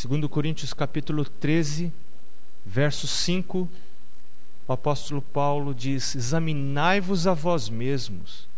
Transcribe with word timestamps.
Segundo 0.00 0.30
Coríntios 0.30 0.72
capítulo 0.72 1.26
13, 1.26 1.92
verso 2.64 3.06
5, 3.06 3.68
o 4.66 4.72
apóstolo 4.72 5.20
Paulo 5.20 5.74
diz: 5.74 6.14
Examinai-vos 6.14 7.26
a 7.26 7.34
vós 7.34 7.68
mesmos, 7.68 8.48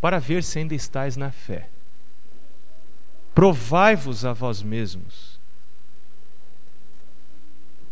para 0.00 0.20
ver 0.20 0.44
se 0.44 0.60
ainda 0.60 0.72
estáis 0.72 1.16
na 1.16 1.32
fé. 1.32 1.68
Provai-vos 3.34 4.24
a 4.24 4.32
vós 4.32 4.62
mesmos. 4.62 5.40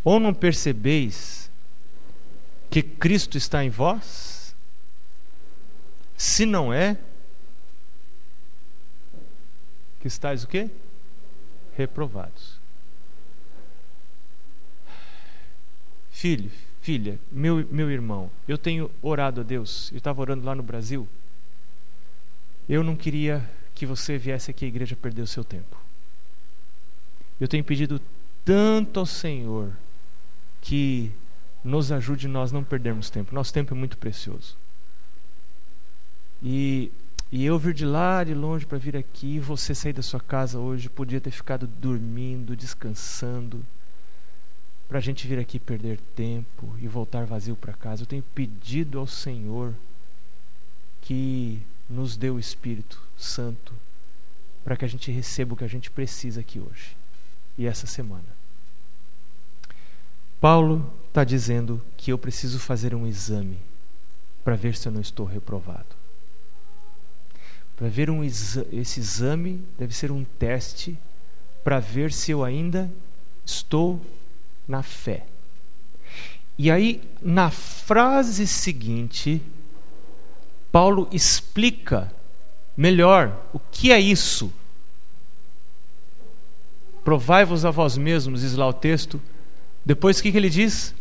Ou 0.05 0.21
não 0.21 0.33
percebeis 0.33 1.51
que 2.71 2.85
Cristo 2.85 3.37
está 3.37 3.65
em 3.65 3.69
vós? 3.69 4.55
Se 6.17 6.47
não 6.47 6.73
é, 6.73 6.97
que 9.99 10.07
estáis 10.07 10.45
o 10.45 10.47
quê? 10.47 10.71
Reprovados. 11.77 12.60
Filho, 16.21 16.51
filha, 16.83 17.19
meu, 17.33 17.67
meu 17.71 17.91
irmão, 17.91 18.31
eu 18.47 18.59
tenho 18.59 18.91
orado 19.01 19.41
a 19.41 19.43
Deus, 19.43 19.91
eu 19.91 19.97
estava 19.97 20.21
orando 20.21 20.45
lá 20.45 20.55
no 20.55 20.63
Brasil. 20.63 21.09
Eu 22.69 22.85
não 22.85 22.95
queria 22.95 23.43
que 23.75 23.87
você 23.87 24.19
viesse 24.19 24.51
aqui 24.51 24.67
à 24.67 24.69
igreja 24.69 24.95
perder 24.95 25.23
o 25.23 25.27
seu 25.27 25.43
tempo. 25.43 25.79
Eu 27.41 27.49
tenho 27.49 27.65
pedido 27.65 27.99
tanto 28.45 29.01
ao 29.01 29.07
Senhor 29.07 29.73
que 30.61 31.11
nos 31.65 31.91
ajude 31.91 32.29
nós 32.29 32.53
não 32.53 32.63
perdermos 32.63 33.09
tempo. 33.09 33.35
Nosso 33.35 33.55
tempo 33.55 33.73
é 33.73 33.77
muito 33.79 33.97
precioso. 33.97 34.59
E, 36.43 36.93
e 37.33 37.47
eu 37.47 37.59
vir 37.59 37.73
de 37.73 37.87
lá 37.87 38.25
de 38.25 38.35
longe 38.35 38.67
para 38.67 38.77
vir 38.77 38.95
aqui, 38.95 39.39
você 39.39 39.75
sair 39.75 39.95
da 39.95 40.03
sua 40.03 40.21
casa 40.21 40.59
hoje, 40.59 40.91
podia 40.91 41.19
ter 41.19 41.31
ficado 41.31 41.67
dormindo, 41.67 42.55
descansando 42.55 43.65
para 44.91 44.99
a 44.99 45.01
gente 45.01 45.25
vir 45.29 45.39
aqui 45.39 45.61
perder 45.61 46.01
tempo 46.17 46.75
e 46.81 46.89
voltar 46.89 47.25
vazio 47.25 47.55
para 47.55 47.73
casa. 47.73 48.03
Eu 48.03 48.07
tenho 48.07 48.25
pedido 48.35 48.99
ao 48.99 49.07
Senhor 49.07 49.73
que 51.01 51.63
nos 51.89 52.17
dê 52.17 52.29
o 52.29 52.41
Espírito 52.41 53.01
Santo 53.17 53.73
para 54.65 54.77
que 54.77 54.85
a 54.85 54.89
gente 54.89 55.09
receba 55.13 55.55
o 55.55 55.57
que 55.57 55.63
a 55.63 55.69
gente 55.69 55.93
precisa 55.93 56.41
aqui 56.41 56.59
hoje 56.59 56.97
e 57.57 57.69
essa 57.69 57.87
semana. 57.87 58.27
Paulo 60.41 60.93
está 61.07 61.23
dizendo 61.23 61.81
que 61.97 62.11
eu 62.11 62.19
preciso 62.19 62.59
fazer 62.59 62.93
um 62.93 63.07
exame 63.07 63.59
para 64.43 64.57
ver 64.57 64.75
se 64.75 64.89
eu 64.89 64.93
não 64.93 65.01
estou 65.01 65.25
reprovado. 65.25 65.95
Para 67.77 67.89
ver 67.89 68.11
um 68.11 68.25
exa 68.25 68.67
esse 68.73 68.99
exame 68.99 69.65
deve 69.79 69.95
ser 69.95 70.11
um 70.11 70.25
teste 70.25 70.99
para 71.63 71.79
ver 71.79 72.13
se 72.13 72.33
eu 72.33 72.43
ainda 72.43 72.91
estou 73.47 74.01
na 74.71 74.83
fé. 74.85 75.27
E 76.57 76.71
aí, 76.71 77.03
na 77.21 77.51
frase 77.51 78.47
seguinte, 78.47 79.43
Paulo 80.71 81.09
explica 81.11 82.13
melhor 82.77 83.37
o 83.53 83.59
que 83.59 83.91
é 83.91 83.99
isso. 83.99 84.53
Provai-vos 87.03 87.65
a 87.65 87.71
vós 87.71 87.97
mesmos, 87.97 88.43
diz 88.43 88.55
lá 88.55 88.69
o 88.69 88.73
texto. 88.73 89.21
Depois 89.85 90.19
o 90.19 90.23
que, 90.23 90.31
que 90.31 90.37
ele 90.37 90.51
diz? 90.51 90.95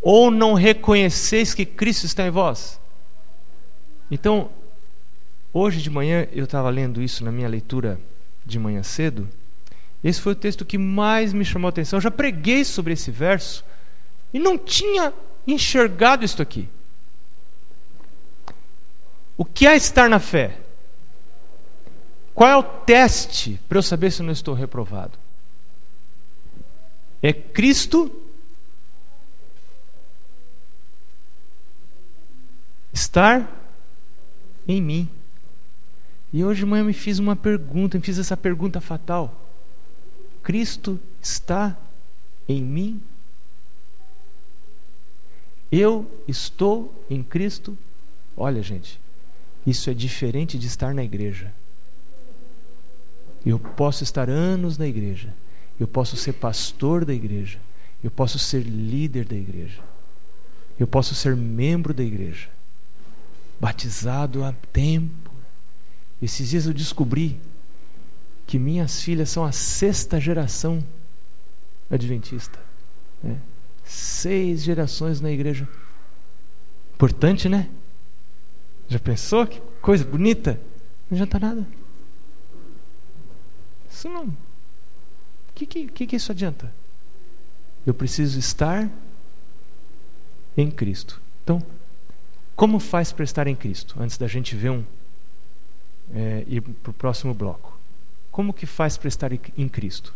Ou 0.00 0.30
não 0.30 0.54
reconheceis 0.54 1.52
que 1.52 1.66
Cristo 1.66 2.06
está 2.06 2.26
em 2.26 2.30
vós? 2.30 2.80
Então, 4.10 4.50
hoje 5.52 5.82
de 5.82 5.90
manhã 5.90 6.26
eu 6.32 6.44
estava 6.44 6.70
lendo 6.70 7.02
isso 7.02 7.24
na 7.24 7.30
minha 7.30 7.48
leitura 7.48 8.00
de 8.46 8.58
manhã 8.58 8.82
cedo. 8.82 9.28
Esse 10.02 10.20
foi 10.20 10.32
o 10.32 10.36
texto 10.36 10.64
que 10.64 10.76
mais 10.76 11.32
me 11.32 11.44
chamou 11.44 11.68
a 11.68 11.70
atenção. 11.70 11.96
Eu 11.96 12.02
já 12.02 12.10
preguei 12.10 12.64
sobre 12.64 12.92
esse 12.92 13.10
verso 13.10 13.64
e 14.34 14.38
não 14.38 14.58
tinha 14.58 15.12
enxergado 15.46 16.24
isto 16.24 16.42
aqui. 16.42 16.68
O 19.36 19.44
que 19.44 19.66
é 19.66 19.76
estar 19.76 20.08
na 20.08 20.18
fé? 20.18 20.58
Qual 22.34 22.50
é 22.50 22.56
o 22.56 22.62
teste 22.62 23.60
para 23.68 23.78
eu 23.78 23.82
saber 23.82 24.10
se 24.10 24.22
eu 24.22 24.26
não 24.26 24.32
estou 24.32 24.54
reprovado? 24.54 25.18
É 27.22 27.32
Cristo 27.32 28.10
estar 32.92 33.48
em 34.66 34.80
mim. 34.80 35.08
E 36.32 36.44
hoje 36.44 36.60
de 36.60 36.66
manhã 36.66 36.82
me 36.82 36.92
fiz 36.92 37.18
uma 37.18 37.36
pergunta, 37.36 37.98
me 37.98 38.04
fiz 38.04 38.18
essa 38.18 38.36
pergunta 38.36 38.80
fatal. 38.80 39.41
Cristo 40.42 40.98
está 41.20 41.76
em 42.48 42.62
mim? 42.62 43.02
Eu 45.70 46.10
estou 46.28 46.92
em 47.08 47.22
Cristo? 47.22 47.76
Olha, 48.36 48.62
gente, 48.62 49.00
isso 49.66 49.88
é 49.88 49.94
diferente 49.94 50.58
de 50.58 50.66
estar 50.66 50.92
na 50.92 51.04
igreja. 51.04 51.52
Eu 53.44 53.58
posso 53.58 54.04
estar 54.04 54.28
anos 54.28 54.78
na 54.78 54.86
igreja, 54.86 55.34
eu 55.78 55.88
posso 55.88 56.16
ser 56.16 56.34
pastor 56.34 57.04
da 57.04 57.14
igreja, 57.14 57.58
eu 58.02 58.10
posso 58.10 58.38
ser 58.38 58.60
líder 58.60 59.24
da 59.24 59.34
igreja, 59.34 59.82
eu 60.78 60.86
posso 60.86 61.14
ser 61.14 61.36
membro 61.36 61.92
da 61.92 62.04
igreja, 62.04 62.48
batizado 63.58 64.44
há 64.44 64.52
tempo. 64.72 65.30
Esses 66.20 66.50
dias 66.50 66.66
eu 66.66 66.72
descobri 66.72 67.40
que 68.46 68.58
minhas 68.58 69.02
filhas 69.02 69.30
são 69.30 69.44
a 69.44 69.52
sexta 69.52 70.20
geração 70.20 70.82
adventista. 71.90 72.58
Né? 73.22 73.38
Seis 73.84 74.62
gerações 74.62 75.20
na 75.20 75.30
igreja. 75.30 75.68
Importante, 76.94 77.48
né? 77.48 77.68
Já 78.88 78.98
pensou? 78.98 79.46
Que 79.46 79.60
coisa 79.80 80.04
bonita. 80.04 80.60
Não 81.10 81.16
adianta 81.16 81.38
nada. 81.38 81.66
Isso 83.90 84.08
não. 84.08 84.26
O 84.26 84.36
que, 85.54 85.66
que, 85.66 86.06
que 86.06 86.16
isso 86.16 86.32
adianta? 86.32 86.72
Eu 87.86 87.94
preciso 87.94 88.38
estar 88.38 88.90
em 90.56 90.70
Cristo. 90.70 91.20
Então, 91.42 91.62
como 92.54 92.78
faz 92.78 93.12
para 93.12 93.24
estar 93.24 93.46
em 93.46 93.56
Cristo? 93.56 93.96
Antes 93.98 94.16
da 94.16 94.26
gente 94.26 94.54
ver 94.54 94.70
um. 94.70 94.84
É, 96.14 96.44
ir 96.46 96.60
para 96.60 96.90
o 96.90 96.94
próximo 96.94 97.32
bloco. 97.32 97.71
Como 98.32 98.54
que 98.54 98.64
faz 98.64 98.96
para 98.96 99.08
estar 99.08 99.30
em 99.32 99.68
Cristo? 99.68 100.14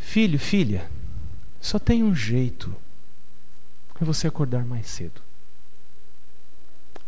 Filho, 0.00 0.38
filha, 0.38 0.88
só 1.60 1.78
tem 1.80 2.04
um 2.04 2.14
jeito. 2.14 2.74
É 4.00 4.04
você 4.04 4.28
acordar 4.28 4.64
mais 4.64 4.86
cedo. 4.86 5.20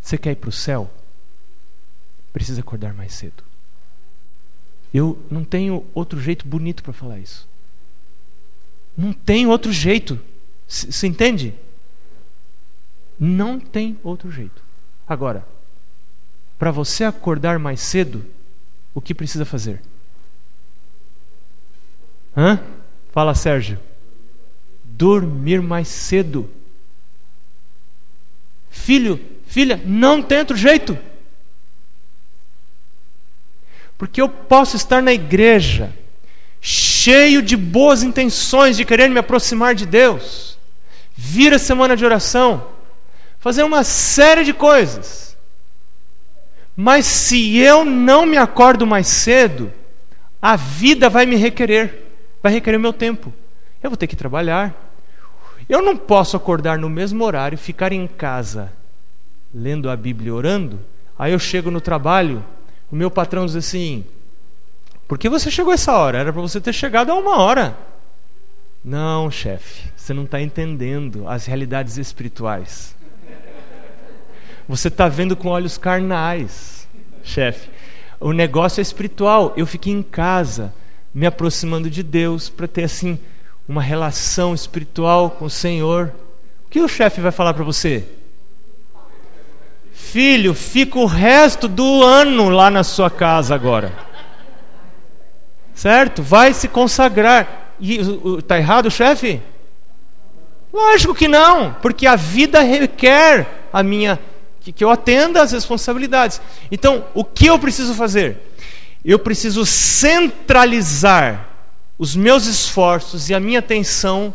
Você 0.01 0.19
quer 0.19 0.33
ir 0.33 0.37
para 0.37 0.49
o 0.49 0.53
céu? 0.53 0.93
Precisa 2.33 2.61
acordar 2.61 2.93
mais 2.93 3.15
cedo. 3.15 3.45
Eu 4.93 5.25
não 5.31 5.45
tenho 5.45 5.87
outro 5.95 6.21
jeito 6.21 6.47
bonito 6.47 6.83
para 6.83 6.93
falar 6.93 7.19
isso. 7.19 7.49
Não 8.97 9.13
tem 9.13 9.47
outro 9.47 9.73
jeito. 9.73 10.21
Você 10.67 11.07
entende? 11.07 11.55
Não 13.19 13.61
tem 13.61 13.99
outro 14.03 14.31
jeito. 14.31 14.63
Agora, 15.07 15.47
para 16.59 16.71
você 16.71 17.05
acordar 17.05 17.59
mais 17.59 17.81
cedo, 17.81 18.25
o 18.95 19.01
que 19.01 19.15
precisa 19.15 19.45
fazer? 19.45 19.83
Hã? 22.37 22.61
Fala, 23.13 23.35
Sérgio. 23.35 23.79
Dormir 24.85 25.61
mais 25.61 25.89
cedo. 25.89 26.51
Filho, 28.71 29.21
filha, 29.47 29.81
não 29.85 30.23
tem 30.23 30.39
outro 30.39 30.57
jeito. 30.57 30.97
Porque 33.97 34.21
eu 34.21 34.29
posso 34.29 34.77
estar 34.77 35.01
na 35.01 35.13
igreja, 35.13 35.93
cheio 36.61 37.41
de 37.41 37.57
boas 37.57 38.03
intenções 38.03 38.77
de 38.77 38.85
querer 38.85 39.09
me 39.09 39.19
aproximar 39.19 39.75
de 39.75 39.87
Deus, 39.87 40.59
vir 41.15 41.53
a 41.55 41.59
semana 41.59 41.97
de 41.97 42.05
oração, 42.05 42.69
fazer 43.39 43.63
uma 43.63 43.85
série 43.85 44.45
de 44.45 44.53
coisas. 44.53 45.34
Mas 46.77 47.07
se 47.07 47.57
eu 47.59 47.85
não 47.85 48.27
me 48.27 48.37
acordo 48.37 48.87
mais 48.87 49.07
cedo, 49.07 49.73
a 50.43 50.57
vida 50.57 51.09
vai 51.09 51.25
me 51.25 51.37
requerer, 51.37 52.11
vai 52.43 52.53
requerer 52.53 52.79
meu 52.79 52.93
tempo. 52.93 53.33
Eu 53.83 53.91
vou 53.91 53.97
ter 53.97 54.07
que 54.07 54.17
trabalhar. 54.17 54.75
Eu 55.69 55.81
não 55.81 55.97
posso 55.97 56.37
acordar 56.37 56.79
no 56.79 56.91
mesmo 56.91 57.25
horário, 57.25 57.57
ficar 57.57 57.93
em 57.93 58.07
casa 58.07 58.73
lendo 59.55 59.89
a 59.89 59.97
Bíblia 59.97 60.29
e 60.29 60.33
orando. 60.33 60.81
Aí 61.19 61.33
eu 61.33 61.39
chego 61.39 61.71
no 61.71 61.81
trabalho, 61.81 62.45
o 62.91 62.97
meu 62.97 63.11
patrão 63.11 63.47
diz 63.47 63.55
assim: 63.55 64.05
Por 65.07 65.17
que 65.17 65.29
você 65.29 65.51
chegou 65.51 65.73
essa 65.73 65.93
hora? 65.93 66.19
Era 66.19 66.33
para 66.33 66.43
você 66.43 66.61
ter 66.61 66.73
chegado 66.73 67.11
a 67.11 67.15
uma 67.15 67.39
hora. 67.39 67.77
Não, 68.85 69.31
chefe, 69.31 69.91
você 69.97 70.13
não 70.13 70.25
está 70.25 70.41
entendendo 70.41 71.27
as 71.29 71.47
realidades 71.47 71.97
espirituais. 71.97 72.95
Você 74.69 74.89
está 74.89 75.09
vendo 75.09 75.37
com 75.37 75.49
olhos 75.49 75.77
carnais, 75.77 76.89
chefe. 77.23 77.69
o 78.19 78.33
negócio 78.33 78.81
é 78.81 78.83
espiritual. 78.83 79.53
Eu 79.57 79.67
fiquei 79.67 79.93
em 79.93 80.03
casa, 80.03 80.73
me 81.13 81.27
aproximando 81.27 81.91
de 81.91 82.03
Deus, 82.03 82.49
para 82.49 82.67
ter 82.67 82.85
assim 82.85 83.19
uma 83.69 83.83
relação 83.83 84.55
espiritual 84.55 85.31
com 85.31 85.45
o 85.45 85.51
Senhor. 85.51 86.13
O 86.67 86.71
que 86.71 86.81
o 86.81 86.89
chefe 86.89 87.21
vai 87.21 87.31
falar 87.31 87.53
para 87.53 87.65
você? 87.65 88.05
Filho, 89.93 90.55
fica 90.55 90.99
o 90.99 91.07
resto 91.07 91.69
do 91.69 92.03
ano 92.03 92.49
lá 92.49 92.71
na 92.71 92.83
sua 92.83 93.11
casa 93.11 93.55
agora. 93.55 93.93
Certo? 95.75 96.23
Vai 96.23 96.55
se 96.55 96.69
consagrar. 96.69 97.75
E 97.81 97.99
está 98.39 98.59
errado, 98.59 98.91
chefe? 98.91 99.41
Lógico 100.73 101.15
que 101.15 101.29
não, 101.29 101.75
porque 101.75 102.07
a 102.07 102.17
vida 102.17 102.61
requer 102.61 103.67
a 103.73 103.83
minha 103.83 104.19
que, 104.65 104.73
que 104.73 104.83
eu 104.83 104.91
atenda 104.91 105.43
às 105.43 105.53
responsabilidades. 105.53 106.41
Então, 106.71 107.05
o 107.13 107.23
que 107.23 107.47
eu 107.47 107.59
preciso 107.59 107.95
fazer? 107.95 108.39
Eu 109.05 109.19
preciso 109.19 109.67
centralizar 109.67 111.51
os 111.99 112.17
meus 112.17 112.47
esforços 112.47 113.29
e 113.29 113.35
a 113.35 113.41
minha 113.41 113.59
atenção 113.59 114.35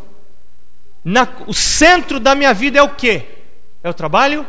na, 1.04 1.28
o 1.48 1.54
centro 1.54 2.20
da 2.20 2.36
minha 2.36 2.54
vida 2.54 2.78
é 2.78 2.84
o 2.84 2.90
quê? 2.90 3.26
É 3.84 3.90
o 3.90 3.94
trabalho? 3.94 4.46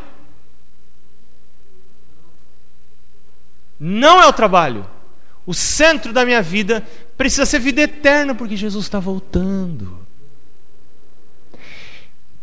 Não 3.79 4.21
é 4.21 4.27
o 4.27 4.33
trabalho. 4.33 4.87
O 5.47 5.55
centro 5.55 6.13
da 6.13 6.27
minha 6.27 6.43
vida 6.43 6.87
precisa 7.17 7.47
ser 7.47 7.59
vida 7.59 7.81
eterna, 7.81 8.35
porque 8.35 8.55
Jesus 8.55 8.85
está 8.85 9.01
voltando. 9.01 9.99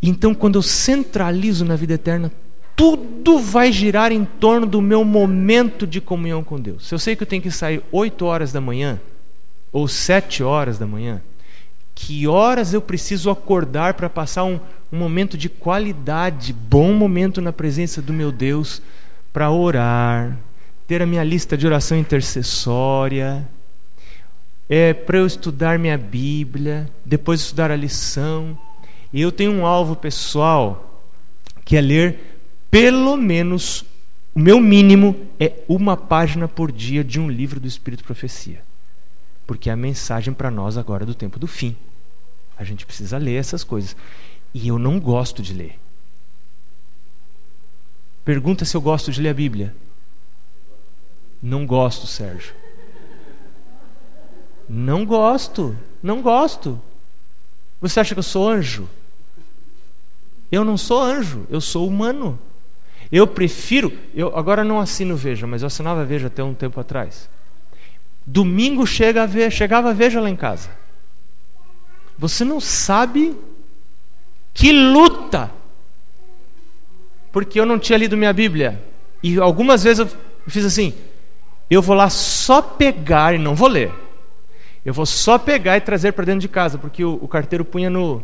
Então, 0.01 0.33
quando 0.33 0.55
eu 0.55 0.63
centralizo 0.63 1.63
na 1.63 1.75
vida 1.75 1.93
eterna, 1.93 2.31
tudo 2.77 3.16
vai 3.39 3.71
girar 3.71 4.11
em 4.11 4.23
torno 4.23 4.65
do 4.65 4.81
meu 4.81 5.03
momento 5.03 5.85
de 5.85 5.99
comunhão 5.99 6.43
com 6.43 6.59
Deus. 6.59 6.87
Se 6.87 6.95
eu 6.95 6.99
sei 6.99 7.15
que 7.15 7.23
eu 7.23 7.27
tenho 7.27 7.41
que 7.41 7.51
sair 7.51 7.83
8 7.91 8.25
horas 8.25 8.51
da 8.51 8.61
manhã, 8.61 8.99
ou 9.71 9.87
7 9.87 10.43
horas 10.43 10.77
da 10.77 10.87
manhã, 10.87 11.21
que 11.93 12.27
horas 12.27 12.73
eu 12.73 12.81
preciso 12.81 13.29
acordar 13.29 13.95
para 13.95 14.09
passar 14.09 14.43
um, 14.43 14.59
um, 14.91 14.97
momento 14.97 15.37
de 15.37 15.49
qualidade, 15.49 16.53
bom 16.53 16.93
momento 16.93 17.41
na 17.41 17.51
presença 17.51 18.01
do 18.01 18.13
meu 18.13 18.31
Deus, 18.31 18.81
para 19.33 19.51
orar, 19.51 20.37
ter 20.87 21.01
a 21.01 21.05
minha 21.05 21.23
lista 21.23 21.57
de 21.57 21.65
oração 21.67 21.97
intercessória, 21.97 23.47
é, 24.69 24.93
para 24.93 25.17
eu 25.17 25.25
estudar 25.25 25.79
minha 25.79 25.97
Bíblia, 25.97 26.89
depois 27.03 27.41
estudar 27.41 27.71
a 27.71 27.75
lição 27.75 28.57
e 29.11 29.21
eu 29.21 29.31
tenho 29.31 29.51
um 29.51 29.65
alvo 29.65 29.95
pessoal 29.95 31.01
que 31.63 31.75
é 31.75 31.81
ler 31.81 32.36
pelo 32.69 33.15
menos 33.15 33.85
o 34.35 34.39
meu 34.39 34.59
mínimo 34.59 35.27
é 35.39 35.53
uma 35.67 35.97
página 35.97 36.47
por 36.47 36.71
dia 36.71 37.03
de 37.03 37.19
um 37.19 37.29
livro 37.29 37.59
do 37.59 37.67
Espírito 37.67 38.03
Profecia. 38.03 38.63
Porque 39.47 39.69
é 39.69 39.73
a 39.73 39.77
mensagem 39.77 40.33
para 40.33 40.51
nós 40.51 40.77
agora 40.77 41.05
do 41.05 41.15
tempo 41.15 41.39
do 41.39 41.47
fim. 41.47 41.75
A 42.57 42.63
gente 42.63 42.85
precisa 42.85 43.17
ler 43.17 43.35
essas 43.35 43.63
coisas. 43.63 43.95
E 44.53 44.67
eu 44.67 44.77
não 44.77 44.99
gosto 44.99 45.41
de 45.41 45.53
ler. 45.53 45.79
Pergunta 48.23 48.65
se 48.65 48.75
eu 48.75 48.81
gosto 48.81 49.11
de 49.11 49.21
ler 49.21 49.29
a 49.29 49.33
Bíblia. 49.33 49.75
Não 51.41 51.65
gosto, 51.65 52.05
Sérgio. 52.05 52.53
Não 54.67 55.05
gosto. 55.05 55.75
Não 56.03 56.21
gosto. 56.21 56.79
Você 57.79 57.99
acha 57.99 58.13
que 58.13 58.19
eu 58.19 58.23
sou 58.23 58.49
anjo? 58.49 58.89
Eu 60.51 60.63
não 60.63 60.77
sou 60.77 61.01
anjo, 61.01 61.45
eu 61.49 61.59
sou 61.59 61.87
humano. 61.87 62.39
Eu 63.11 63.25
prefiro, 63.25 63.93
eu 64.13 64.35
agora 64.37 64.63
não 64.63 64.79
assino 64.79 65.15
Veja, 65.15 65.47
mas 65.47 65.61
eu 65.61 65.67
assinava 65.67 66.03
Veja 66.03 66.27
até 66.27 66.43
um 66.43 66.53
tempo 66.53 66.79
atrás. 66.79 67.29
Domingo 68.25 68.85
chega 68.85 69.23
a 69.23 69.25
ver, 69.25 69.51
chegava 69.51 69.89
a 69.89 69.93
Veja 69.93 70.19
lá 70.19 70.29
em 70.29 70.35
casa. 70.35 70.69
Você 72.17 72.43
não 72.43 72.59
sabe 72.59 73.37
que 74.53 74.71
luta. 74.71 75.51
Porque 77.31 77.59
eu 77.59 77.65
não 77.65 77.79
tinha 77.79 77.97
lido 77.97 78.17
minha 78.17 78.33
Bíblia. 78.33 78.83
E 79.21 79.39
algumas 79.39 79.83
vezes 79.83 79.99
eu 79.99 80.19
fiz 80.47 80.65
assim: 80.65 80.93
eu 81.69 81.81
vou 81.81 81.95
lá 81.95 82.09
só 82.09 82.61
pegar 82.61 83.35
e 83.35 83.37
não 83.37 83.55
vou 83.55 83.67
ler. 83.67 83.93
Eu 84.85 84.93
vou 84.93 85.05
só 85.05 85.37
pegar 85.37 85.77
e 85.77 85.81
trazer 85.81 86.13
para 86.13 86.25
dentro 86.25 86.41
de 86.41 86.47
casa, 86.47 86.77
porque 86.77 87.03
o, 87.03 87.19
o 87.21 87.27
carteiro 87.27 87.65
punha 87.65 87.89
no, 87.89 88.23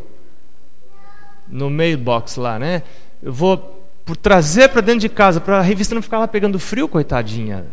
no 1.47 1.69
mailbox 1.69 2.37
lá, 2.37 2.57
né? 2.57 2.83
Eu 3.21 3.33
vou 3.33 3.82
por 4.05 4.17
trazer 4.17 4.69
para 4.69 4.81
dentro 4.81 4.99
de 4.99 5.09
casa, 5.09 5.39
para 5.39 5.59
a 5.59 5.61
revista 5.61 5.95
não 5.95 6.01
ficar 6.01 6.19
lá 6.19 6.27
pegando 6.27 6.59
frio, 6.59 6.87
coitadinha. 6.87 7.65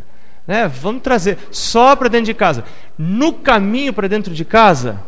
Né? 0.47 0.69
Vamos 0.69 1.03
trazer 1.03 1.39
só 1.51 1.95
para 1.97 2.09
dentro 2.09 2.27
de 2.27 2.35
casa. 2.35 2.65
No 2.97 3.33
caminho 3.33 3.93
para 3.93 4.09
dentro 4.09 4.33
de 4.33 4.45
casa, 4.45 5.03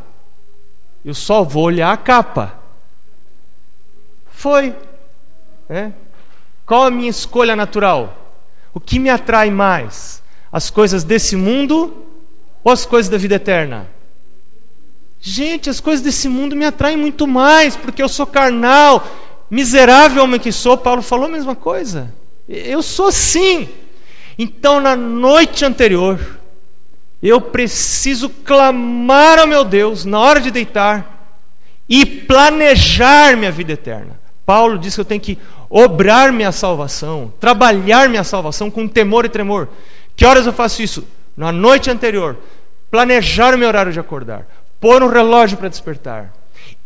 eu 1.05 1.15
só 1.15 1.43
vou 1.43 1.65
olhar 1.65 1.93
a 1.93 1.97
capa. 1.97 2.59
Foi. 4.27 4.75
Né? 5.69 5.93
Qual 6.67 6.85
a 6.85 6.91
minha 6.91 7.11
escolha 7.11 7.55
natural? 7.55 8.37
O 8.75 8.81
que 8.81 8.99
me 8.99 9.11
atrai 9.11 9.51
mais? 9.51 10.23
As 10.51 10.71
coisas 10.71 11.05
desse 11.05 11.37
mundo 11.37 12.05
ou 12.65 12.73
as 12.73 12.85
coisas 12.85 13.11
da 13.11 13.19
vida 13.19 13.37
eterna? 13.37 13.89
Gente, 15.21 15.71
as 15.71 15.79
coisas 15.79 16.05
desse 16.05 16.29
mundo 16.29 16.57
me 16.57 16.65
atraem 16.65 16.97
muito 16.97 17.29
mais, 17.29 17.77
porque 17.77 18.03
eu 18.03 18.09
sou 18.09 18.27
carnal, 18.27 19.07
miserável 19.53 20.25
homem 20.25 20.41
que 20.41 20.51
sou. 20.51 20.79
Paulo 20.79 21.03
falou 21.03 21.27
a 21.27 21.33
mesma 21.33 21.55
coisa. 21.55 22.11
Eu 22.49 22.83
sou 22.83 23.13
sim. 23.13 23.69
Então, 24.39 24.81
na 24.81 24.97
noite 24.97 25.63
anterior, 25.63 26.19
eu 27.23 27.39
preciso 27.39 28.31
clamar 28.31 29.39
ao 29.39 29.47
meu 29.47 29.63
Deus 29.63 30.07
na 30.07 30.19
hora 30.19 30.41
de 30.41 30.51
deitar 30.51 31.37
e 31.87 32.07
planejar 32.07 33.37
minha 33.37 33.53
vida 33.53 33.75
eterna. 33.75 34.19
Paulo 34.47 34.79
diz 34.79 34.95
que 34.95 35.03
eu 35.03 35.05
tenho 35.05 35.21
que 35.21 35.39
obrar 35.69 36.33
minha 36.33 36.51
salvação, 36.51 37.33
trabalhar 37.39 38.09
minha 38.09 38.25
salvação 38.25 38.71
com 38.71 38.89
temor 38.89 39.27
e 39.27 39.29
tremor. 39.29 39.69
Que 40.17 40.25
horas 40.25 40.47
eu 40.47 40.53
faço 40.53 40.83
isso? 40.83 41.07
Na 41.37 41.53
noite 41.53 41.91
anterior, 41.91 42.39
planejar 42.91 43.55
o 43.55 43.59
meu 43.59 43.69
horário 43.69 43.93
de 43.93 44.01
acordar, 44.01 44.47
pôr 44.81 45.03
um 45.03 45.09
relógio 45.09 45.59
para 45.59 45.69
despertar, 45.69 46.33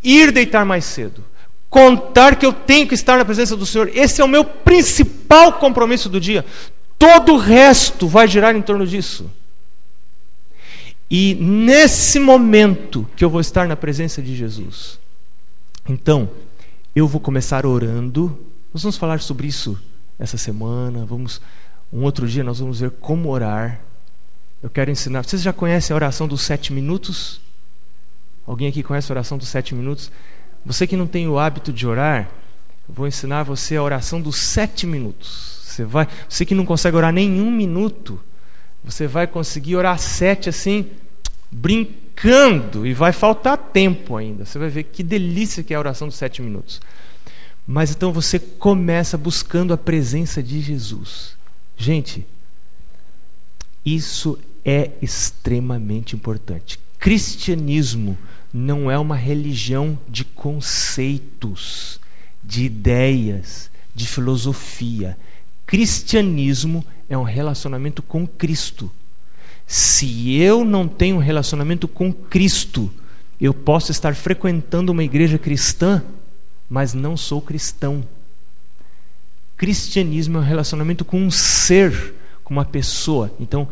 ir 0.03 0.33
deitar 0.33 0.65
mais 0.65 0.85
cedo, 0.85 1.25
contar 1.69 2.37
que 2.37 2.47
eu 2.47 2.53
tenho 2.53 2.87
que 2.87 2.95
estar 2.95 3.19
na 3.19 3.25
presença 3.25 3.57
do 3.57 3.67
Senhor. 3.67 3.91
Esse 3.95 4.21
é 4.21 4.25
o 4.25 4.29
meu 4.29 4.45
principal 4.45 5.55
compromisso 5.55 6.09
do 6.09 6.21
dia. 6.21 6.45
Todo 6.99 7.35
o 7.35 7.39
resto 7.39 8.09
vai 8.09 8.27
girar 8.27 8.57
em 8.57 8.63
torno 8.63 8.87
disso. 8.87 9.31
E 11.11 11.35
nesse 11.35 12.19
momento 12.19 13.07
que 13.17 13.25
eu 13.25 13.31
vou 13.31 13.41
estar 13.41 13.69
na 13.69 13.77
presença 13.77 14.21
de 14.21 14.35
Jesus, 14.35 14.99
então, 15.89 16.29
eu 16.95 17.07
vou 17.07 17.21
começar 17.21 17.65
orando. 17.65 18.37
Nós 18.75 18.83
vamos 18.83 18.97
falar 18.97 19.21
sobre 19.21 19.47
isso 19.47 19.81
essa 20.19 20.37
semana. 20.37 21.05
Vamos 21.05 21.41
um 21.93 22.03
outro 22.03 22.27
dia 22.27 22.43
nós 22.43 22.59
vamos 22.59 22.81
ver 22.81 22.91
como 22.91 23.29
orar. 23.29 23.81
Eu 24.63 24.69
quero 24.69 24.91
ensinar. 24.91 25.25
Vocês 25.25 25.43
já 25.43 25.53
conhecem 25.53 25.95
a 25.95 25.97
oração 25.97 26.27
dos 26.27 26.43
sete 26.43 26.73
minutos? 26.73 27.41
Alguém 28.47 28.69
aqui 28.69 28.83
conhece 28.83 29.11
a 29.11 29.15
oração 29.15 29.39
dos 29.39 29.49
sete 29.49 29.75
minutos? 29.75 30.11
Você 30.67 30.85
que 30.85 30.97
não 30.97 31.07
tem 31.07 31.29
o 31.29 31.39
hábito 31.39 31.73
de 31.73 31.87
orar, 31.87 32.29
vou 32.89 33.07
ensinar 33.07 33.45
você 33.45 33.77
a 33.77 33.83
oração 33.83 34.21
dos 34.21 34.37
sete 34.37 34.85
minutos. 34.85 35.61
Você 35.63 35.85
vai, 35.85 36.09
você 36.29 36.45
que 36.45 36.57
não 36.57 36.67
consegue 36.67 36.97
orar 36.97 37.13
nenhum 37.13 37.53
minuto, 37.53 38.21
você 38.83 39.07
vai 39.07 39.29
conseguir 39.29 39.77
orar 39.77 39.97
sete 39.97 40.49
assim, 40.49 40.91
brincando, 41.53 42.85
e 42.85 42.93
vai 42.93 43.13
faltar 43.13 43.57
tempo 43.57 44.17
ainda. 44.17 44.45
Você 44.45 44.59
vai 44.59 44.69
ver 44.69 44.83
que 44.85 45.05
delícia 45.05 45.63
que 45.63 45.73
é 45.73 45.77
a 45.77 45.81
oração 45.81 46.09
dos 46.09 46.17
sete 46.17 46.43
minutos. 46.43 46.81
Mas 47.65 47.93
então 47.93 48.13
você 48.13 48.39
começa 48.39 49.17
buscando 49.17 49.73
a 49.73 49.79
presença 49.79 50.43
de 50.43 50.61
Jesus. 50.61 51.37
Gente, 51.77 52.27
isso 53.85 54.37
é 54.65 54.91
extremamente 55.01 56.17
importante. 56.17 56.81
Cristianismo 56.99 58.19
não 58.53 58.91
é 58.91 58.99
uma 58.99 59.17
religião 59.17 59.99
de 60.09 60.25
conceitos, 60.25 62.01
de 62.43 62.65
ideias, 62.65 63.71
de 63.95 64.07
filosofia. 64.07 65.17
Cristianismo 65.67 66.85
é 67.09 67.17
um 67.17 67.23
relacionamento 67.23 68.03
com 68.03 68.27
Cristo. 68.27 68.91
Se 69.67 70.37
eu 70.37 70.65
não 70.65 70.87
tenho 70.87 71.17
um 71.17 71.21
relacionamento 71.21 71.89
com 71.89 72.13
Cristo, 72.13 72.93
eu 73.41 73.53
posso 73.53 73.91
estar 73.91 74.15
frequentando 74.15 74.93
uma 74.93 75.05
igreja 75.05 75.39
cristã, 75.39 76.03
mas 76.69 76.95
não 76.95 77.17
sou 77.17 77.41
cristão. 77.43 78.05
Cristianismo 79.57 80.37
é 80.39 80.41
um 80.41 80.45
relacionamento 80.45 81.05
com 81.05 81.21
um 81.21 81.31
ser, 81.31 82.15
com 82.45 82.55
uma 82.55 82.65
pessoa. 82.65 83.33
Então, 83.41 83.69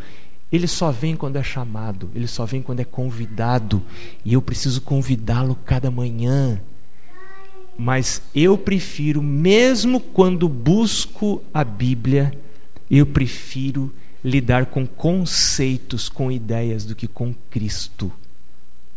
ele 0.55 0.69
só 0.69 0.93
vem 0.93 1.17
quando 1.17 1.35
é 1.37 1.43
chamado, 1.43 2.09
ele 2.15 2.29
só 2.29 2.47
vem 2.47 2.63
quando 2.63 2.79
é 2.79 2.85
convidado, 2.85 3.83
e 4.25 4.35
eu 4.35 4.41
preciso 4.41 4.81
convidá-lo 4.81 5.59
cada 5.65 5.91
manhã. 5.91 6.61
Mas 7.77 8.23
eu 8.33 8.57
prefiro, 8.57 9.21
mesmo 9.21 9.99
quando 9.99 10.49
busco 10.49 11.43
a 11.53 11.65
Bíblia, 11.65 12.33
eu 12.89 13.05
prefiro 13.05 13.93
lidar 14.23 14.67
com 14.67 14.87
conceitos, 14.87 16.09
com 16.09 16.31
ideias, 16.31 16.85
do 16.85 16.95
que 16.95 17.09
com 17.09 17.35
Cristo. 17.51 18.13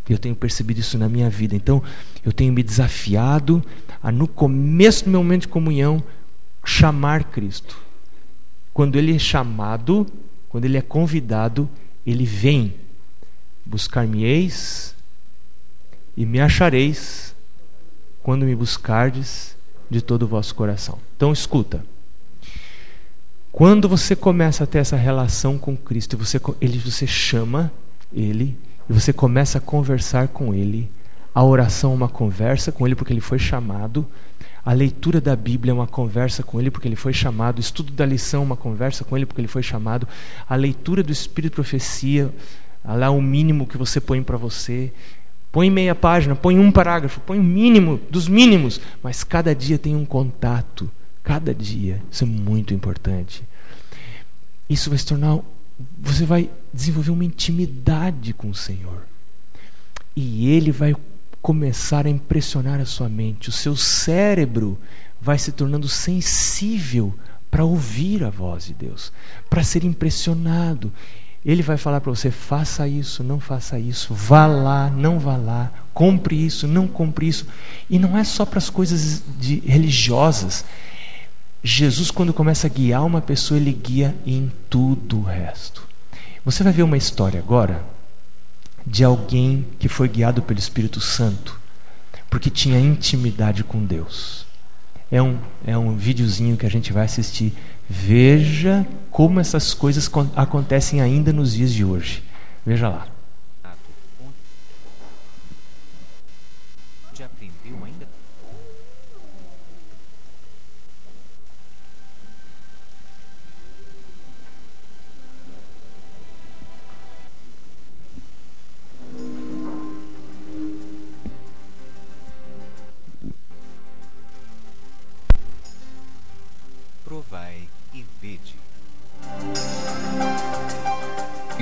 Eu 0.08 0.16
tenho 0.16 0.36
percebido 0.36 0.78
isso 0.78 0.96
na 0.96 1.08
minha 1.08 1.28
vida. 1.28 1.56
Então, 1.56 1.82
eu 2.24 2.32
tenho 2.32 2.52
me 2.52 2.62
desafiado 2.62 3.62
a, 4.00 4.12
no 4.12 4.28
começo 4.28 5.04
do 5.04 5.10
meu 5.10 5.24
momento 5.24 5.42
de 5.42 5.48
comunhão, 5.48 6.02
chamar 6.64 7.24
Cristo. 7.24 7.76
Quando 8.72 8.96
Ele 8.96 9.16
é 9.16 9.18
chamado, 9.18 10.06
quando 10.48 10.64
Ele 10.64 10.76
é 10.78 10.82
convidado, 10.82 11.68
Ele 12.06 12.24
vem. 12.24 12.74
Buscar-me-eis 13.64 14.94
e 16.16 16.24
me 16.24 16.40
achareis 16.40 17.34
quando 18.22 18.46
me 18.46 18.54
buscardes 18.54 19.56
de 19.90 20.00
todo 20.00 20.22
o 20.22 20.26
vosso 20.26 20.54
coração. 20.54 20.98
Então, 21.16 21.32
escuta. 21.32 21.84
Quando 23.52 23.88
você 23.88 24.14
começa 24.14 24.64
a 24.64 24.66
ter 24.66 24.78
essa 24.78 24.96
relação 24.96 25.58
com 25.58 25.76
Cristo, 25.76 26.16
você, 26.16 26.40
ele, 26.60 26.78
você 26.78 27.06
chama 27.06 27.72
Ele 28.12 28.56
e 28.88 28.92
você 28.92 29.12
começa 29.12 29.58
a 29.58 29.60
conversar 29.60 30.28
com 30.28 30.54
Ele. 30.54 30.90
A 31.34 31.44
oração 31.44 31.92
é 31.92 31.94
uma 31.94 32.08
conversa 32.08 32.70
com 32.70 32.86
Ele 32.86 32.94
porque 32.94 33.12
Ele 33.12 33.20
foi 33.20 33.38
chamado. 33.38 34.06
A 34.68 34.72
leitura 34.74 35.18
da 35.18 35.34
Bíblia 35.34 35.70
é 35.70 35.74
uma 35.74 35.86
conversa 35.86 36.42
com 36.42 36.60
Ele 36.60 36.70
porque 36.70 36.86
Ele 36.86 36.96
foi 36.96 37.14
chamado. 37.14 37.56
O 37.56 37.60
estudo 37.60 37.90
da 37.92 38.04
lição 38.04 38.42
é 38.42 38.44
uma 38.44 38.56
conversa 38.56 39.02
com 39.04 39.16
Ele 39.16 39.24
porque 39.24 39.40
Ele 39.40 39.48
foi 39.48 39.62
chamado. 39.62 40.06
A 40.46 40.54
leitura 40.54 41.02
do 41.02 41.10
Espírito 41.10 41.54
Profecia, 41.54 42.30
lá 42.84 43.08
o 43.08 43.22
mínimo 43.22 43.66
que 43.66 43.78
você 43.78 44.00
põe 44.00 44.22
para 44.22 44.36
você. 44.36 44.92
Põe 45.50 45.70
meia 45.70 45.94
página, 45.94 46.36
põe 46.36 46.58
um 46.58 46.70
parágrafo, 46.70 47.20
põe 47.20 47.38
o 47.38 47.40
um 47.40 47.44
mínimo 47.44 47.98
dos 48.10 48.28
mínimos, 48.28 48.78
mas 49.02 49.24
cada 49.24 49.54
dia 49.54 49.78
tem 49.78 49.96
um 49.96 50.04
contato 50.04 50.90
Cada 51.28 51.54
dia. 51.54 52.02
Isso 52.10 52.24
é 52.24 52.26
muito 52.26 52.72
importante. 52.72 53.44
Isso 54.66 54.88
vai 54.88 54.98
se 54.98 55.04
tornar. 55.04 55.40
Você 56.00 56.24
vai 56.24 56.50
desenvolver 56.72 57.10
uma 57.10 57.24
intimidade 57.24 58.32
com 58.32 58.48
o 58.48 58.54
Senhor. 58.54 59.02
E 60.16 60.48
Ele 60.48 60.72
vai 60.72 60.96
começar 61.40 62.06
a 62.06 62.10
impressionar 62.10 62.80
a 62.80 62.86
sua 62.86 63.08
mente. 63.08 63.48
O 63.48 63.52
seu 63.52 63.76
cérebro 63.76 64.78
vai 65.20 65.38
se 65.38 65.52
tornando 65.52 65.88
sensível 65.88 67.14
para 67.50 67.64
ouvir 67.64 68.24
a 68.24 68.30
voz 68.30 68.66
de 68.66 68.74
Deus, 68.74 69.12
para 69.48 69.64
ser 69.64 69.84
impressionado. 69.84 70.92
Ele 71.44 71.62
vai 71.62 71.76
falar 71.76 72.00
para 72.00 72.10
você: 72.10 72.30
faça 72.30 72.86
isso, 72.86 73.22
não 73.24 73.40
faça 73.40 73.78
isso, 73.78 74.12
vá 74.12 74.46
lá, 74.46 74.90
não 74.90 75.18
vá 75.18 75.36
lá, 75.36 75.72
compre 75.94 76.44
isso, 76.44 76.66
não 76.66 76.86
compre 76.86 77.28
isso. 77.28 77.46
E 77.88 77.98
não 77.98 78.16
é 78.16 78.24
só 78.24 78.44
para 78.44 78.58
as 78.58 78.68
coisas 78.68 79.22
de, 79.38 79.60
religiosas, 79.60 80.64
Jesus, 81.62 82.10
quando 82.10 82.32
começa 82.32 82.66
a 82.66 82.70
guiar 82.70 83.04
uma 83.04 83.20
pessoa, 83.20 83.58
ele 83.58 83.72
guia 83.72 84.14
em 84.24 84.50
tudo 84.70 85.18
o 85.18 85.22
resto. 85.22 85.86
Você 86.44 86.62
vai 86.62 86.72
ver 86.72 86.82
uma 86.82 86.96
história 86.96 87.40
agora 87.40 87.84
de 88.88 89.04
alguém 89.04 89.66
que 89.78 89.88
foi 89.88 90.08
guiado 90.08 90.42
pelo 90.42 90.58
Espírito 90.58 91.00
Santo 91.00 91.58
porque 92.30 92.50
tinha 92.50 92.78
intimidade 92.78 93.64
com 93.64 93.84
Deus. 93.84 94.46
É 95.10 95.22
um, 95.22 95.38
é 95.66 95.76
um 95.76 95.96
videozinho 95.96 96.56
que 96.56 96.66
a 96.66 96.70
gente 96.70 96.92
vai 96.92 97.04
assistir. 97.04 97.54
Veja 97.88 98.86
como 99.10 99.40
essas 99.40 99.72
coisas 99.72 100.10
acontecem 100.36 101.00
ainda 101.00 101.32
nos 101.32 101.54
dias 101.54 101.72
de 101.72 101.84
hoje. 101.84 102.22
Veja 102.64 102.88
lá. 102.88 103.06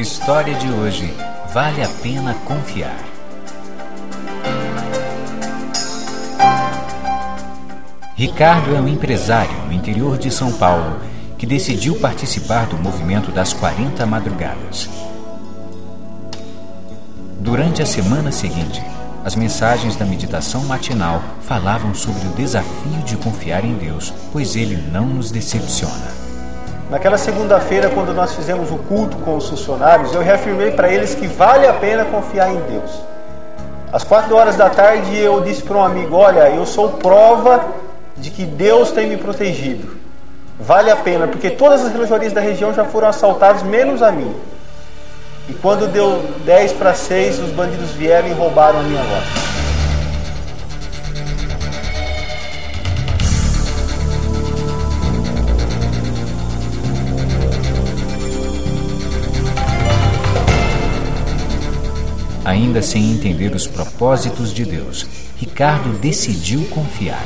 História 0.08 0.54
de 0.54 0.70
hoje. 0.70 1.12
Vale 1.52 1.82
a 1.82 1.88
pena 1.88 2.32
confiar. 2.44 2.96
Ricardo 8.14 8.76
é 8.76 8.80
um 8.80 8.86
empresário 8.86 9.58
no 9.66 9.72
interior 9.72 10.16
de 10.16 10.30
São 10.30 10.52
Paulo 10.52 11.00
que 11.36 11.44
decidiu 11.44 11.96
participar 11.96 12.66
do 12.66 12.78
movimento 12.78 13.32
das 13.32 13.52
40 13.52 14.06
madrugadas. 14.06 14.88
Durante 17.40 17.82
a 17.82 17.86
semana 17.86 18.30
seguinte, 18.30 18.80
as 19.24 19.34
mensagens 19.34 19.96
da 19.96 20.06
meditação 20.06 20.62
matinal 20.66 21.20
falavam 21.40 21.92
sobre 21.96 22.28
o 22.28 22.32
desafio 22.34 23.02
de 23.04 23.16
confiar 23.16 23.64
em 23.64 23.74
Deus, 23.74 24.14
pois 24.32 24.54
Ele 24.54 24.76
não 24.76 25.06
nos 25.06 25.32
decepciona. 25.32 26.15
Naquela 26.88 27.18
segunda-feira, 27.18 27.90
quando 27.90 28.14
nós 28.14 28.34
fizemos 28.34 28.70
o 28.70 28.76
culto 28.76 29.16
com 29.18 29.36
os 29.36 29.48
funcionários, 29.48 30.14
eu 30.14 30.22
reafirmei 30.22 30.70
para 30.70 30.88
eles 30.88 31.16
que 31.16 31.26
vale 31.26 31.66
a 31.66 31.72
pena 31.72 32.04
confiar 32.04 32.48
em 32.50 32.60
Deus. 32.60 32.90
Às 33.92 34.04
quatro 34.04 34.36
horas 34.36 34.56
da 34.56 34.70
tarde, 34.70 35.18
eu 35.18 35.40
disse 35.40 35.62
para 35.62 35.76
um 35.76 35.82
amigo: 35.82 36.14
Olha, 36.14 36.48
eu 36.50 36.64
sou 36.64 36.90
prova 36.90 37.64
de 38.16 38.30
que 38.30 38.44
Deus 38.44 38.92
tem 38.92 39.08
me 39.08 39.16
protegido. 39.16 39.96
Vale 40.60 40.90
a 40.90 40.96
pena, 40.96 41.26
porque 41.26 41.50
todas 41.50 41.84
as 41.84 41.92
religiões 41.92 42.32
da 42.32 42.40
região 42.40 42.72
já 42.72 42.84
foram 42.84 43.08
assaltadas, 43.08 43.62
menos 43.62 44.00
a 44.00 44.12
mim. 44.12 44.32
E 45.48 45.54
quando 45.54 45.86
deu 45.88 46.22
10 46.44 46.72
para 46.72 46.94
6, 46.94 47.40
os 47.40 47.50
bandidos 47.50 47.90
vieram 47.90 48.28
e 48.28 48.32
roubaram 48.32 48.78
a 48.78 48.82
minha 48.82 49.02
voz. 49.02 49.45
Ainda 62.56 62.80
sem 62.80 63.12
entender 63.12 63.54
os 63.54 63.66
propósitos 63.66 64.50
de 64.50 64.64
Deus, 64.64 65.06
Ricardo 65.36 65.90
decidiu 65.98 66.66
confiar. 66.70 67.22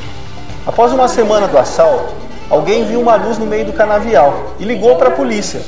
Após 0.66 0.92
uma 0.92 1.06
semana 1.06 1.46
do 1.46 1.56
assalto, 1.56 2.12
alguém 2.50 2.84
viu 2.84 3.00
uma 3.00 3.14
luz 3.14 3.38
no 3.38 3.46
meio 3.46 3.64
do 3.64 3.72
canavial 3.72 4.56
e 4.58 4.64
ligou 4.64 4.96
para 4.96 5.06
a 5.06 5.12
polícia. 5.12 5.60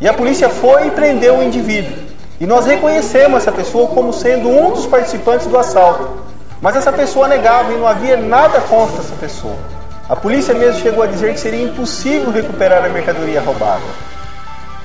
E 0.00 0.08
a 0.08 0.14
polícia 0.14 0.48
foi 0.48 0.86
e 0.86 0.90
prendeu 0.90 1.36
o 1.36 1.42
indivíduo. 1.42 1.92
E 2.40 2.46
nós 2.46 2.64
reconhecemos 2.64 3.42
essa 3.42 3.52
pessoa 3.52 3.88
como 3.88 4.10
sendo 4.10 4.48
um 4.48 4.70
dos 4.70 4.86
participantes 4.86 5.48
do 5.48 5.58
assalto. 5.58 6.08
Mas 6.62 6.74
essa 6.74 6.90
pessoa 6.90 7.28
negava 7.28 7.74
e 7.74 7.76
não 7.76 7.86
havia 7.86 8.16
nada 8.16 8.58
contra 8.62 9.02
essa 9.02 9.14
pessoa. 9.16 9.58
A 10.08 10.16
polícia 10.16 10.54
mesmo 10.54 10.80
chegou 10.80 11.04
a 11.04 11.06
dizer 11.06 11.34
que 11.34 11.40
seria 11.40 11.62
impossível 11.62 12.32
recuperar 12.32 12.82
a 12.82 12.88
mercadoria 12.88 13.42
roubada. 13.42 13.84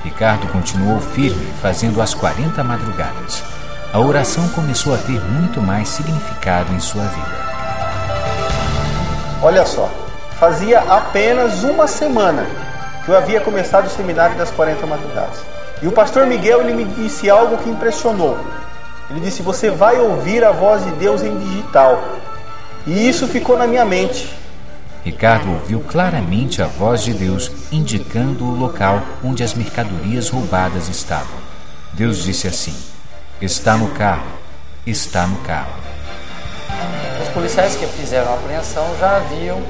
Ricardo 0.04 0.46
continuou 0.48 1.00
firme, 1.00 1.46
fazendo 1.62 2.02
as 2.02 2.12
40 2.12 2.62
madrugadas 2.62 3.59
a 3.92 3.98
oração 3.98 4.48
começou 4.50 4.94
a 4.94 4.98
ter 4.98 5.20
muito 5.20 5.60
mais 5.60 5.88
significado 5.88 6.72
em 6.72 6.78
sua 6.78 7.02
vida. 7.02 7.50
Olha 9.42 9.66
só, 9.66 9.90
fazia 10.38 10.78
apenas 10.80 11.64
uma 11.64 11.88
semana 11.88 12.46
que 13.04 13.10
eu 13.10 13.16
havia 13.16 13.40
começado 13.40 13.86
o 13.86 13.90
seminário 13.90 14.36
das 14.36 14.50
40 14.52 14.86
madrugadas. 14.86 15.38
E 15.82 15.88
o 15.88 15.92
pastor 15.92 16.26
Miguel 16.26 16.60
ele 16.60 16.72
me 16.72 16.84
disse 16.84 17.28
algo 17.28 17.58
que 17.58 17.68
impressionou. 17.68 18.38
Ele 19.10 19.18
disse: 19.20 19.42
Você 19.42 19.70
vai 19.70 19.98
ouvir 19.98 20.44
a 20.44 20.52
voz 20.52 20.84
de 20.84 20.92
Deus 20.92 21.22
em 21.22 21.36
digital. 21.38 22.00
E 22.86 23.08
isso 23.08 23.26
ficou 23.26 23.58
na 23.58 23.66
minha 23.66 23.84
mente. 23.84 24.32
Ricardo 25.02 25.50
ouviu 25.50 25.80
claramente 25.80 26.62
a 26.62 26.66
voz 26.66 27.02
de 27.02 27.12
Deus 27.12 27.50
indicando 27.72 28.44
o 28.44 28.54
local 28.54 29.02
onde 29.24 29.42
as 29.42 29.54
mercadorias 29.54 30.28
roubadas 30.28 30.88
estavam. 30.88 31.40
Deus 31.94 32.22
disse 32.22 32.46
assim: 32.46 32.89
Está 33.40 33.74
no 33.74 33.88
carro. 33.92 34.26
Está 34.86 35.26
no 35.26 35.38
carro. 35.38 35.72
Os 37.22 37.28
policiais 37.30 37.74
que 37.74 37.86
fizeram 37.86 38.30
a 38.32 38.34
apreensão 38.34 38.84
já 38.98 39.16
haviam 39.16 39.62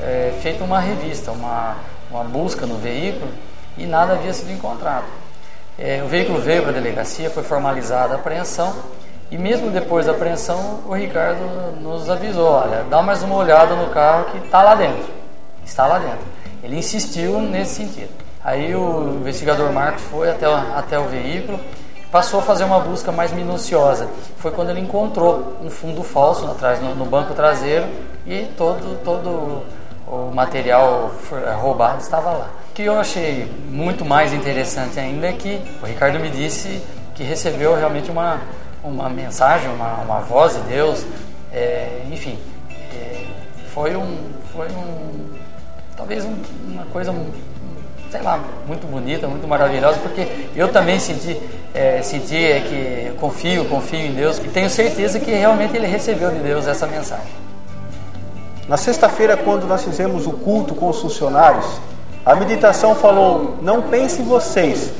é, 0.00 0.32
feito 0.40 0.62
uma 0.62 0.78
revista, 0.78 1.32
uma, 1.32 1.78
uma 2.12 2.22
busca 2.22 2.64
no 2.64 2.76
veículo 2.76 3.28
e 3.76 3.86
nada 3.86 4.12
havia 4.12 4.32
sido 4.32 4.52
encontrado. 4.52 5.06
É, 5.76 6.00
o 6.04 6.06
veículo 6.06 6.40
veio 6.40 6.62
para 6.62 6.70
a 6.70 6.74
delegacia, 6.74 7.28
foi 7.28 7.42
formalizada 7.42 8.14
a 8.14 8.18
apreensão 8.18 8.72
e 9.32 9.36
mesmo 9.36 9.68
depois 9.68 10.06
da 10.06 10.12
apreensão 10.12 10.84
o 10.86 10.94
Ricardo 10.94 11.40
nos 11.80 12.08
avisou, 12.08 12.48
olha, 12.48 12.84
dá 12.88 13.02
mais 13.02 13.20
uma 13.24 13.34
olhada 13.34 13.74
no 13.74 13.88
carro 13.90 14.26
que 14.26 14.38
está 14.38 14.62
lá 14.62 14.76
dentro, 14.76 15.12
está 15.64 15.88
lá 15.88 15.98
dentro. 15.98 16.24
Ele 16.62 16.76
insistiu 16.76 17.40
nesse 17.40 17.74
sentido. 17.74 18.10
Aí 18.44 18.76
o 18.76 19.16
investigador 19.20 19.72
Marcos 19.72 20.04
foi 20.04 20.30
até, 20.30 20.46
até 20.46 20.96
o 21.00 21.08
veículo 21.08 21.58
passou 22.10 22.40
a 22.40 22.42
fazer 22.42 22.64
uma 22.64 22.80
busca 22.80 23.12
mais 23.12 23.32
minuciosa. 23.32 24.08
Foi 24.38 24.50
quando 24.50 24.70
ele 24.70 24.80
encontrou 24.80 25.56
um 25.62 25.70
fundo 25.70 26.02
falso 26.02 26.46
atrás 26.46 26.80
no, 26.80 26.94
no 26.94 27.04
banco 27.04 27.34
traseiro 27.34 27.86
e 28.26 28.46
todo 28.56 29.02
todo 29.04 29.62
o 30.06 30.30
material 30.34 31.10
roubado 31.60 32.00
estava 32.00 32.30
lá. 32.30 32.50
O 32.70 32.74
que 32.74 32.82
eu 32.82 32.98
achei 32.98 33.50
muito 33.68 34.04
mais 34.04 34.32
interessante 34.32 34.98
ainda 34.98 35.26
é 35.26 35.32
que 35.32 35.60
o 35.82 35.86
Ricardo 35.86 36.18
me 36.18 36.30
disse 36.30 36.82
que 37.14 37.22
recebeu 37.22 37.76
realmente 37.76 38.10
uma, 38.10 38.40
uma 38.82 39.08
mensagem, 39.08 39.68
uma, 39.70 39.94
uma 39.96 40.20
voz 40.20 40.54
de 40.54 40.60
Deus, 40.60 41.04
é, 41.52 42.02
enfim, 42.10 42.38
é, 42.94 43.26
foi 43.74 43.96
um, 43.96 44.30
foi 44.52 44.68
um, 44.68 45.30
talvez 45.96 46.24
um, 46.24 46.34
uma 46.68 46.84
coisa, 46.86 47.12
sei 48.10 48.22
lá, 48.22 48.40
muito 48.66 48.86
bonita, 48.86 49.26
muito 49.26 49.46
maravilhosa, 49.46 49.98
porque 49.98 50.26
eu 50.56 50.68
também 50.68 50.98
senti, 50.98 51.38
é, 51.74 52.00
senti 52.02 52.36
é, 52.36 52.60
que 52.60 53.18
confio, 53.18 53.64
confio 53.66 54.00
em 54.00 54.14
Deus, 54.14 54.38
e 54.38 54.48
tenho 54.48 54.70
certeza 54.70 55.20
que 55.20 55.30
realmente 55.30 55.76
ele 55.76 55.86
recebeu 55.86 56.30
de 56.30 56.38
Deus 56.38 56.66
essa 56.66 56.86
mensagem. 56.86 57.48
Na 58.68 58.76
sexta-feira, 58.76 59.36
quando 59.36 59.66
nós 59.66 59.82
fizemos 59.82 60.26
o 60.26 60.32
culto 60.32 60.74
com 60.74 60.88
os 60.88 61.00
funcionários, 61.00 61.66
a 62.24 62.34
meditação 62.34 62.94
falou: 62.94 63.56
não 63.62 63.82
pensem 63.82 64.24
vocês 64.24 64.92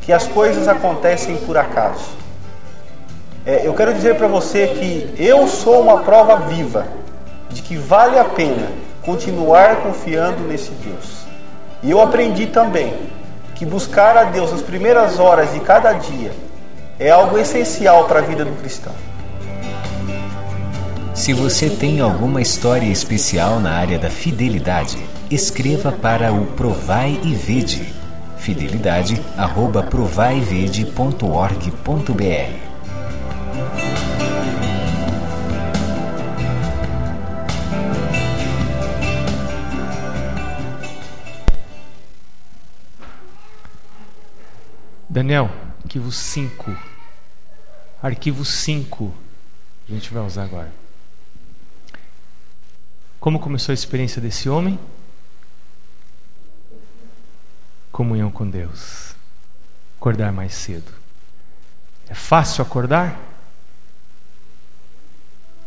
que 0.00 0.12
as 0.12 0.28
coisas 0.28 0.68
acontecem 0.68 1.36
por 1.38 1.56
acaso. 1.56 2.04
É, 3.44 3.66
eu 3.66 3.74
quero 3.74 3.92
dizer 3.92 4.16
para 4.16 4.28
você 4.28 4.68
que 4.68 5.14
eu 5.18 5.46
sou 5.48 5.80
uma 5.82 5.98
prova 5.98 6.36
viva 6.36 6.86
de 7.50 7.62
que 7.62 7.76
vale 7.76 8.18
a 8.18 8.24
pena 8.24 8.70
continuar 9.02 9.82
confiando 9.82 10.42
nesse 10.46 10.70
Deus. 10.70 11.25
E 11.82 11.90
eu 11.90 12.00
aprendi 12.00 12.46
também 12.46 12.94
que 13.54 13.64
buscar 13.64 14.16
a 14.16 14.24
Deus 14.24 14.52
nas 14.52 14.62
primeiras 14.62 15.18
horas 15.18 15.52
de 15.52 15.60
cada 15.60 15.92
dia 15.92 16.32
é 16.98 17.10
algo 17.10 17.38
essencial 17.38 18.04
para 18.04 18.20
a 18.20 18.22
vida 18.22 18.44
do 18.44 18.52
cristão. 18.60 18.92
Se 21.14 21.32
você 21.32 21.70
tem 21.70 22.00
alguma 22.00 22.42
história 22.42 22.86
especial 22.86 23.58
na 23.58 23.72
área 23.72 23.98
da 23.98 24.10
fidelidade, 24.10 24.98
escreva 25.30 25.90
para 25.90 26.32
o 26.32 26.46
Provai 26.46 27.18
e 27.24 27.34
Vede. 27.34 27.94
Fidelidade 28.36 29.20
Daniel, 45.16 45.50
arquivo 45.82 46.12
5. 46.12 46.76
Arquivo 48.02 48.44
5. 48.44 49.14
A 49.88 49.90
gente 49.90 50.12
vai 50.12 50.22
usar 50.22 50.44
agora. 50.44 50.70
Como 53.18 53.40
começou 53.40 53.72
a 53.72 53.74
experiência 53.74 54.20
desse 54.20 54.46
homem? 54.46 54.78
Comunhão 57.90 58.30
com 58.30 58.46
Deus. 58.46 59.14
Acordar 59.98 60.30
mais 60.32 60.52
cedo. 60.52 60.92
É 62.10 62.14
fácil 62.14 62.60
acordar? 62.60 63.18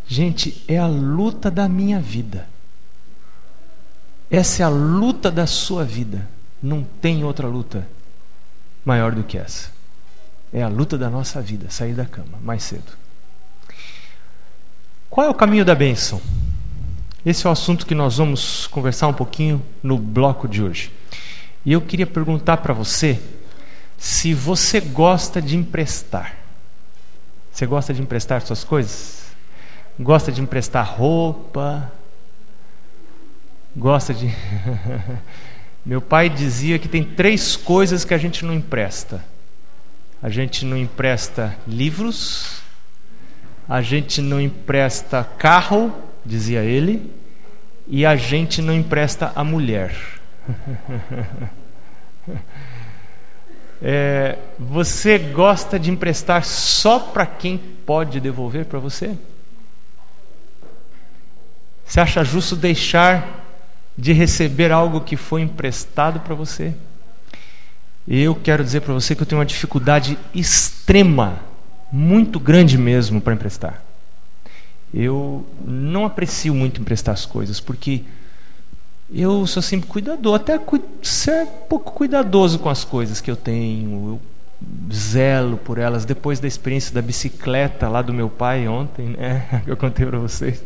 Gente, 0.08 0.64
é 0.68 0.78
a 0.78 0.86
luta 0.86 1.50
da 1.50 1.68
minha 1.68 2.00
vida. 2.00 2.48
Essa 4.30 4.62
é 4.62 4.66
a 4.68 4.70
luta 4.70 5.32
da 5.32 5.48
sua 5.48 5.84
vida. 5.84 6.30
Não 6.62 6.84
tem 6.84 7.24
outra 7.24 7.48
luta 7.48 7.88
maior 8.84 9.12
do 9.14 9.24
que 9.24 9.38
essa. 9.38 9.70
É 10.52 10.64
a 10.64 10.68
luta 10.68 10.98
da 10.98 11.10
nossa 11.10 11.42
vida, 11.42 11.70
sair 11.70 11.94
da 11.94 12.06
cama 12.06 12.40
mais 12.42 12.64
cedo. 12.64 12.92
Qual 15.10 15.26
é 15.26 15.30
o 15.30 15.34
caminho 15.34 15.66
da 15.66 15.76
bênção? 15.76 16.22
Esse 17.26 17.46
é 17.46 17.50
o 17.50 17.54
assunto 17.54 17.86
que 17.86 17.94
nós 17.94 18.18
vamos 18.18 18.68
conversar 18.68 19.08
um 19.08 19.14
pouquinho 19.14 19.64
no 19.84 19.98
bloco 19.98 20.48
de 20.48 20.64
hoje. 20.64 20.92
E 21.66 21.74
eu 21.74 21.82
queria 21.82 22.08
perguntar 22.08 22.58
para 22.58 22.74
você 22.74 23.20
se 23.98 24.34
você 24.34 24.80
gosta 24.80 25.42
de 25.42 25.58
emprestar. 25.58 26.36
Você 27.52 27.66
gosta 27.66 27.94
de 27.94 28.02
emprestar 28.02 28.42
suas 28.42 28.64
coisas? 28.64 29.32
Gosta 30.00 30.32
de 30.32 30.42
emprestar 30.42 30.90
roupa? 30.90 31.92
Gosta 33.76 34.14
de. 34.14 34.34
Meu 35.86 36.02
pai 36.02 36.30
dizia 36.30 36.78
que 36.78 36.88
tem 36.88 37.04
três 37.04 37.56
coisas 37.56 38.04
que 38.04 38.14
a 38.14 38.18
gente 38.18 38.46
não 38.46 38.54
empresta: 38.54 39.24
a 40.22 40.30
gente 40.30 40.66
não 40.66 40.78
empresta 40.78 41.56
livros, 41.68 42.62
a 43.68 43.82
gente 43.82 44.22
não 44.22 44.40
empresta 44.40 45.24
carro 45.24 45.94
dizia 46.26 46.62
ele, 46.62 47.12
e 47.88 48.06
a 48.06 48.16
gente 48.16 48.62
não 48.62 48.74
empresta 48.74 49.32
a 49.36 49.44
mulher. 49.44 49.96
É, 53.82 54.38
você 54.60 55.18
gosta 55.18 55.80
de 55.80 55.90
emprestar 55.90 56.44
só 56.44 57.00
para 57.00 57.26
quem 57.26 57.58
pode 57.58 58.20
devolver 58.20 58.66
para 58.66 58.78
você? 58.78 59.16
Você 61.86 62.02
acha 62.02 62.22
justo 62.26 62.58
deixar 62.58 63.49
de 64.00 64.14
receber 64.14 64.72
algo 64.72 65.02
que 65.02 65.16
foi 65.16 65.42
emprestado 65.42 66.20
para 66.20 66.36
você? 66.36 66.74
Eu 68.08 68.34
quero 68.36 68.64
dizer 68.64 68.82
para 68.82 68.94
você 68.94 69.16
que 69.16 69.22
eu 69.22 69.26
tenho 69.26 69.40
uma 69.40 69.46
dificuldade 69.46 70.18
extrema, 70.34 71.40
muito 71.92 72.40
grande 72.40 72.78
mesmo, 72.78 73.20
para 73.20 73.34
emprestar 73.34 73.84
eu 74.94 75.46
não 75.66 76.06
aprecio 76.06 76.54
muito 76.54 76.82
emprestar 76.82 77.14
as 77.14 77.26
coisas, 77.26 77.60
porque 77.60 78.04
eu 79.12 79.46
sou 79.48 79.62
sempre 79.62 79.88
cuidador, 79.88 80.36
até 80.36 80.60
ser 81.02 81.46
pouco 81.68 81.92
cuidadoso 81.92 82.60
com 82.60 82.70
as 82.70 82.84
coisas 82.84 83.22
que 83.22 83.30
eu 83.30 83.36
tenho, 83.36 84.10
eu 84.10 84.22
zelo 84.94 85.58
por 85.58 85.78
elas. 85.78 86.06
Depois 86.06 86.40
da 86.40 86.48
experiência 86.48 86.94
da 86.94 87.02
bicicleta 87.02 87.88
lá 87.88 88.02
do 88.02 88.14
meu 88.14 88.30
pai 88.30 88.68
ontem, 88.68 89.10
né, 89.10 89.62
que 89.66 89.72
eu 89.72 89.78
contei 89.78 90.06
para 90.06 90.20
vocês, 90.20 90.64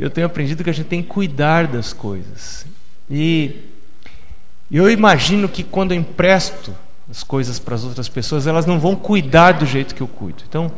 eu 0.00 0.08
tenho 0.08 0.26
aprendido 0.26 0.64
que 0.64 0.70
a 0.70 0.72
gente 0.72 0.86
tem 0.86 1.02
que 1.02 1.08
cuidar 1.08 1.66
das 1.66 1.92
coisas. 1.92 2.64
E 3.10 3.64
eu 4.70 4.90
imagino 4.90 5.48
que 5.48 5.62
quando 5.62 5.92
eu 5.92 5.98
empresto 5.98 6.74
as 7.10 7.22
coisas 7.22 7.58
para 7.58 7.74
as 7.74 7.84
outras 7.84 8.08
pessoas, 8.08 8.46
elas 8.46 8.64
não 8.64 8.80
vão 8.80 8.96
cuidar 8.96 9.52
do 9.52 9.66
jeito 9.66 9.94
que 9.94 10.00
eu 10.00 10.08
cuido. 10.08 10.42
Então, 10.48 10.72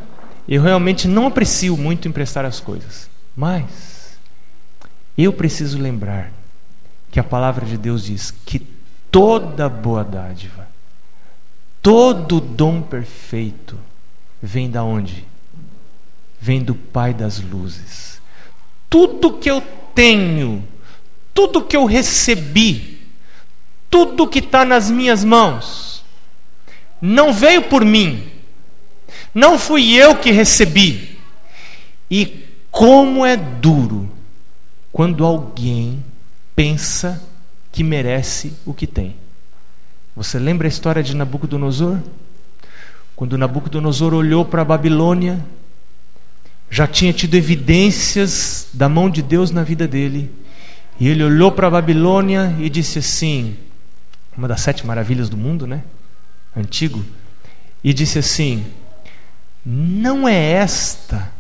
eu 0.49 0.61
realmente 0.61 1.07
não 1.07 1.29
aprecio 1.29 1.77
muito 1.77 2.09
emprestar 2.09 2.45
as 2.45 2.59
coisas, 2.59 3.09
mas 3.37 4.19
eu 5.17 5.33
preciso 5.33 5.79
lembrar 5.79 6.33
que 7.11 7.21
a 7.21 7.25
palavra 7.25 7.65
de 7.65 7.77
Deus 7.77 8.05
diz 8.05 8.33
que 8.45 8.59
toda 9.11 9.69
boa 9.69 10.03
dádiva, 10.03 10.67
todo 11.81 12.41
dom 12.41 12.83
perfeito 12.83 13.79
vem 14.43 14.69
da 14.69 14.83
onde? 14.83 15.25
Vem 16.41 16.61
do 16.61 16.75
Pai 16.75 17.15
das 17.15 17.39
luzes. 17.39 18.12
Tudo 18.93 19.39
que 19.39 19.51
eu 19.51 19.63
tenho, 19.95 20.63
tudo 21.33 21.63
que 21.63 21.75
eu 21.75 21.87
recebi, 21.87 23.01
tudo 23.89 24.29
que 24.29 24.41
está 24.41 24.67
nas 24.67 24.91
minhas 24.91 25.25
mãos, 25.25 26.05
não 27.01 27.33
veio 27.33 27.63
por 27.63 27.87
mim, 27.87 28.31
não 29.35 29.59
fui 29.59 29.95
eu 29.95 30.17
que 30.17 30.31
recebi. 30.31 31.19
E 32.11 32.45
como 32.71 33.25
é 33.25 33.35
duro 33.35 34.11
quando 34.93 35.25
alguém 35.25 36.05
pensa 36.55 37.23
que 37.73 37.83
merece 37.83 38.53
o 38.67 38.75
que 38.75 38.87
tem. 38.87 39.17
Você 40.15 40.39
lembra 40.39 40.67
a 40.67 40.69
história 40.69 41.03
de 41.03 41.17
Nabucodonosor? 41.17 41.99
Quando 43.17 43.39
Nabucodonosor 43.39 44.13
olhou 44.13 44.45
para 44.45 44.61
a 44.61 44.67
Babilônia, 44.67 45.43
já 46.73 46.87
tinha 46.87 47.13
tido 47.13 47.35
evidências 47.35 48.69
da 48.73 48.89
mão 48.89 49.11
de 49.11 49.21
Deus 49.21 49.51
na 49.51 49.63
vida 49.63 49.87
dele. 49.87 50.33
E 50.99 51.07
ele 51.07 51.23
olhou 51.23 51.53
para 51.53 51.67
a 51.67 51.71
Babilônia 51.71 52.57
e 52.59 52.71
disse 52.71 52.99
assim: 52.99 53.59
uma 54.35 54.49
das 54.49 54.63
sete 54.63 54.87
maravilhas 54.87 55.29
do 55.29 55.37
mundo, 55.37 55.67
né? 55.67 55.83
Antigo. 56.57 57.05
E 57.85 57.93
disse 57.93 58.19
assim: 58.19 58.65
não 59.67 60.27
é 60.27 60.35
esta 60.35 61.31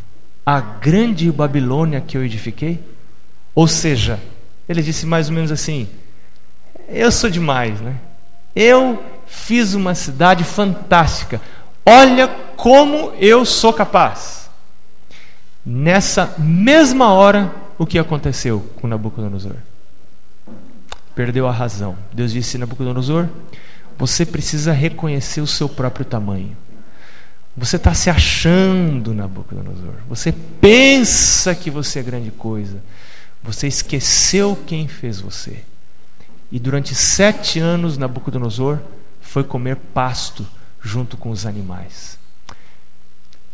a 0.44 0.60
grande 0.60 1.32
Babilônia 1.32 2.02
que 2.02 2.14
eu 2.18 2.22
edifiquei? 2.22 2.78
Ou 3.54 3.66
seja, 3.66 4.20
ele 4.68 4.82
disse 4.82 5.06
mais 5.06 5.30
ou 5.30 5.34
menos 5.34 5.50
assim: 5.50 5.88
Eu 6.86 7.10
sou 7.10 7.30
demais, 7.30 7.80
né? 7.80 7.96
Eu 8.54 9.02
fiz 9.26 9.72
uma 9.72 9.94
cidade 9.94 10.44
fantástica. 10.44 11.40
Olha 11.86 12.28
como 12.54 13.14
eu 13.18 13.46
sou 13.46 13.72
capaz. 13.72 14.41
Nessa 15.64 16.34
mesma 16.38 17.12
hora, 17.12 17.54
o 17.78 17.86
que 17.86 17.98
aconteceu 17.98 18.60
com 18.80 18.88
Nabucodonosor? 18.88 19.56
Perdeu 21.14 21.46
a 21.46 21.52
razão. 21.52 21.96
Deus 22.12 22.32
disse: 22.32 22.58
Nabucodonosor, 22.58 23.28
você 23.98 24.26
precisa 24.26 24.72
reconhecer 24.72 25.40
o 25.40 25.46
seu 25.46 25.68
próprio 25.68 26.04
tamanho. 26.04 26.56
Você 27.56 27.76
está 27.76 27.92
se 27.92 28.08
achando, 28.08 29.12
Nabucodonosor. 29.12 29.94
Você 30.08 30.32
pensa 30.32 31.54
que 31.54 31.70
você 31.70 32.00
é 32.00 32.02
grande 32.02 32.30
coisa. 32.30 32.82
Você 33.42 33.66
esqueceu 33.66 34.56
quem 34.66 34.88
fez 34.88 35.20
você. 35.20 35.62
E 36.50 36.58
durante 36.58 36.94
sete 36.94 37.58
anos, 37.58 37.98
Nabucodonosor 37.98 38.78
foi 39.20 39.44
comer 39.44 39.76
pasto 39.76 40.46
junto 40.80 41.16
com 41.16 41.30
os 41.30 41.46
animais. 41.46 42.18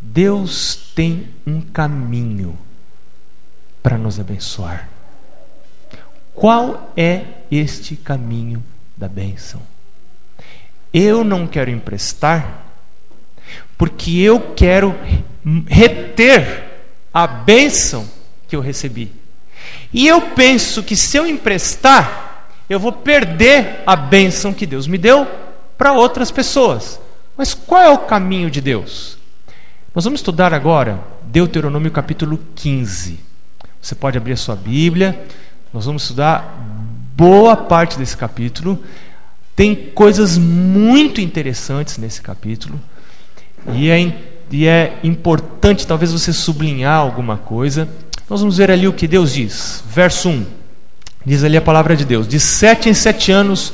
Deus 0.01 0.93
tem 0.95 1.29
um 1.47 1.61
caminho 1.61 2.57
para 3.83 3.99
nos 3.99 4.21
abençoar. 4.21 4.89
Qual 6.35 6.93
é 6.97 7.25
este 7.51 7.97
caminho 7.97 8.63
da 8.97 9.09
bênção? 9.09 9.61
Eu 10.93 11.25
não 11.25 11.47
quero 11.47 11.71
emprestar, 11.71 12.65
porque 13.77 14.19
eu 14.19 14.55
quero 14.55 14.95
reter 15.67 16.65
a 17.13 17.27
bênção 17.27 18.09
que 18.47 18.55
eu 18.55 18.61
recebi. 18.61 19.13
E 19.93 20.07
eu 20.07 20.21
penso 20.21 20.83
que 20.83 20.95
se 20.95 21.17
eu 21.17 21.27
emprestar, 21.27 22.47
eu 22.71 22.79
vou 22.79 22.93
perder 22.93 23.83
a 23.87 23.97
bênção 23.97 24.53
que 24.53 24.67
Deus 24.67 24.87
me 24.87 24.99
deu 24.99 25.27
para 25.77 25.93
outras 25.93 26.31
pessoas. 26.31 27.01
Mas 27.37 27.53
qual 27.55 27.83
é 27.83 27.91
o 27.91 27.99
caminho 27.99 28.51
de 28.51 28.61
Deus? 28.61 29.18
Nós 29.95 30.05
vamos 30.05 30.21
estudar 30.21 30.53
agora 30.53 31.01
Deuteronômio 31.23 31.91
capítulo 31.91 32.39
15. 32.55 33.19
Você 33.81 33.95
pode 33.95 34.19
abrir 34.19 34.33
a 34.33 34.37
sua 34.37 34.55
Bíblia, 34.55 35.19
nós 35.73 35.87
vamos 35.87 36.03
estudar 36.03 36.55
boa 37.17 37.57
parte 37.57 37.99
desse 37.99 38.15
capítulo. 38.15 38.79
Tem 39.57 39.75
coisas 39.75 40.37
muito 40.37 41.23
interessantes 41.23 41.97
nesse 41.97 42.21
capítulo, 42.21 42.79
e 43.73 43.89
é, 43.89 44.15
e 44.51 44.67
é 44.67 44.99
importante 45.03 45.87
talvez 45.87 46.13
você 46.13 46.35
sublinhar 46.35 46.99
alguma 46.99 47.39
coisa. 47.39 47.89
Nós 48.29 48.41
vamos 48.41 48.59
ver 48.59 48.71
ali 48.71 48.87
o 48.87 48.93
que 48.93 49.09
Deus 49.09 49.33
diz. 49.33 49.83
Verso 49.89 50.29
1. 50.29 50.47
Diz 51.25 51.43
ali 51.43 51.57
a 51.57 51.63
palavra 51.63 51.97
de 51.97 52.05
Deus: 52.05 52.29
De 52.29 52.39
sete 52.39 52.91
em 52.91 52.95
sete 52.95 53.33
anos, 53.33 53.73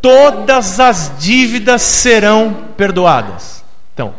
todas 0.00 0.80
as 0.80 1.12
dívidas 1.18 1.82
serão 1.82 2.68
perdoadas. 2.74 3.62
Então, 3.92 4.14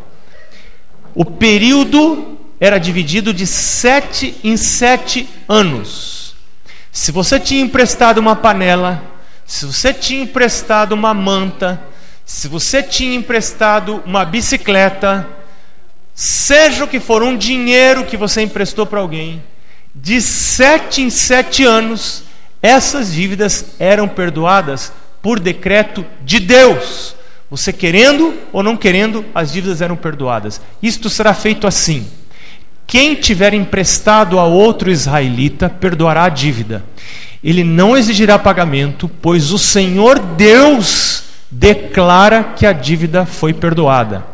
o 1.13 1.25
período 1.25 2.37
era 2.59 2.77
dividido 2.77 3.33
de 3.33 3.47
sete 3.47 4.35
em 4.43 4.55
sete 4.55 5.27
anos. 5.47 6.35
Se 6.91 7.11
você 7.11 7.39
tinha 7.39 7.61
emprestado 7.61 8.19
uma 8.19 8.35
panela, 8.35 9.03
se 9.45 9.65
você 9.65 9.93
tinha 9.93 10.23
emprestado 10.23 10.91
uma 10.93 11.13
manta, 11.13 11.81
se 12.25 12.47
você 12.47 12.83
tinha 12.83 13.15
emprestado 13.15 14.01
uma 14.05 14.23
bicicleta, 14.23 15.27
seja 16.13 16.83
o 16.83 16.87
que 16.87 16.99
for, 16.99 17.23
um 17.23 17.35
dinheiro 17.35 18.05
que 18.05 18.15
você 18.15 18.41
emprestou 18.41 18.85
para 18.85 18.99
alguém, 18.99 19.43
de 19.93 20.21
sete 20.21 21.01
em 21.01 21.09
sete 21.09 21.63
anos, 21.63 22.23
essas 22.61 23.11
dívidas 23.11 23.65
eram 23.79 24.07
perdoadas 24.07 24.93
por 25.21 25.39
decreto 25.39 26.05
de 26.23 26.39
Deus. 26.39 27.15
Você 27.51 27.73
querendo 27.73 28.33
ou 28.53 28.63
não 28.63 28.77
querendo, 28.77 29.25
as 29.35 29.51
dívidas 29.51 29.81
eram 29.81 29.97
perdoadas. 29.97 30.61
Isto 30.81 31.09
será 31.09 31.33
feito 31.33 31.67
assim: 31.67 32.07
quem 32.87 33.13
tiver 33.13 33.53
emprestado 33.53 34.39
a 34.39 34.45
outro 34.45 34.89
israelita, 34.89 35.69
perdoará 35.69 36.23
a 36.23 36.29
dívida. 36.29 36.81
Ele 37.43 37.61
não 37.61 37.97
exigirá 37.97 38.39
pagamento, 38.39 39.11
pois 39.21 39.51
o 39.51 39.59
Senhor 39.59 40.17
Deus 40.17 41.23
declara 41.51 42.53
que 42.55 42.65
a 42.65 42.71
dívida 42.71 43.25
foi 43.25 43.51
perdoada. 43.51 44.25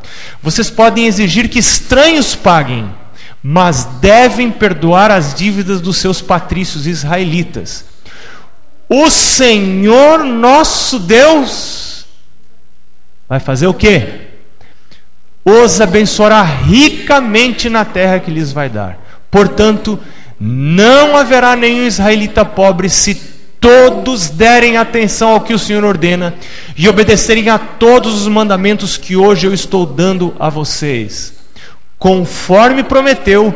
Vocês 0.43 0.69
podem 0.69 1.08
exigir 1.08 1.49
que 1.49 1.58
estranhos 1.58 2.36
paguem, 2.36 2.88
mas 3.41 3.86
devem 3.99 4.51
perdoar 4.51 5.10
as 5.10 5.34
dívidas 5.34 5.82
dos 5.82 5.97
seus 5.97 6.21
patrícios 6.21 6.86
israelitas. 6.86 7.84
O 8.88 9.10
Senhor 9.10 10.23
nosso 10.23 10.99
Deus 10.99 11.87
vai 13.27 13.39
fazer 13.39 13.67
o 13.67 13.73
quê? 13.73 14.27
Os 15.43 15.79
abençoará 15.79 16.41
ricamente 16.41 17.69
na 17.69 17.85
terra 17.85 18.19
que 18.19 18.31
lhes 18.31 18.51
vai 18.51 18.69
dar. 18.69 18.97
Portanto, 19.31 19.99
não 20.39 21.15
haverá 21.17 21.55
nenhum 21.55 21.85
israelita 21.85 22.43
pobre 22.43 22.89
se 22.89 23.15
todos 23.59 24.29
derem 24.29 24.77
atenção 24.77 25.29
ao 25.29 25.41
que 25.41 25.53
o 25.53 25.59
Senhor 25.59 25.83
ordena 25.83 26.33
e 26.75 26.87
obedecerem 26.87 27.49
a 27.49 27.57
todos 27.57 28.21
os 28.21 28.27
mandamentos 28.27 28.97
que 28.97 29.15
hoje 29.15 29.47
eu 29.47 29.53
estou 29.53 29.85
dando 29.85 30.35
a 30.39 30.49
vocês. 30.49 31.33
Conforme 31.97 32.83
prometeu, 32.83 33.53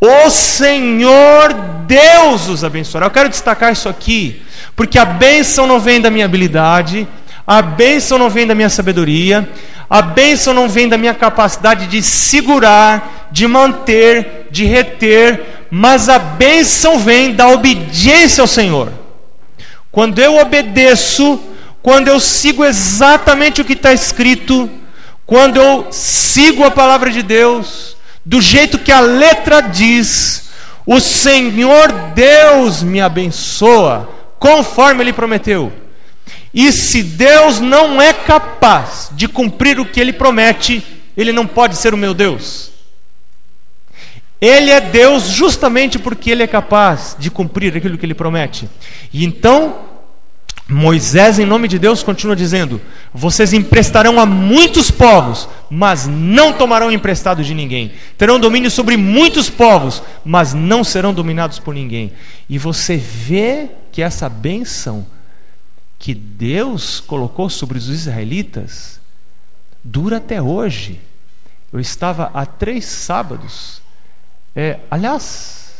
o 0.00 0.30
Senhor 0.30 1.54
Deus 1.86 2.48
os 2.48 2.64
abençoará. 2.64 3.06
Eu 3.06 3.10
quero 3.10 3.28
destacar 3.28 3.72
isso 3.72 3.88
aqui, 3.88 4.42
porque 4.76 4.98
a 4.98 5.04
bênção 5.04 5.66
não 5.66 5.80
vem 5.80 6.00
da 6.00 6.10
minha 6.10 6.24
habilidade, 6.24 7.08
a 7.46 7.60
bênção 7.60 8.18
não 8.18 8.30
vem 8.30 8.46
da 8.46 8.54
minha 8.54 8.68
sabedoria, 8.68 9.48
a 9.90 10.00
bênção 10.00 10.54
não 10.54 10.68
vem 10.68 10.88
da 10.88 10.96
minha 10.96 11.12
capacidade 11.12 11.86
de 11.86 12.02
segurar, 12.02 13.28
de 13.30 13.46
manter, 13.46 14.48
de 14.50 14.64
reter, 14.64 15.66
mas 15.70 16.08
a 16.08 16.18
bênção 16.18 16.98
vem 16.98 17.34
da 17.34 17.48
obediência 17.48 18.40
ao 18.42 18.46
Senhor. 18.46 18.92
Quando 19.90 20.18
eu 20.18 20.38
obedeço, 20.38 21.38
quando 21.82 22.08
eu 22.08 22.20
sigo 22.20 22.64
exatamente 22.64 23.60
o 23.60 23.64
que 23.64 23.74
está 23.74 23.92
escrito, 23.92 24.70
quando 25.26 25.58
eu 25.58 25.88
sigo 25.90 26.64
a 26.64 26.70
palavra 26.70 27.10
de 27.10 27.22
Deus, 27.22 27.96
do 28.24 28.40
jeito 28.40 28.78
que 28.78 28.92
a 28.92 29.00
letra 29.00 29.60
diz, 29.60 30.50
o 30.86 31.00
Senhor 31.00 31.92
Deus 32.14 32.82
me 32.82 33.00
abençoa, 33.00 34.08
conforme 34.38 35.02
Ele 35.02 35.12
prometeu. 35.12 35.81
E 36.54 36.70
se 36.70 37.02
Deus 37.02 37.60
não 37.60 38.00
é 38.00 38.12
capaz 38.12 39.10
de 39.12 39.26
cumprir 39.26 39.80
o 39.80 39.86
que 39.86 40.00
Ele 40.00 40.12
promete, 40.12 40.82
Ele 41.16 41.32
não 41.32 41.46
pode 41.46 41.76
ser 41.76 41.94
o 41.94 41.96
meu 41.96 42.12
Deus. 42.12 42.70
Ele 44.40 44.70
é 44.70 44.80
Deus 44.80 45.28
justamente 45.28 45.98
porque 45.98 46.30
Ele 46.30 46.42
é 46.42 46.46
capaz 46.46 47.16
de 47.18 47.30
cumprir 47.30 47.76
aquilo 47.76 47.96
que 47.96 48.04
Ele 48.04 48.12
promete. 48.12 48.68
E 49.12 49.24
então, 49.24 49.76
Moisés, 50.68 51.38
em 51.38 51.46
nome 51.46 51.68
de 51.68 51.78
Deus, 51.78 52.02
continua 52.02 52.36
dizendo: 52.36 52.80
Vocês 53.14 53.52
emprestarão 53.52 54.18
a 54.18 54.26
muitos 54.26 54.90
povos, 54.90 55.48
mas 55.70 56.06
não 56.06 56.52
tomarão 56.52 56.90
emprestado 56.90 57.44
de 57.44 57.54
ninguém. 57.54 57.92
Terão 58.18 58.40
domínio 58.40 58.70
sobre 58.70 58.96
muitos 58.96 59.48
povos, 59.48 60.02
mas 60.24 60.52
não 60.52 60.82
serão 60.82 61.14
dominados 61.14 61.58
por 61.58 61.72
ninguém. 61.72 62.12
E 62.48 62.58
você 62.58 62.96
vê 62.96 63.68
que 63.90 64.02
essa 64.02 64.28
bênção 64.28 65.06
que 66.02 66.12
Deus 66.12 67.00
colocou 67.00 67.48
sobre 67.48 67.78
os 67.78 67.88
israelitas 67.88 69.00
dura 69.82 70.18
até 70.18 70.42
hoje. 70.42 71.00
Eu 71.72 71.80
estava 71.80 72.30
há 72.34 72.44
três 72.44 72.84
sábados 72.84 73.80
é, 74.54 74.80
aliás, 74.90 75.22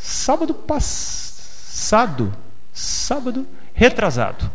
sábado 0.01 0.53
passado, 0.53 2.33
sábado 2.73 3.45
retrasado, 3.71 4.49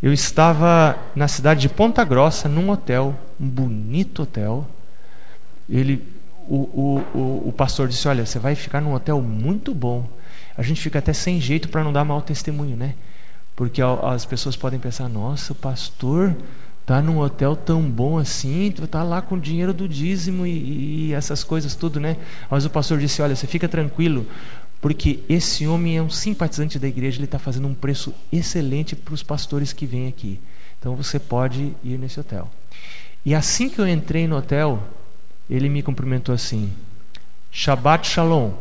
eu 0.00 0.12
estava 0.12 0.96
na 1.16 1.26
cidade 1.26 1.62
de 1.62 1.68
Ponta 1.68 2.04
Grossa, 2.04 2.48
num 2.48 2.70
hotel, 2.70 3.18
um 3.38 3.48
bonito 3.48 4.22
hotel. 4.22 4.66
Ele, 5.68 6.06
o, 6.48 6.56
o, 6.56 7.18
o, 7.18 7.48
o 7.48 7.52
pastor 7.52 7.88
disse: 7.88 8.06
Olha, 8.08 8.24
você 8.24 8.38
vai 8.38 8.54
ficar 8.54 8.80
num 8.80 8.94
hotel 8.94 9.20
muito 9.20 9.74
bom. 9.74 10.08
A 10.56 10.62
gente 10.62 10.80
fica 10.80 11.00
até 11.00 11.12
sem 11.12 11.40
jeito 11.40 11.68
para 11.68 11.84
não 11.84 11.92
dar 11.92 12.04
mau 12.04 12.22
testemunho, 12.22 12.76
né? 12.76 12.94
Porque 13.60 13.82
as 13.82 14.24
pessoas 14.24 14.56
podem 14.56 14.80
pensar: 14.80 15.06
Nossa, 15.06 15.52
o 15.52 15.54
pastor 15.54 16.34
tá 16.86 17.02
num 17.02 17.18
hotel 17.18 17.54
tão 17.54 17.82
bom 17.82 18.16
assim, 18.16 18.72
tá 18.90 19.02
lá 19.02 19.20
com 19.20 19.34
o 19.34 19.38
dinheiro 19.38 19.74
do 19.74 19.86
dízimo 19.86 20.46
e, 20.46 21.08
e, 21.08 21.12
essas 21.12 21.44
coisas 21.44 21.74
tudo, 21.74 22.00
né? 22.00 22.16
Mas 22.50 22.64
o 22.64 22.70
pastor 22.70 22.96
disse: 22.96 23.20
olha, 23.20 23.36
você 23.36 23.46
fica 23.46 23.68
tranquilo, 23.68 24.26
porque 24.80 25.20
esse 25.28 25.66
homem 25.66 25.98
é 25.98 26.02
um 26.02 26.08
simpatizante 26.08 26.78
da 26.78 26.88
igreja, 26.88 27.18
ele 27.18 27.26
está 27.26 27.38
fazendo 27.38 27.68
um 27.68 27.74
preço 27.74 28.14
excelente 28.32 28.96
para 28.96 29.12
os 29.12 29.22
pastores 29.22 29.74
que 29.74 29.84
vêm 29.84 30.08
aqui. 30.08 30.40
Então 30.78 30.96
você 30.96 31.18
pode 31.18 31.76
ir 31.84 31.98
nesse 31.98 32.18
hotel. 32.18 32.50
E 33.26 33.34
assim 33.34 33.68
que 33.68 33.78
eu 33.78 33.86
entrei 33.86 34.26
no 34.26 34.38
hotel, 34.38 34.82
ele 35.50 35.68
me 35.68 35.82
cumprimentou 35.82 36.34
assim: 36.34 36.72
Shabbat 37.52 38.08
Shalom. 38.08 38.52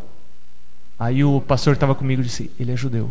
Aí 1.00 1.24
o 1.24 1.40
pastor 1.40 1.76
que 1.76 1.78
estava 1.78 1.96
comigo 1.96 2.22
disse: 2.22 2.52
ele 2.60 2.74
é 2.74 2.76
judeu. 2.76 3.10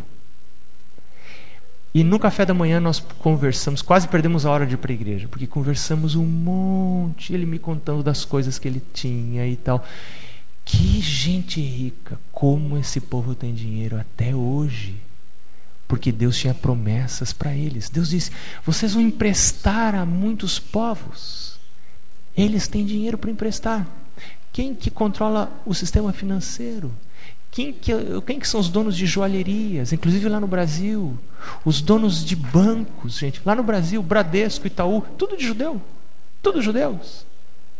E 1.94 2.04
no 2.04 2.18
café 2.18 2.44
da 2.44 2.52
manhã 2.52 2.80
nós 2.80 3.00
conversamos, 3.00 3.80
quase 3.80 4.06
perdemos 4.06 4.44
a 4.44 4.50
hora 4.50 4.66
de 4.66 4.74
ir 4.74 4.76
para 4.76 4.92
a 4.92 4.94
igreja, 4.94 5.26
porque 5.28 5.46
conversamos 5.46 6.14
um 6.14 6.24
monte, 6.24 7.32
ele 7.32 7.46
me 7.46 7.58
contando 7.58 8.02
das 8.02 8.24
coisas 8.24 8.58
que 8.58 8.68
ele 8.68 8.82
tinha 8.92 9.46
e 9.46 9.56
tal. 9.56 9.84
Que 10.64 11.00
gente 11.00 11.60
rica, 11.60 12.20
como 12.30 12.76
esse 12.76 13.00
povo 13.00 13.34
tem 13.34 13.54
dinheiro 13.54 13.98
até 13.98 14.34
hoje. 14.34 14.96
Porque 15.86 16.12
Deus 16.12 16.36
tinha 16.36 16.52
promessas 16.52 17.32
para 17.32 17.54
eles. 17.54 17.88
Deus 17.88 18.10
disse: 18.10 18.30
vocês 18.64 18.92
vão 18.92 19.02
emprestar 19.02 19.94
a 19.94 20.04
muitos 20.04 20.58
povos. 20.58 21.58
Eles 22.36 22.68
têm 22.68 22.84
dinheiro 22.84 23.16
para 23.16 23.30
emprestar. 23.30 23.88
Quem 24.52 24.74
que 24.74 24.90
controla 24.90 25.50
o 25.64 25.74
sistema 25.74 26.12
financeiro? 26.12 26.92
Quem 27.50 27.72
que, 27.72 27.92
quem 28.26 28.38
que 28.38 28.46
são 28.46 28.60
os 28.60 28.68
donos 28.68 28.96
de 28.96 29.06
joalherias? 29.06 29.92
Inclusive 29.92 30.28
lá 30.28 30.38
no 30.38 30.46
Brasil. 30.46 31.18
Os 31.64 31.80
donos 31.80 32.24
de 32.24 32.36
bancos, 32.36 33.18
gente. 33.18 33.40
Lá 33.44 33.54
no 33.54 33.62
Brasil, 33.62 34.02
Bradesco, 34.02 34.66
Itaú, 34.66 35.02
tudo 35.16 35.36
de 35.36 35.46
judeu. 35.46 35.80
Tudo 36.42 36.62
judeus. 36.62 37.26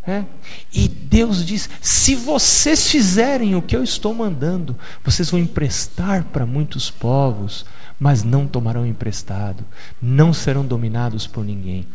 É. 0.07 0.25
E 0.73 0.89
Deus 0.89 1.45
diz: 1.45 1.69
se 1.83 2.15
vocês 2.15 2.91
fizerem 2.91 3.55
o 3.55 3.63
que 3.63 3.77
eu 3.77 3.85
estou 3.85 4.15
mandando, 4.15 4.75
vocês 5.05 5.31
vão 5.31 5.39
emprestar 5.39 6.25
para 6.25 6.47
muitos 6.47 6.91
povos, 6.91 7.67
mas 8.01 8.23
não 8.25 8.47
tomarão 8.47 8.87
emprestado, 8.87 9.65
não 10.01 10.33
serão 10.33 10.65
dominados 10.65 11.27
por 11.27 11.45
ninguém. 11.45 11.87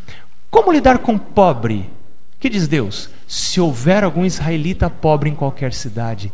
Como 0.48 0.72
lidar 0.72 0.98
com 0.98 1.18
pobre? 1.18 1.90
Que 2.38 2.48
diz 2.48 2.68
Deus? 2.68 3.10
Se 3.26 3.60
houver 3.60 4.04
algum 4.04 4.24
israelita 4.24 4.88
pobre 4.88 5.30
em 5.30 5.34
qualquer 5.34 5.72
cidade, 5.72 6.30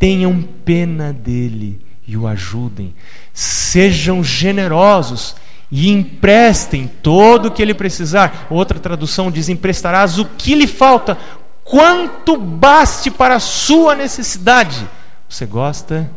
tenham 0.00 0.42
pena 0.64 1.12
dele 1.12 1.78
e 2.08 2.16
o 2.16 2.26
ajudem. 2.26 2.94
Sejam 3.34 4.24
generosos 4.24 5.36
e 5.70 5.90
emprestem 5.90 6.90
todo 7.02 7.46
o 7.46 7.50
que 7.50 7.60
ele 7.60 7.74
precisar. 7.74 8.46
Outra 8.50 8.80
tradução 8.80 9.30
diz: 9.30 9.48
emprestarás 9.50 10.18
o 10.18 10.24
que 10.24 10.54
lhe 10.56 10.66
falta, 10.66 11.16
quanto 11.62 12.36
baste 12.36 13.10
para 13.10 13.36
a 13.36 13.40
sua 13.40 13.94
necessidade. 13.94 14.88
Você 15.28 15.46
gosta 15.46 16.10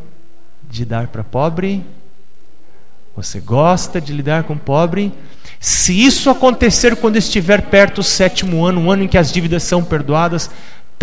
de 0.67 0.85
dar 0.85 1.07
para 1.07 1.23
pobre? 1.23 1.85
Você 3.15 3.39
gosta 3.39 4.01
de 4.01 4.11
lidar 4.13 4.43
com 4.43 4.57
pobre? 4.57 5.13
Se 5.59 6.03
isso 6.03 6.29
acontecer 6.29 6.95
quando 6.95 7.17
estiver 7.17 7.63
perto 7.63 7.95
do 7.95 8.03
sétimo 8.03 8.65
ano, 8.65 8.81
um 8.81 8.91
ano 8.91 9.03
em 9.03 9.07
que 9.07 9.17
as 9.17 9.31
dívidas 9.31 9.61
são 9.63 9.83
perdoadas, 9.83 10.49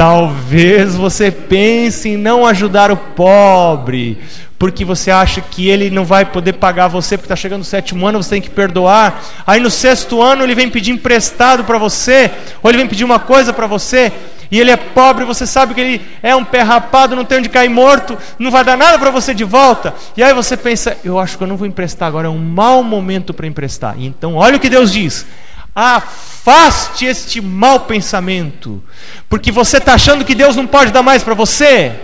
talvez 0.00 0.94
você 0.94 1.30
pense 1.30 2.08
em 2.08 2.16
não 2.16 2.46
ajudar 2.46 2.90
o 2.90 2.96
pobre, 2.96 4.18
porque 4.58 4.82
você 4.82 5.10
acha 5.10 5.42
que 5.42 5.68
ele 5.68 5.90
não 5.90 6.06
vai 6.06 6.24
poder 6.24 6.54
pagar 6.54 6.88
você 6.88 7.18
porque 7.18 7.26
está 7.26 7.36
chegando 7.36 7.60
o 7.60 7.66
sétimo 7.66 8.06
ano, 8.06 8.22
você 8.22 8.30
tem 8.30 8.40
que 8.40 8.48
perdoar. 8.48 9.22
Aí 9.46 9.60
no 9.60 9.68
sexto 9.68 10.22
ano 10.22 10.42
ele 10.42 10.54
vem 10.54 10.70
pedir 10.70 10.92
emprestado 10.92 11.64
para 11.64 11.76
você, 11.76 12.30
ou 12.62 12.70
ele 12.70 12.78
vem 12.78 12.86
pedir 12.86 13.04
uma 13.04 13.18
coisa 13.18 13.52
para 13.52 13.66
você, 13.66 14.10
e 14.50 14.58
ele 14.58 14.70
é 14.70 14.76
pobre, 14.78 15.26
você 15.26 15.46
sabe 15.46 15.74
que 15.74 15.80
ele 15.82 16.00
é 16.22 16.34
um 16.34 16.46
pé 16.46 16.62
rapado, 16.62 17.14
não 17.14 17.26
tem 17.26 17.36
onde 17.36 17.50
cair 17.50 17.68
morto, 17.68 18.16
não 18.38 18.50
vai 18.50 18.64
dar 18.64 18.78
nada 18.78 18.98
para 18.98 19.10
você 19.10 19.34
de 19.34 19.44
volta. 19.44 19.92
E 20.16 20.22
aí 20.22 20.32
você 20.32 20.56
pensa, 20.56 20.96
eu 21.04 21.18
acho 21.18 21.36
que 21.36 21.44
eu 21.44 21.48
não 21.48 21.58
vou 21.58 21.66
emprestar 21.66 22.08
agora, 22.08 22.26
é 22.26 22.30
um 22.30 22.38
mau 22.38 22.82
momento 22.82 23.34
para 23.34 23.46
emprestar. 23.46 23.96
Então, 23.98 24.36
olha 24.36 24.56
o 24.56 24.60
que 24.60 24.70
Deus 24.70 24.90
diz: 24.90 25.26
afaste 25.74 27.04
este 27.06 27.40
mau 27.40 27.80
pensamento, 27.80 28.82
porque 29.28 29.52
você 29.52 29.78
está 29.78 29.94
achando 29.94 30.24
que 30.24 30.34
Deus 30.34 30.56
não 30.56 30.66
pode 30.66 30.92
dar 30.92 31.02
mais 31.02 31.22
para 31.22 31.34
você. 31.34 31.94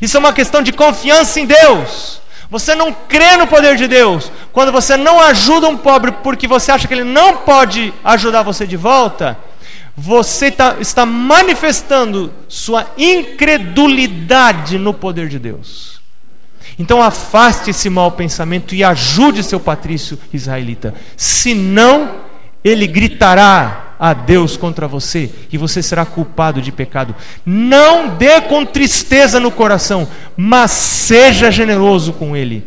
Isso 0.00 0.16
é 0.16 0.20
uma 0.20 0.32
questão 0.32 0.62
de 0.62 0.72
confiança 0.72 1.40
em 1.40 1.46
Deus. 1.46 2.20
Você 2.50 2.74
não 2.74 2.92
crê 2.92 3.36
no 3.36 3.46
poder 3.46 3.76
de 3.76 3.88
Deus. 3.88 4.30
Quando 4.52 4.70
você 4.70 4.96
não 4.96 5.20
ajuda 5.20 5.68
um 5.68 5.76
pobre 5.76 6.12
porque 6.12 6.46
você 6.46 6.70
acha 6.70 6.86
que 6.86 6.94
ele 6.94 7.04
não 7.04 7.38
pode 7.38 7.92
ajudar 8.04 8.42
você 8.42 8.66
de 8.66 8.76
volta, 8.76 9.36
você 9.96 10.50
tá, 10.50 10.76
está 10.78 11.06
manifestando 11.06 12.32
sua 12.48 12.86
incredulidade 12.96 14.78
no 14.78 14.92
poder 14.92 15.28
de 15.28 15.38
Deus. 15.38 16.00
Então 16.78 17.02
afaste 17.02 17.70
esse 17.70 17.88
mau 17.88 18.12
pensamento 18.12 18.74
e 18.74 18.84
ajude 18.84 19.42
seu 19.42 19.58
patrício 19.58 20.18
israelita. 20.32 20.94
Senão, 21.16 22.25
ele 22.68 22.86
gritará 22.86 23.94
a 23.98 24.12
Deus 24.12 24.56
contra 24.56 24.86
você 24.86 25.30
e 25.50 25.56
você 25.56 25.82
será 25.82 26.04
culpado 26.04 26.60
de 26.60 26.72
pecado. 26.72 27.14
Não 27.44 28.16
dê 28.16 28.40
com 28.42 28.64
tristeza 28.64 29.40
no 29.40 29.50
coração, 29.50 30.08
mas 30.36 30.70
seja 30.70 31.50
generoso 31.50 32.12
com 32.12 32.36
ele. 32.36 32.66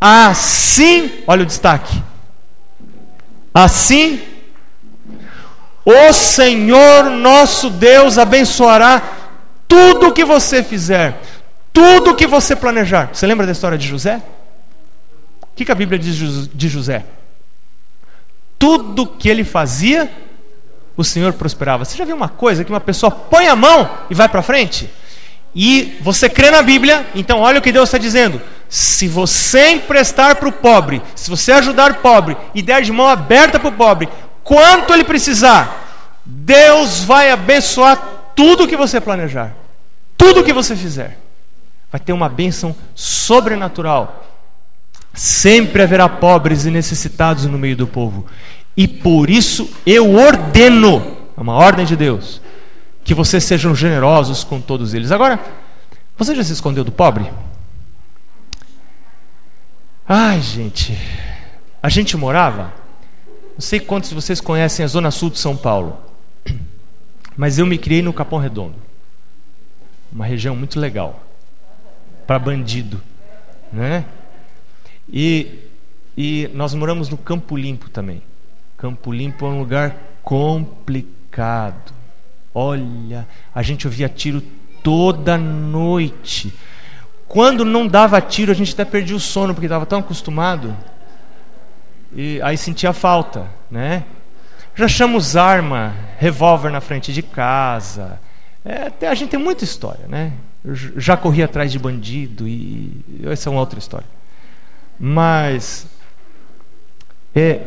Assim, 0.00 1.10
olha 1.26 1.42
o 1.42 1.46
destaque. 1.46 2.02
Assim 3.52 4.20
o 5.84 6.12
Senhor 6.14 7.10
nosso 7.10 7.68
Deus 7.68 8.16
abençoará 8.16 9.02
tudo 9.68 10.08
o 10.08 10.12
que 10.12 10.24
você 10.24 10.62
fizer, 10.62 11.20
tudo 11.72 12.12
o 12.12 12.14
que 12.14 12.26
você 12.26 12.56
planejar. 12.56 13.10
Você 13.12 13.26
lembra 13.26 13.44
da 13.44 13.52
história 13.52 13.76
de 13.76 13.86
José? 13.86 14.22
O 15.42 15.54
que, 15.54 15.70
a 15.70 15.74
Bíblia 15.74 15.98
diz 15.98 16.16
de 16.16 16.68
José? 16.68 17.04
Tudo 18.64 19.06
que 19.06 19.28
ele 19.28 19.44
fazia, 19.44 20.10
o 20.96 21.04
Senhor 21.04 21.34
prosperava. 21.34 21.84
Você 21.84 21.98
já 21.98 22.04
viu 22.06 22.16
uma 22.16 22.30
coisa 22.30 22.64
que 22.64 22.70
uma 22.70 22.80
pessoa 22.80 23.10
põe 23.10 23.46
a 23.46 23.54
mão 23.54 23.90
e 24.08 24.14
vai 24.14 24.26
para 24.26 24.40
frente? 24.40 24.88
E 25.54 25.98
você 26.00 26.30
crê 26.30 26.50
na 26.50 26.62
Bíblia, 26.62 27.04
então 27.14 27.40
olha 27.40 27.58
o 27.58 27.62
que 27.62 27.70
Deus 27.70 27.90
está 27.90 27.98
dizendo. 27.98 28.40
Se 28.66 29.06
você 29.06 29.72
emprestar 29.72 30.36
para 30.36 30.48
o 30.48 30.52
pobre, 30.52 31.02
se 31.14 31.28
você 31.28 31.52
ajudar 31.52 31.90
o 31.90 31.96
pobre 31.96 32.38
e 32.54 32.62
der 32.62 32.80
de 32.80 32.90
mão 32.90 33.06
aberta 33.06 33.60
para 33.60 33.68
o 33.68 33.72
pobre, 33.72 34.08
quanto 34.42 34.94
ele 34.94 35.04
precisar, 35.04 36.22
Deus 36.24 37.04
vai 37.04 37.30
abençoar 37.30 38.02
tudo 38.34 38.66
que 38.66 38.78
você 38.78 38.98
planejar, 38.98 39.54
tudo 40.16 40.42
que 40.42 40.54
você 40.54 40.74
fizer. 40.74 41.18
Vai 41.92 42.00
ter 42.00 42.14
uma 42.14 42.30
bênção 42.30 42.74
sobrenatural. 42.94 44.24
Sempre 45.14 45.82
haverá 45.82 46.08
pobres 46.08 46.66
e 46.66 46.70
necessitados 46.70 47.46
no 47.46 47.58
meio 47.58 47.76
do 47.76 47.86
povo. 47.86 48.26
E 48.76 48.86
por 48.88 49.30
isso 49.30 49.70
eu 49.86 50.14
ordeno, 50.14 51.16
é 51.36 51.40
uma 51.40 51.54
ordem 51.54 51.86
de 51.86 51.96
Deus, 51.96 52.40
que 53.04 53.14
vocês 53.14 53.44
sejam 53.44 53.74
generosos 53.74 54.44
com 54.44 54.60
todos 54.60 54.92
eles. 54.92 55.12
Agora, 55.12 55.38
você 56.18 56.34
já 56.34 56.42
se 56.42 56.52
escondeu 56.52 56.84
do 56.84 56.92
pobre? 56.92 57.30
Ai, 60.06 60.40
gente, 60.42 60.98
a 61.82 61.88
gente 61.88 62.16
morava 62.16 62.84
não 63.54 63.60
sei 63.60 63.78
quantos 63.78 64.08
de 64.08 64.16
vocês 64.16 64.40
conhecem 64.40 64.84
a 64.84 64.88
Zona 64.88 65.12
Sul 65.12 65.30
de 65.30 65.38
São 65.38 65.56
Paulo, 65.56 65.96
mas 67.36 67.58
eu 67.58 67.64
me 67.64 67.78
criei 67.78 68.02
no 68.02 68.12
Capão 68.12 68.40
Redondo, 68.40 68.74
uma 70.12 70.26
região 70.26 70.56
muito 70.56 70.80
legal 70.80 71.22
para 72.26 72.38
bandido, 72.38 73.00
né? 73.72 74.04
E, 75.12 75.68
e 76.16 76.50
nós 76.54 76.74
moramos 76.74 77.08
no 77.08 77.16
Campo 77.16 77.56
Limpo 77.56 77.88
também. 77.90 78.22
Campo 78.76 79.12
Limpo 79.12 79.46
é 79.46 79.48
um 79.48 79.58
lugar 79.58 79.96
complicado. 80.22 81.92
Olha, 82.54 83.26
a 83.54 83.62
gente 83.62 83.86
ouvia 83.86 84.08
tiro 84.08 84.42
toda 84.82 85.36
noite. 85.36 86.52
Quando 87.26 87.64
não 87.64 87.86
dava 87.86 88.20
tiro, 88.20 88.52
a 88.52 88.54
gente 88.54 88.72
até 88.72 88.84
perdia 88.84 89.16
o 89.16 89.20
sono 89.20 89.54
porque 89.54 89.66
estava 89.66 89.86
tão 89.86 89.98
acostumado 89.98 90.76
e 92.14 92.40
aí 92.42 92.56
sentia 92.56 92.92
falta, 92.92 93.48
né? 93.68 94.04
Já 94.76 94.86
chamamos 94.86 95.36
arma, 95.36 95.94
revólver 96.16 96.70
na 96.70 96.80
frente 96.80 97.12
de 97.12 97.22
casa. 97.22 98.20
É, 98.64 98.86
até 98.86 99.08
a 99.08 99.14
gente 99.14 99.30
tem 99.30 99.40
muita 99.40 99.64
história, 99.64 100.06
né? 100.08 100.32
Eu 100.64 100.74
já 100.74 101.16
corri 101.16 101.42
atrás 101.42 101.72
de 101.72 101.78
bandido 101.78 102.46
e 102.46 103.04
essa 103.24 103.48
é 103.48 103.50
uma 103.50 103.60
outra 103.60 103.78
história. 103.78 104.06
Mas 104.98 105.86
é, 107.34 107.66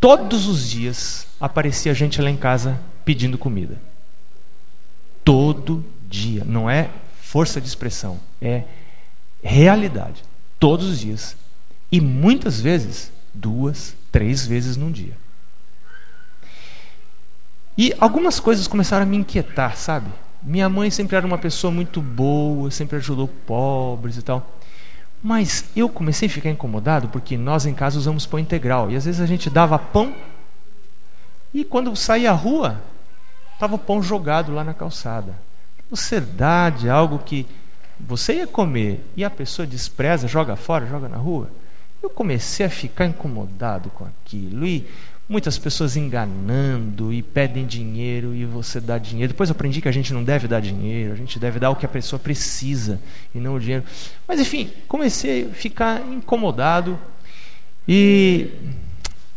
todos 0.00 0.46
os 0.46 0.68
dias 0.68 1.26
aparecia 1.40 1.94
gente 1.94 2.20
lá 2.20 2.30
em 2.30 2.36
casa 2.36 2.80
pedindo 3.04 3.38
comida. 3.38 3.80
Todo 5.24 5.84
dia, 6.08 6.44
não 6.44 6.68
é 6.68 6.90
força 7.20 7.60
de 7.60 7.66
expressão, 7.66 8.20
é 8.40 8.64
realidade. 9.42 10.22
Todos 10.58 10.88
os 10.88 11.00
dias. 11.00 11.36
E 11.90 12.00
muitas 12.00 12.60
vezes 12.60 13.12
duas, 13.32 13.96
três 14.10 14.46
vezes 14.46 14.76
num 14.76 14.90
dia. 14.90 15.16
E 17.76 17.92
algumas 17.98 18.38
coisas 18.38 18.68
começaram 18.68 19.02
a 19.02 19.06
me 19.06 19.16
inquietar, 19.16 19.76
sabe? 19.76 20.08
Minha 20.42 20.68
mãe 20.68 20.90
sempre 20.90 21.16
era 21.16 21.26
uma 21.26 21.38
pessoa 21.38 21.70
muito 21.70 22.00
boa, 22.00 22.70
sempre 22.70 22.96
ajudou 22.96 23.26
pobres 23.26 24.16
e 24.16 24.22
tal. 24.22 24.60
Mas 25.26 25.64
eu 25.74 25.88
comecei 25.88 26.28
a 26.28 26.30
ficar 26.30 26.50
incomodado 26.50 27.08
porque 27.08 27.34
nós 27.34 27.64
em 27.64 27.72
casa 27.72 27.98
usamos 27.98 28.26
pão 28.26 28.38
integral. 28.38 28.90
E 28.90 28.96
às 28.96 29.06
vezes 29.06 29.22
a 29.22 29.26
gente 29.26 29.48
dava 29.48 29.78
pão 29.78 30.14
e 31.54 31.64
quando 31.64 31.96
saía 31.96 32.30
à 32.30 32.34
rua, 32.34 32.78
estava 33.54 33.76
o 33.76 33.78
pão 33.78 34.02
jogado 34.02 34.52
lá 34.52 34.62
na 34.62 34.74
calçada. 34.74 35.34
Você 35.88 36.20
dá 36.20 36.68
de 36.68 36.90
algo 36.90 37.20
que 37.20 37.46
você 37.98 38.34
ia 38.34 38.46
comer 38.46 39.02
e 39.16 39.24
a 39.24 39.30
pessoa 39.30 39.66
despreza, 39.66 40.28
joga 40.28 40.56
fora, 40.56 40.84
joga 40.84 41.08
na 41.08 41.16
rua. 41.16 41.50
Eu 42.02 42.10
comecei 42.10 42.66
a 42.66 42.70
ficar 42.70 43.06
incomodado 43.06 43.88
com 43.88 44.04
aquilo 44.04 44.66
e 44.66 44.86
muitas 45.34 45.58
pessoas 45.58 45.96
enganando 45.96 47.12
e 47.12 47.20
pedem 47.20 47.66
dinheiro 47.66 48.32
e 48.32 48.44
você 48.44 48.80
dá 48.80 48.98
dinheiro. 48.98 49.32
Depois 49.32 49.50
aprendi 49.50 49.80
que 49.80 49.88
a 49.88 49.92
gente 49.92 50.14
não 50.14 50.22
deve 50.22 50.46
dar 50.46 50.60
dinheiro, 50.60 51.12
a 51.12 51.16
gente 51.16 51.40
deve 51.40 51.58
dar 51.58 51.70
o 51.70 51.76
que 51.76 51.84
a 51.84 51.88
pessoa 51.88 52.20
precisa 52.20 53.00
e 53.34 53.40
não 53.40 53.56
o 53.56 53.60
dinheiro. 53.60 53.82
Mas 54.28 54.38
enfim, 54.38 54.70
comecei 54.86 55.50
a 55.50 55.52
ficar 55.52 56.00
incomodado 56.02 56.96
e, 57.86 58.48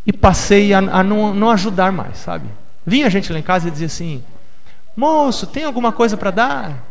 e 0.05 0.13
passei 0.13 0.71
a, 0.71 0.77
a 0.77 1.03
não, 1.03 1.33
não 1.33 1.49
ajudar 1.49 1.91
mais, 1.91 2.19
sabe? 2.19 2.47
Vinha 2.85 3.09
gente 3.09 3.33
lá 3.33 3.39
em 3.39 3.43
casa 3.43 3.67
e 3.67 3.71
dizia 3.71 3.87
assim: 3.87 4.23
Moço, 4.95 5.47
tem 5.47 5.63
alguma 5.63 5.91
coisa 5.91 6.15
para 6.15 6.29
dar? 6.29 6.85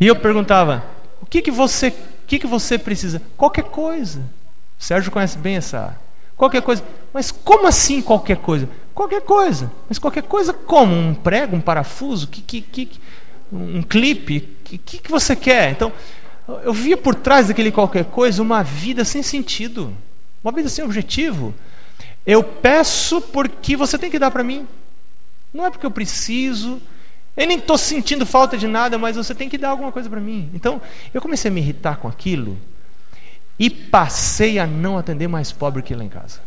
E 0.00 0.08
eu 0.08 0.16
perguntava: 0.16 0.84
O 1.22 1.26
que, 1.26 1.40
que 1.40 1.52
você, 1.52 1.90
o 1.90 2.26
que, 2.26 2.40
que 2.40 2.48
você 2.48 2.80
precisa? 2.80 3.22
Qualquer 3.36 3.66
coisa. 3.66 4.18
O 4.76 4.82
Sérgio 4.82 5.12
conhece 5.12 5.38
bem 5.38 5.54
essa 5.54 5.96
Qualquer 6.36 6.62
coisa. 6.62 6.84
Mas 7.16 7.30
como 7.30 7.66
assim 7.66 8.02
qualquer 8.02 8.36
coisa? 8.36 8.68
Qualquer 8.94 9.22
coisa. 9.22 9.72
Mas 9.88 9.98
qualquer 9.98 10.24
coisa 10.24 10.52
como? 10.52 10.94
Um 10.94 11.14
prego, 11.14 11.56
um 11.56 11.62
parafuso? 11.62 12.28
Que, 12.28 12.42
que, 12.42 12.60
que, 12.60 13.00
um 13.50 13.80
clipe? 13.80 14.36
O 14.36 14.64
que, 14.64 14.76
que, 14.76 14.98
que 14.98 15.10
você 15.10 15.34
quer? 15.34 15.70
Então, 15.70 15.90
eu 16.62 16.74
via 16.74 16.94
por 16.94 17.14
trás 17.14 17.48
daquele 17.48 17.72
qualquer 17.72 18.04
coisa 18.04 18.42
uma 18.42 18.62
vida 18.62 19.02
sem 19.02 19.22
sentido. 19.22 19.96
Uma 20.44 20.52
vida 20.52 20.68
sem 20.68 20.84
objetivo. 20.84 21.54
Eu 22.26 22.44
peço 22.44 23.22
porque 23.22 23.78
você 23.78 23.96
tem 23.96 24.10
que 24.10 24.18
dar 24.18 24.30
para 24.30 24.44
mim. 24.44 24.68
Não 25.54 25.64
é 25.64 25.70
porque 25.70 25.86
eu 25.86 25.90
preciso. 25.90 26.82
Eu 27.34 27.46
nem 27.46 27.56
estou 27.56 27.78
sentindo 27.78 28.26
falta 28.26 28.58
de 28.58 28.68
nada, 28.68 28.98
mas 28.98 29.16
você 29.16 29.34
tem 29.34 29.48
que 29.48 29.56
dar 29.56 29.70
alguma 29.70 29.90
coisa 29.90 30.10
para 30.10 30.20
mim. 30.20 30.50
Então, 30.52 30.82
eu 31.14 31.22
comecei 31.22 31.50
a 31.50 31.54
me 31.54 31.62
irritar 31.62 31.96
com 31.96 32.08
aquilo 32.08 32.58
e 33.58 33.70
passei 33.70 34.58
a 34.58 34.66
não 34.66 34.98
atender 34.98 35.28
mais 35.28 35.50
pobre 35.50 35.80
que 35.80 35.94
lá 35.94 36.04
em 36.04 36.10
casa. 36.10 36.44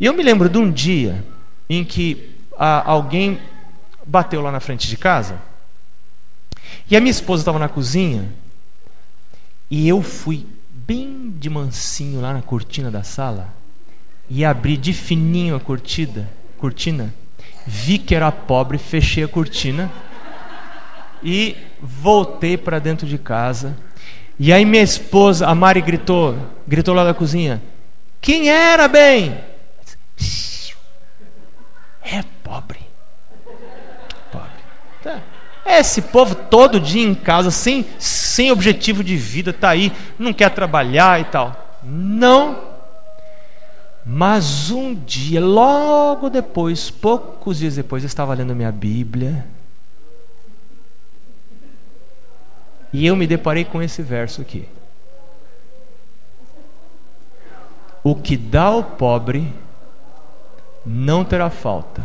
E 0.00 0.06
eu 0.06 0.14
me 0.14 0.22
lembro 0.22 0.48
de 0.48 0.56
um 0.56 0.72
dia 0.72 1.22
em 1.68 1.84
que 1.84 2.30
ah, 2.58 2.82
alguém 2.90 3.38
bateu 4.06 4.40
lá 4.40 4.50
na 4.50 4.58
frente 4.58 4.88
de 4.88 4.96
casa 4.96 5.38
e 6.90 6.96
a 6.96 7.00
minha 7.00 7.10
esposa 7.10 7.42
estava 7.42 7.58
na 7.58 7.68
cozinha 7.68 8.32
e 9.70 9.86
eu 9.86 10.02
fui 10.02 10.46
bem 10.70 11.32
de 11.38 11.50
mansinho 11.50 12.20
lá 12.20 12.32
na 12.32 12.40
cortina 12.40 12.90
da 12.90 13.02
sala 13.02 13.54
e 14.28 14.42
abri 14.42 14.78
de 14.78 14.94
fininho 14.94 15.54
a 15.54 15.60
cortina, 15.60 16.28
cortina, 16.56 17.12
vi 17.66 17.98
que 17.98 18.14
era 18.14 18.32
pobre, 18.32 18.78
fechei 18.78 19.22
a 19.22 19.28
cortina 19.28 19.92
e 21.22 21.54
voltei 21.80 22.56
para 22.56 22.78
dentro 22.78 23.06
de 23.06 23.18
casa 23.18 23.76
e 24.42 24.54
aí 24.54 24.64
minha 24.64 24.82
esposa, 24.82 25.46
a 25.46 25.54
Mari, 25.54 25.82
gritou, 25.82 26.34
gritou 26.66 26.94
lá 26.94 27.04
da 27.04 27.12
cozinha: 27.12 27.60
Quem 28.22 28.48
era 28.48 28.88
bem? 28.88 29.49
É 32.02 32.22
pobre. 32.42 32.80
Pobre. 34.30 34.48
Tá. 35.02 35.20
Esse 35.64 36.02
povo 36.02 36.34
todo 36.34 36.80
dia 36.80 37.02
em 37.02 37.14
casa, 37.14 37.50
sem, 37.50 37.86
sem 37.98 38.50
objetivo 38.50 39.04
de 39.04 39.16
vida, 39.16 39.50
está 39.50 39.70
aí, 39.70 39.92
não 40.18 40.32
quer 40.32 40.50
trabalhar 40.50 41.20
e 41.20 41.24
tal. 41.24 41.78
Não. 41.82 42.70
Mas 44.04 44.70
um 44.70 44.94
dia, 44.94 45.40
logo 45.40 46.28
depois, 46.30 46.90
poucos 46.90 47.58
dias 47.58 47.76
depois, 47.76 48.02
eu 48.02 48.08
estava 48.08 48.34
lendo 48.34 48.54
minha 48.54 48.72
Bíblia 48.72 49.46
E 52.92 53.06
eu 53.06 53.14
me 53.14 53.26
deparei 53.26 53.64
com 53.64 53.80
esse 53.80 54.02
verso 54.02 54.40
aqui. 54.40 54.68
O 58.02 58.14
que 58.14 58.36
dá 58.36 58.64
ao 58.64 58.82
pobre 58.82 59.52
não 60.84 61.24
terá 61.24 61.50
falta, 61.50 62.02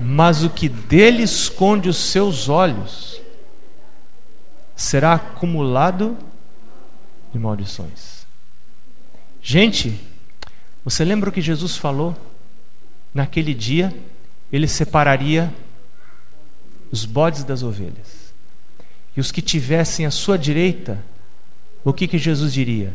mas 0.00 0.42
o 0.42 0.50
que 0.50 0.68
dele 0.68 1.22
esconde 1.22 1.88
os 1.88 1.96
seus 1.96 2.48
olhos 2.48 3.20
será 4.74 5.14
acumulado 5.14 6.16
de 7.32 7.38
maldições. 7.38 8.26
Gente, 9.40 9.98
você 10.84 11.04
lembra 11.04 11.30
o 11.30 11.32
que 11.32 11.40
Jesus 11.40 11.76
falou? 11.76 12.16
Naquele 13.14 13.54
dia, 13.54 13.94
ele 14.52 14.68
separaria 14.68 15.52
os 16.90 17.04
bodes 17.04 17.42
das 17.44 17.62
ovelhas. 17.62 18.32
E 19.16 19.20
os 19.20 19.32
que 19.32 19.40
tivessem 19.40 20.04
à 20.04 20.10
sua 20.10 20.38
direita, 20.38 21.02
o 21.82 21.92
que, 21.92 22.06
que 22.06 22.18
Jesus 22.18 22.52
diria? 22.52 22.92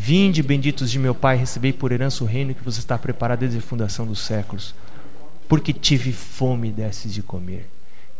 Vinde, 0.00 0.44
benditos 0.44 0.92
de 0.92 0.96
meu 0.96 1.12
Pai, 1.12 1.36
recebei 1.36 1.72
por 1.72 1.90
herança 1.90 2.22
o 2.22 2.26
reino 2.26 2.54
que 2.54 2.62
você 2.62 2.78
está 2.78 2.96
preparado 2.96 3.40
desde 3.40 3.58
a 3.58 3.60
fundação 3.60 4.06
dos 4.06 4.20
séculos. 4.20 4.72
Porque 5.48 5.72
tive 5.72 6.12
fome 6.12 6.68
e 6.68 6.72
desses 6.72 7.12
de 7.12 7.20
comer, 7.20 7.68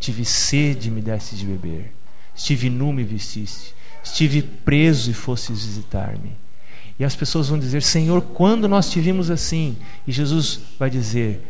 tive 0.01 0.25
sede 0.25 0.89
e 0.89 0.91
me 0.91 1.01
desses 1.01 1.39
de 1.39 1.47
beber, 1.47 1.93
estive 2.35 2.69
nu 2.69 2.91
e 2.91 2.95
me 2.95 3.05
vestiste, 3.05 3.77
estive 4.03 4.43
preso 4.43 5.09
e 5.09 5.15
fosses 5.15 5.65
visitar-me. 5.65 6.33
E 6.99 7.05
as 7.05 7.15
pessoas 7.15 7.49
vão 7.49 7.61
dizer: 7.61 7.81
Senhor, 7.85 8.23
quando 8.23 8.69
nós 8.69 8.91
te 8.91 9.01
vimos 9.01 9.31
assim? 9.31 9.77
E 10.05 10.11
Jesus 10.11 10.59
vai 10.81 10.91
dizer: 10.91 11.41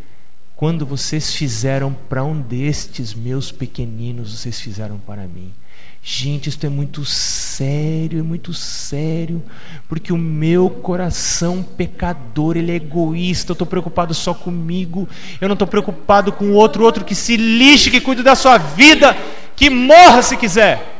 Quando 0.55 0.85
vocês 0.85 1.33
fizeram 1.33 1.97
para 2.07 2.23
um 2.23 2.39
destes 2.39 3.15
meus 3.15 3.51
pequeninos, 3.51 4.39
vocês 4.39 4.61
fizeram 4.61 4.99
para 4.99 5.27
mim. 5.27 5.55
Gente, 6.03 6.49
isso 6.49 6.65
é 6.65 6.69
muito 6.69 7.05
sério, 7.05 8.21
é 8.21 8.23
muito 8.23 8.55
sério, 8.55 9.43
porque 9.89 10.13
o 10.13 10.17
meu 10.17 10.71
coração 10.71 11.63
pecador, 11.63 12.57
ele 12.57 12.73
é 12.73 12.77
egoísta, 12.77 13.51
eu 13.51 13.55
estou 13.55 13.67
preocupado 13.67 14.15
só 14.15 14.33
comigo, 14.33 15.09
eu 15.41 15.49
não 15.49 15.55
estou 15.55 15.69
preocupado 15.69 16.33
com 16.33 16.47
o 16.47 16.55
outro, 16.55 16.85
outro 16.85 17.05
que 17.05 17.15
se 17.15 17.37
lixe, 17.37 17.91
que 17.91 18.01
cuide 18.01 18.23
da 18.23 18.35
sua 18.35 18.57
vida, 18.59 19.15
que 19.55 19.69
morra 19.69 20.23
se 20.23 20.37
quiser. 20.37 20.97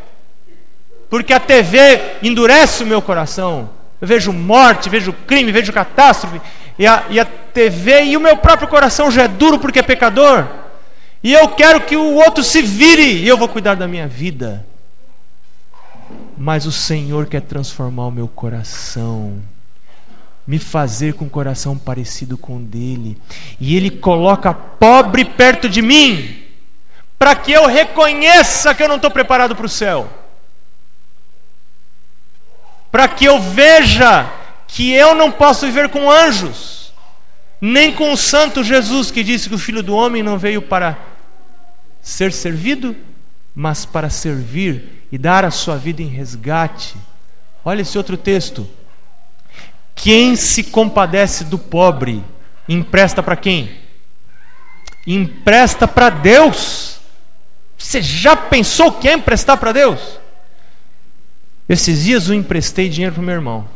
Porque 1.09 1.33
a 1.33 1.41
TV 1.41 2.19
endurece 2.23 2.83
o 2.83 2.87
meu 2.87 3.01
coração. 3.01 3.71
Eu 4.01 4.07
vejo 4.07 4.31
morte, 4.33 4.91
vejo 4.91 5.13
crime, 5.27 5.51
vejo 5.51 5.73
catástrofe, 5.73 6.41
e 6.79 6.87
a, 6.87 7.05
e 7.09 7.19
a 7.19 7.25
TV 7.25 8.05
e 8.05 8.17
o 8.17 8.21
meu 8.21 8.37
próprio 8.37 8.69
coração 8.69 9.11
já 9.11 9.23
é 9.23 9.29
duro 9.29 9.59
porque 9.59 9.79
é 9.79 9.83
pecador. 9.83 10.47
E 11.23 11.33
eu 11.33 11.49
quero 11.49 11.81
que 11.81 11.97
o 11.97 12.15
outro 12.15 12.45
se 12.45 12.61
vire. 12.61 13.23
E 13.23 13.27
eu 13.27 13.39
vou 13.39 13.49
cuidar 13.49 13.75
da 13.75 13.89
minha 13.89 14.07
vida 14.07 14.68
mas 16.39 16.67
o 16.67 16.73
Senhor 16.73 17.27
quer 17.27 17.43
transformar 17.43 18.07
o 18.07 18.13
meu 18.13 18.29
coração, 18.29 19.43
me 20.47 20.57
fazer 20.59 21.15
com 21.15 21.25
um 21.25 21.29
coração 21.29 21.77
parecido 21.77 22.39
com 22.39 22.59
o 22.59 22.63
dele, 22.63 23.19
e 23.61 23.77
Ele 23.77 23.91
coloca 23.91 24.55
pobre 24.55 25.25
perto 25.25 25.69
de 25.69 25.83
mim, 25.83 26.45
para 27.19 27.35
que 27.35 27.51
eu 27.51 27.67
reconheça 27.67 28.73
que 28.73 28.83
eu 28.83 28.89
não 28.89 28.97
estou 28.97 29.11
preparado 29.11 29.57
para 29.57 29.67
o 29.67 29.69
céu, 29.69 30.09
para 32.93 33.09
que 33.09 33.25
eu 33.25 33.41
veja 33.41 34.31
que 34.69 34.93
eu 34.93 35.17
não 35.17 35.33
posso 35.33 35.67
viver 35.67 35.89
com 35.89 36.09
anjos, 36.09 36.93
nem 37.61 37.93
com 37.93 38.13
o 38.13 38.17
Santo 38.17 38.63
Jesus 38.63 39.11
que 39.11 39.25
disse 39.25 39.49
que 39.49 39.57
o 39.57 39.59
Filho 39.59 39.83
do 39.83 39.95
Homem 39.97 40.23
não 40.23 40.39
veio 40.39 40.63
para 40.63 40.97
ser 42.01 42.33
servido, 42.33 42.95
mas 43.57 43.85
para 43.85 44.09
servir 44.09 44.98
e 45.11 45.19
dar 45.19 45.45
a 45.45 45.51
sua 45.51 45.77
vida 45.77 46.03
em 46.03 46.07
resgate. 46.07 46.97
Olha 47.65 47.83
esse 47.83 47.97
outro 47.97 48.17
texto. 48.17 48.69
Quem 49.95 50.37
se 50.37 50.65
compadece 50.65 51.45
do 51.45 51.59
pobre, 51.59 52.23
empresta 52.69 53.23
para 53.23 53.37
quem? 53.37 53.77
Empresta 55.07 55.89
para 55.89 56.11
Deus. 56.11 57.01
Você 57.77 58.03
já 58.03 58.37
pensou 58.37 58.93
que 58.93 59.09
é 59.09 59.15
emprestar 59.15 59.57
para 59.57 59.73
Deus? 59.73 60.19
Esses 61.69 62.05
dias 62.05 62.29
eu 62.29 62.35
emprestei 62.35 62.89
dinheiro 62.89 63.15
para 63.15 63.23
meu 63.23 63.35
irmão. 63.35 63.69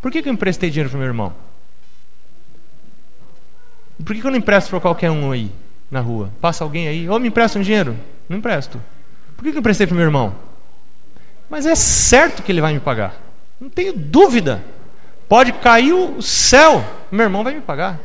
Por 0.00 0.10
que, 0.10 0.22
que 0.22 0.28
eu 0.28 0.32
emprestei 0.32 0.70
dinheiro 0.70 0.90
para 0.90 0.98
meu 0.98 1.08
irmão? 1.08 1.34
Por 4.04 4.14
que, 4.14 4.20
que 4.20 4.26
eu 4.26 4.30
não 4.30 4.38
empresto 4.38 4.70
para 4.70 4.80
qualquer 4.80 5.10
um 5.10 5.30
aí 5.30 5.50
na 5.90 6.00
rua? 6.00 6.30
Passa 6.40 6.64
alguém 6.64 6.88
aí, 6.88 7.08
ou 7.08 7.18
me 7.18 7.28
empresta 7.28 7.58
um 7.58 7.62
dinheiro? 7.62 7.96
Não 8.28 8.38
empresto. 8.38 8.80
Por 9.40 9.44
que 9.44 9.56
eu 9.56 9.60
emprestei 9.60 9.86
para 9.86 9.96
meu 9.96 10.04
irmão? 10.04 10.36
Mas 11.48 11.64
é 11.64 11.74
certo 11.74 12.42
que 12.42 12.52
ele 12.52 12.60
vai 12.60 12.74
me 12.74 12.78
pagar. 12.78 13.18
Não 13.58 13.70
tenho 13.70 13.94
dúvida. 13.94 14.62
Pode 15.26 15.50
cair 15.54 15.94
o 15.94 16.20
céu, 16.20 16.84
meu 17.10 17.24
irmão 17.24 17.42
vai 17.42 17.54
me 17.54 17.62
pagar. 17.62 17.98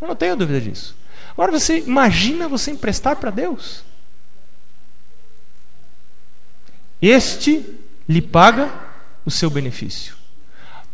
Eu 0.00 0.08
não 0.08 0.16
tenho 0.16 0.34
dúvida 0.34 0.58
disso. 0.58 0.96
Agora 1.32 1.52
você 1.52 1.80
imagina 1.80 2.48
você 2.48 2.70
emprestar 2.70 3.16
para 3.16 3.30
Deus. 3.30 3.84
Este 7.02 7.62
lhe 8.08 8.22
paga 8.22 8.72
o 9.26 9.30
seu 9.30 9.50
benefício. 9.50 10.16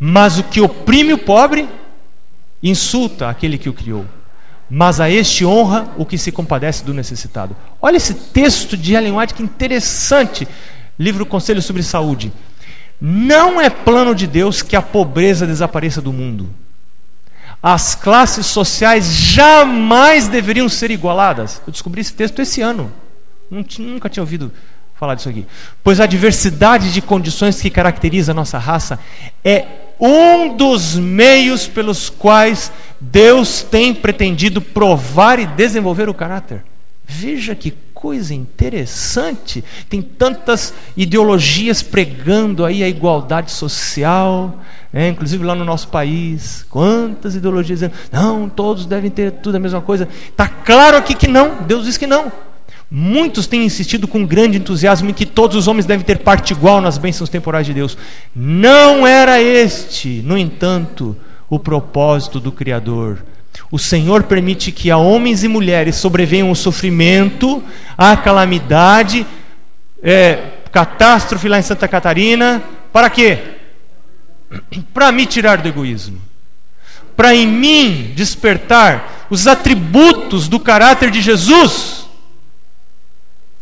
Mas 0.01 0.37
o 0.37 0.43
que 0.43 0.61
oprime 0.61 1.13
o 1.13 1.19
pobre 1.19 1.69
insulta 2.61 3.29
aquele 3.29 3.57
que 3.57 3.69
o 3.69 3.73
criou 3.73 4.05
mas 4.71 5.01
a 5.01 5.11
este 5.11 5.45
honra 5.45 5.89
o 5.97 6.05
que 6.05 6.19
se 6.19 6.31
compadece 6.31 6.85
do 6.85 6.93
necessitado. 6.93 7.57
Olha 7.81 7.97
esse 7.97 8.15
texto 8.15 8.77
de 8.77 8.95
Ellen 8.95 9.17
White 9.17 9.35
que 9.35 9.43
interessante, 9.43 10.47
livro 10.99 11.25
Conselho 11.25 11.63
sobre 11.63 11.83
Saúde. 11.83 12.33
Não 13.01 13.61
é 13.61 13.71
plano 13.71 14.15
de 14.15 14.27
Deus 14.27 14.61
que 14.61 14.77
a 14.77 14.83
pobreza 14.83 15.47
desapareça 15.47 16.01
do 16.03 16.13
mundo. 16.13 16.51
As 17.63 17.95
classes 17.95 18.47
sociais 18.47 19.07
jamais 19.13 20.29
deveriam 20.29 20.69
ser 20.69 20.91
igualadas. 20.91 21.61
Eu 21.67 21.73
descobri 21.73 22.01
esse 22.01 22.13
texto 22.13 22.41
esse 22.41 22.61
ano. 22.61 22.93
Nunca 23.51 24.09
tinha 24.09 24.23
ouvido 24.23 24.53
falar 24.95 25.15
disso 25.15 25.29
aqui. 25.29 25.47
Pois 25.83 26.01
a 26.01 26.07
diversidade 26.07 26.93
de 26.93 27.01
condições 27.01 27.61
que 27.61 27.71
caracteriza 27.71 28.33
a 28.33 28.35
nossa 28.35 28.59
raça 28.59 28.99
é 29.45 29.88
um 30.01 30.57
dos 30.57 30.95
meios 30.97 31.67
pelos 31.67 32.09
quais 32.09 32.71
Deus 33.01 33.63
tem 33.63 33.95
pretendido 33.95 34.61
provar 34.61 35.39
e 35.39 35.47
desenvolver 35.47 36.09
o 36.09 36.15
caráter. 36.15 36.65
Veja 37.05 37.55
que 37.55 37.73
coisa 37.95 38.33
interessante. 38.33 39.65
Tem 39.89 40.01
tantas 40.01 40.73
ideologias 40.97 41.83
pregando 41.83 42.65
aí 42.65 42.85
a 42.85 42.89
igualdade 42.89 43.51
social, 43.51 44.61
né? 44.93 45.09
inclusive 45.09 45.45
lá 45.45 45.55
no 45.55 45.65
nosso 45.65 45.89
país. 45.89 46.65
Quantas 46.71 47.35
ideologias 47.35 47.81
dizendo, 47.81 47.95
não, 48.13 48.49
todos 48.49 48.87
devem 48.87 49.11
ter 49.11 49.33
tudo 49.33 49.57
a 49.57 49.61
mesma 49.61 49.81
coisa. 49.81 50.09
Está 50.29 50.47
claro 50.47 50.97
aqui 50.97 51.15
que 51.15 51.27
não, 51.27 51.63
Deus 51.63 51.87
diz 51.87 51.97
que 51.97 52.07
não. 52.07 52.31
Muitos 52.91 53.47
têm 53.47 53.65
insistido 53.65 54.09
com 54.09 54.25
grande 54.25 54.57
entusiasmo 54.57 55.11
em 55.11 55.13
que 55.13 55.27
todos 55.27 55.57
os 55.57 55.69
homens 55.69 55.85
devem 55.85 56.05
ter 56.05 56.19
parte 56.19 56.53
igual 56.53 56.81
nas 56.81 56.97
bênçãos 56.97 57.29
temporais 57.29 57.67
de 57.67 57.75
Deus. 57.75 57.99
Não 58.35 59.07
era 59.07 59.43
este, 59.43 60.23
no 60.25 60.39
entanto, 60.39 61.15
o 61.51 61.59
propósito 61.59 62.41
do 62.41 62.51
Criador. 62.51 63.19
O 63.71 63.79
Senhor 63.79 64.23
permite 64.23 64.73
que 64.73 64.91
a 64.91 64.97
homens 64.97 65.45
e 65.45 65.49
mulheres 65.49 65.97
sobrevenham 65.97 66.51
o 66.51 66.57
sofrimento, 66.57 67.63
a 67.97 68.17
calamidade, 68.17 69.27
é, 70.03 70.53
catástrofe 70.73 71.47
lá 71.47 71.59
em 71.59 71.63
Santa 71.63 71.87
Catarina. 71.87 72.63
Para 72.91 73.11
quê? 73.11 73.39
Para 74.95 75.13
me 75.13 75.27
tirar 75.27 75.59
do 75.59 75.69
egoísmo. 75.69 76.19
Para 77.15 77.35
em 77.35 77.47
mim 77.47 78.13
despertar 78.15 79.27
os 79.29 79.47
atributos 79.47 80.49
do 80.49 80.59
caráter 80.59 81.11
de 81.11 81.21
Jesus 81.21 82.08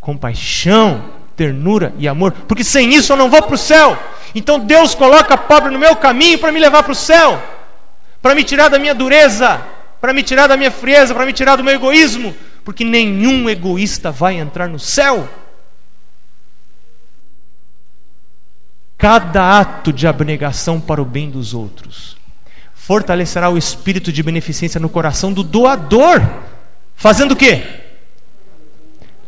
compaixão, 0.07 1.03
ternura 1.35 1.93
e 1.99 2.07
amor, 2.07 2.31
porque 2.47 2.63
sem 2.63 2.93
isso 2.93 3.11
eu 3.11 3.17
não 3.17 3.29
vou 3.29 3.41
para 3.41 3.55
o 3.55 3.57
céu. 3.57 4.01
Então 4.33 4.57
Deus 4.57 4.95
coloca 4.95 5.37
pobre 5.37 5.69
no 5.69 5.77
meu 5.77 5.97
caminho 5.97 6.39
para 6.39 6.49
me 6.49 6.61
levar 6.61 6.81
para 6.81 6.93
o 6.93 6.95
céu, 6.95 7.43
para 8.21 8.33
me 8.33 8.41
tirar 8.45 8.69
da 8.69 8.79
minha 8.79 8.95
dureza, 8.95 9.61
para 9.99 10.13
me 10.13 10.23
tirar 10.23 10.47
da 10.47 10.55
minha 10.55 10.71
frieza, 10.71 11.13
para 11.13 11.25
me 11.25 11.33
tirar 11.33 11.57
do 11.57 11.63
meu 11.63 11.73
egoísmo, 11.73 12.33
porque 12.63 12.85
nenhum 12.85 13.49
egoísta 13.49 14.09
vai 14.09 14.35
entrar 14.35 14.69
no 14.69 14.79
céu. 14.79 15.27
Cada 18.97 19.59
ato 19.59 19.91
de 19.91 20.07
abnegação 20.07 20.79
para 20.79 21.01
o 21.01 21.05
bem 21.05 21.29
dos 21.29 21.53
outros 21.53 22.15
fortalecerá 22.73 23.49
o 23.49 23.57
espírito 23.57 24.13
de 24.13 24.23
beneficência 24.23 24.79
no 24.79 24.87
coração 24.87 25.33
do 25.33 25.43
doador, 25.43 26.25
fazendo 26.95 27.33
o 27.33 27.35
quê? 27.35 27.76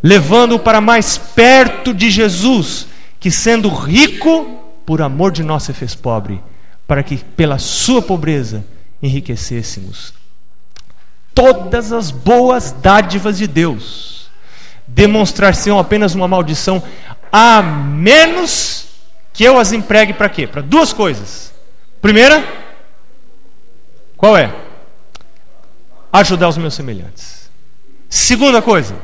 Levando-o 0.01 0.59
para 0.59 0.81
mais 0.81 1.17
perto 1.17 1.93
de 1.93 2.09
Jesus, 2.09 2.87
que 3.19 3.29
sendo 3.29 3.69
rico, 3.69 4.59
por 4.85 5.01
amor 5.01 5.31
de 5.31 5.43
nós 5.43 5.63
se 5.63 5.73
fez 5.73 5.93
pobre, 5.95 6.41
para 6.87 7.03
que 7.03 7.17
pela 7.17 7.59
sua 7.59 8.01
pobreza 8.01 8.65
enriquecêssemos. 9.01 10.13
Todas 11.33 11.91
as 11.91 12.11
boas 12.11 12.71
dádivas 12.71 13.37
de 13.37 13.47
Deus 13.47 14.19
demonstrar-se 14.87 15.69
apenas 15.69 16.15
uma 16.15 16.27
maldição, 16.27 16.81
a 17.31 17.61
menos 17.61 18.87
que 19.31 19.43
eu 19.43 19.59
as 19.59 19.71
empregue 19.71 20.13
para 20.13 20.29
quê? 20.29 20.47
Para 20.47 20.61
duas 20.61 20.91
coisas. 20.91 21.53
Primeira, 22.01 22.43
qual 24.17 24.35
é? 24.35 24.53
Ajudar 26.11 26.49
os 26.49 26.57
meus 26.57 26.73
semelhantes. 26.73 27.49
Segunda 28.09 28.61
coisa, 28.61 28.95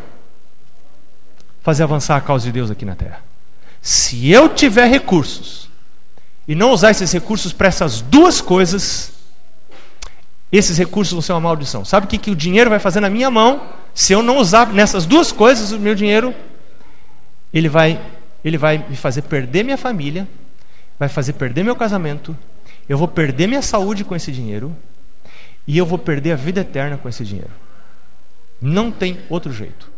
fazer 1.66 1.82
avançar 1.82 2.16
a 2.16 2.22
causa 2.22 2.46
de 2.46 2.52
Deus 2.52 2.70
aqui 2.70 2.86
na 2.86 2.94
terra. 2.94 3.24
Se 3.82 4.32
eu 4.32 4.48
tiver 4.48 4.86
recursos 4.86 5.68
e 6.48 6.54
não 6.54 6.70
usar 6.70 6.92
esses 6.92 7.12
recursos 7.12 7.52
para 7.52 7.68
essas 7.68 8.02
duas 8.02 8.40
coisas, 8.40 9.14
esses 10.52 10.78
recursos 10.78 11.12
vão 11.12 11.24
ser 11.24 11.34
uma 11.34 11.40
maldição. 11.40 11.84
Sabe 11.84 12.06
o 12.06 12.10
que, 12.10 12.20
que 12.20 12.30
o 12.30 12.36
dinheiro 12.36 12.70
vai 12.70 12.78
fazer 12.78 13.00
na 13.00 13.10
minha 13.10 13.32
mão? 13.32 13.64
Se 13.96 14.14
eu 14.14 14.22
não 14.22 14.38
usar 14.38 14.72
nessas 14.72 15.08
duas 15.08 15.32
coisas 15.32 15.72
o 15.72 15.80
meu 15.80 15.96
dinheiro, 15.96 16.36
ele 17.52 17.68
vai, 17.68 18.00
ele 18.44 18.60
vai 18.60 18.78
me 18.88 18.96
fazer 18.96 19.24
perder 19.24 19.64
minha 19.64 19.78
família, 19.78 20.28
vai 21.00 21.10
fazer 21.10 21.34
perder 21.34 21.64
meu 21.64 21.76
casamento, 21.76 22.38
eu 22.88 22.96
vou 22.96 23.08
perder 23.08 23.48
minha 23.48 23.64
saúde 23.64 24.04
com 24.04 24.16
esse 24.16 24.32
dinheiro 24.32 24.76
e 25.66 25.80
eu 25.80 25.86
vou 25.86 25.98
perder 25.98 26.34
a 26.34 26.36
vida 26.36 26.62
eterna 26.62 26.96
com 26.96 27.10
esse 27.10 27.24
dinheiro. 27.26 27.50
Não 28.62 28.92
tem 28.92 29.18
outro 29.32 29.52
jeito. 29.52 29.95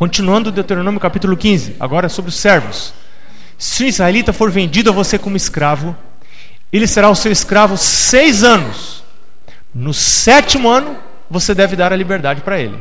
Continuando 0.00 0.50
Deuteronômio 0.50 0.98
capítulo 0.98 1.36
15, 1.36 1.76
agora 1.78 2.08
sobre 2.08 2.30
os 2.30 2.36
servos. 2.36 2.94
Se 3.58 3.84
o 3.84 3.86
israelita 3.86 4.32
for 4.32 4.50
vendido 4.50 4.88
a 4.88 4.94
você 4.94 5.18
como 5.18 5.36
escravo, 5.36 5.94
ele 6.72 6.86
será 6.86 7.10
o 7.10 7.14
seu 7.14 7.30
escravo 7.30 7.76
seis 7.76 8.42
anos. 8.42 9.04
No 9.74 9.92
sétimo 9.92 10.70
ano, 10.70 10.96
você 11.28 11.54
deve 11.54 11.76
dar 11.76 11.92
a 11.92 11.96
liberdade 11.96 12.40
para 12.40 12.58
ele. 12.58 12.78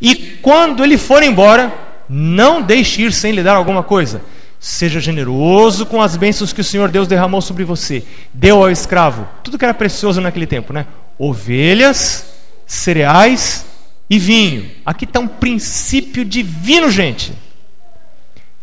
E 0.00 0.14
quando 0.40 0.84
ele 0.84 0.96
for 0.96 1.24
embora, 1.24 1.74
não 2.08 2.62
deixe 2.62 3.02
ir 3.02 3.12
sem 3.12 3.32
lhe 3.32 3.42
dar 3.42 3.56
alguma 3.56 3.82
coisa. 3.82 4.22
Seja 4.60 5.00
generoso 5.00 5.86
com 5.86 6.00
as 6.00 6.16
bênçãos 6.16 6.52
que 6.52 6.60
o 6.60 6.64
Senhor 6.64 6.88
Deus 6.88 7.08
derramou 7.08 7.40
sobre 7.40 7.64
você. 7.64 8.04
Deu 8.32 8.62
ao 8.62 8.70
escravo 8.70 9.26
tudo 9.42 9.58
que 9.58 9.64
era 9.64 9.74
precioso 9.74 10.20
naquele 10.20 10.46
tempo, 10.46 10.72
né? 10.72 10.86
Ovelhas, 11.18 12.26
cereais 12.64 13.66
e 14.08 14.18
vinho. 14.18 14.70
Aqui 14.84 15.04
está 15.04 15.20
um 15.20 15.28
princípio 15.28 16.24
divino, 16.24 16.90
gente. 16.90 17.32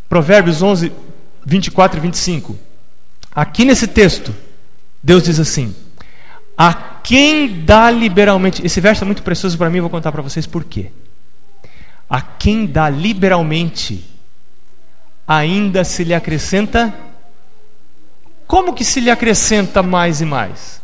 Provérbios 0.09 0.61
11, 0.61 0.91
24 1.45 1.99
e 1.99 2.01
25. 2.01 2.57
Aqui 3.33 3.65
nesse 3.65 3.87
texto, 3.87 4.33
Deus 5.03 5.23
diz 5.23 5.39
assim: 5.39 5.75
A 6.57 6.73
quem 6.73 7.63
dá 7.63 7.91
liberalmente. 7.91 8.65
Esse 8.65 8.81
verso 8.81 9.03
é 9.03 9.05
muito 9.05 9.23
precioso 9.23 9.57
para 9.57 9.69
mim, 9.69 9.81
vou 9.81 9.89
contar 9.89 10.11
para 10.11 10.21
vocês 10.21 10.47
por 10.47 10.63
quê. 10.63 10.91
A 12.09 12.21
quem 12.21 12.65
dá 12.65 12.89
liberalmente, 12.89 14.05
ainda 15.27 15.83
se 15.83 16.03
lhe 16.03 16.13
acrescenta. 16.13 16.93
Como 18.47 18.73
que 18.73 18.85
se 18.85 18.99
lhe 18.99 19.09
acrescenta 19.09 19.81
mais 19.81 20.21
e 20.21 20.25
mais? 20.25 20.81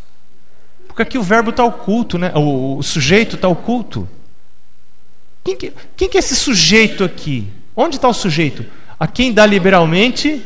Porque 0.87 1.03
aqui 1.03 1.17
o 1.17 1.23
verbo 1.23 1.51
está 1.51 1.63
oculto, 1.63 2.17
né? 2.17 2.31
o, 2.35 2.77
o 2.77 2.83
sujeito 2.83 3.35
está 3.35 3.47
oculto. 3.47 4.09
Quem 5.43 5.55
que, 5.55 5.73
quem 5.95 6.09
que 6.09 6.17
é 6.17 6.19
esse 6.19 6.35
sujeito 6.35 7.03
aqui? 7.03 7.47
Onde 7.75 7.95
está 7.95 8.07
o 8.07 8.13
sujeito? 8.13 8.65
A 8.99 9.07
quem 9.07 9.33
dá 9.33 9.45
liberalmente? 9.45 10.41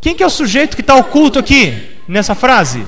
Quem 0.00 0.14
que 0.14 0.22
é 0.22 0.26
o 0.26 0.30
sujeito 0.30 0.74
que 0.74 0.80
está 0.80 0.94
oculto 0.94 1.38
aqui 1.38 1.98
nessa 2.06 2.34
frase? 2.34 2.86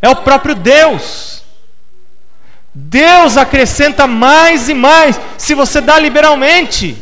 É 0.00 0.08
o 0.08 0.16
próprio 0.16 0.54
Deus. 0.54 1.42
Deus 2.74 3.36
acrescenta 3.36 4.06
mais 4.06 4.68
e 4.68 4.74
mais 4.74 5.20
se 5.36 5.54
você 5.54 5.80
dá 5.80 5.98
liberalmente. 5.98 6.96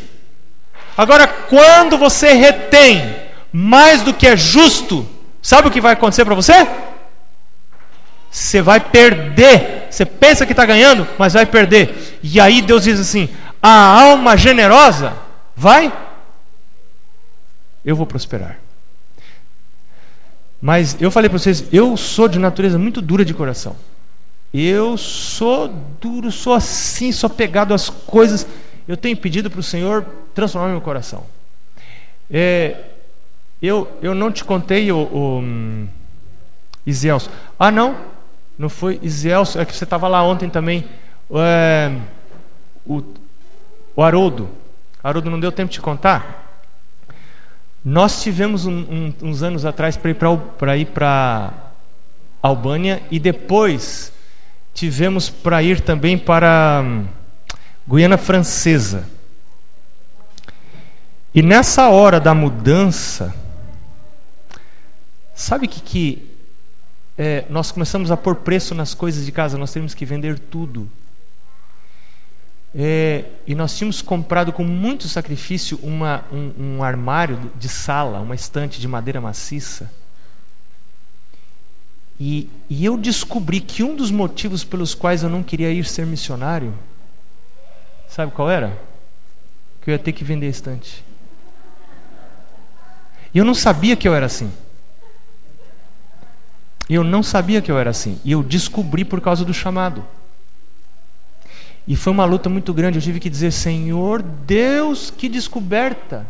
Agora, 0.97 1.27
quando 1.27 1.97
você 1.97 2.33
retém 2.33 3.15
mais 3.51 4.01
do 4.01 4.13
que 4.13 4.27
é 4.27 4.35
justo, 4.35 5.07
sabe 5.41 5.67
o 5.67 5.71
que 5.71 5.79
vai 5.79 5.93
acontecer 5.93 6.25
para 6.25 6.35
você? 6.35 6.67
Você 8.31 8.61
vai 8.61 8.79
perder 8.79 9.81
você 9.91 10.05
pensa 10.05 10.45
que 10.45 10.53
está 10.53 10.65
ganhando, 10.65 11.05
mas 11.19 11.33
vai 11.33 11.45
perder. 11.45 12.19
E 12.23 12.39
aí 12.39 12.61
Deus 12.61 12.85
diz 12.85 12.97
assim: 12.97 13.27
a 13.61 14.01
alma 14.01 14.37
generosa 14.37 15.13
vai, 15.53 15.93
eu 17.83 17.93
vou 17.93 18.05
prosperar. 18.05 18.57
Mas 20.61 20.95
eu 21.01 21.11
falei 21.11 21.29
para 21.29 21.37
vocês, 21.37 21.65
eu 21.73 21.97
sou 21.97 22.29
de 22.29 22.39
natureza 22.39 22.79
muito 22.79 23.01
dura 23.01 23.25
de 23.25 23.33
coração. 23.33 23.75
Eu 24.53 24.95
sou 24.95 25.67
duro, 25.99 26.31
sou 26.31 26.53
assim, 26.53 27.11
sou 27.11 27.29
pegado 27.29 27.73
às 27.73 27.89
coisas. 27.89 28.47
Eu 28.87 28.95
tenho 28.95 29.17
pedido 29.17 29.49
para 29.49 29.59
o 29.59 29.63
Senhor 29.63 30.05
transformar 30.33 30.69
meu 30.69 30.81
coração. 30.81 31.25
É, 32.29 32.77
eu, 33.61 33.89
eu 34.01 34.15
não 34.15 34.31
te 34.31 34.43
contei, 34.43 34.91
o, 34.91 34.97
o 34.97 35.39
um, 35.39 35.87
Isielso. 36.85 37.29
Ah, 37.59 37.71
não? 37.71 38.10
Não 38.61 38.69
foi 38.69 38.99
Isielso, 39.01 39.59
é 39.59 39.65
que 39.65 39.75
você 39.75 39.85
estava 39.85 40.07
lá 40.07 40.21
ontem 40.21 40.47
também. 40.47 40.87
É, 41.33 41.91
o, 42.85 43.01
o 43.95 44.03
Haroldo. 44.03 44.51
Haroldo, 45.03 45.31
não 45.31 45.39
deu 45.39 45.51
tempo 45.51 45.71
de 45.71 45.81
contar? 45.81 46.61
Nós 47.83 48.21
tivemos 48.21 48.67
um, 48.67 48.71
um, 48.71 49.13
uns 49.23 49.41
anos 49.41 49.65
atrás 49.65 49.97
para 49.97 50.77
ir 50.77 50.85
para 50.85 51.53
Albânia 52.39 53.01
e 53.09 53.17
depois 53.19 54.13
tivemos 54.75 55.27
para 55.27 55.63
ir 55.63 55.81
também 55.81 56.15
para 56.15 56.83
hum, 56.85 57.07
Guiana 57.89 58.15
Francesa. 58.15 59.09
E 61.33 61.41
nessa 61.41 61.89
hora 61.89 62.19
da 62.19 62.35
mudança, 62.35 63.33
sabe 65.33 65.65
o 65.65 65.69
que, 65.69 65.81
que 65.81 66.30
é, 67.21 67.45
nós 67.49 67.71
começamos 67.71 68.09
a 68.09 68.17
pôr 68.17 68.35
preço 68.37 68.73
nas 68.73 68.93
coisas 68.93 69.25
de 69.25 69.31
casa, 69.31 69.57
nós 69.57 69.71
temos 69.71 69.93
que 69.93 70.05
vender 70.05 70.39
tudo. 70.39 70.89
É, 72.73 73.25
e 73.45 73.53
nós 73.53 73.77
tínhamos 73.77 74.01
comprado 74.01 74.51
com 74.51 74.63
muito 74.63 75.07
sacrifício 75.07 75.77
uma, 75.83 76.23
um, 76.31 76.77
um 76.77 76.83
armário 76.83 77.51
de 77.55 77.69
sala, 77.69 78.19
uma 78.19 78.33
estante 78.33 78.79
de 78.79 78.87
madeira 78.87 79.21
maciça. 79.21 79.91
E, 82.19 82.49
e 82.69 82.85
eu 82.85 82.97
descobri 82.97 83.59
que 83.59 83.83
um 83.83 83.95
dos 83.95 84.09
motivos 84.09 84.63
pelos 84.63 84.95
quais 84.95 85.21
eu 85.21 85.29
não 85.29 85.43
queria 85.43 85.71
ir 85.71 85.85
ser 85.85 86.05
missionário 86.05 86.73
Sabe 88.11 88.33
qual 88.33 88.49
era? 88.51 88.77
Que 89.81 89.89
eu 89.89 89.93
ia 89.93 89.99
ter 89.99 90.11
que 90.11 90.21
vender 90.21 90.47
a 90.47 90.49
estante. 90.49 91.01
E 93.33 93.37
eu 93.37 93.45
não 93.45 93.53
sabia 93.53 93.95
que 93.95 94.05
eu 94.05 94.13
era 94.13 94.25
assim. 94.25 94.51
Eu 96.93 97.05
não 97.05 97.23
sabia 97.23 97.61
que 97.61 97.71
eu 97.71 97.79
era 97.79 97.89
assim. 97.89 98.19
E 98.25 98.33
eu 98.33 98.43
descobri 98.43 99.05
por 99.05 99.21
causa 99.21 99.45
do 99.45 99.53
chamado. 99.53 100.05
E 101.87 101.95
foi 101.95 102.11
uma 102.11 102.25
luta 102.25 102.49
muito 102.49 102.73
grande. 102.73 102.97
Eu 102.97 103.01
tive 103.01 103.17
que 103.17 103.29
dizer: 103.29 103.51
Senhor 103.51 104.21
Deus, 104.21 105.09
que 105.09 105.29
descoberta. 105.29 106.27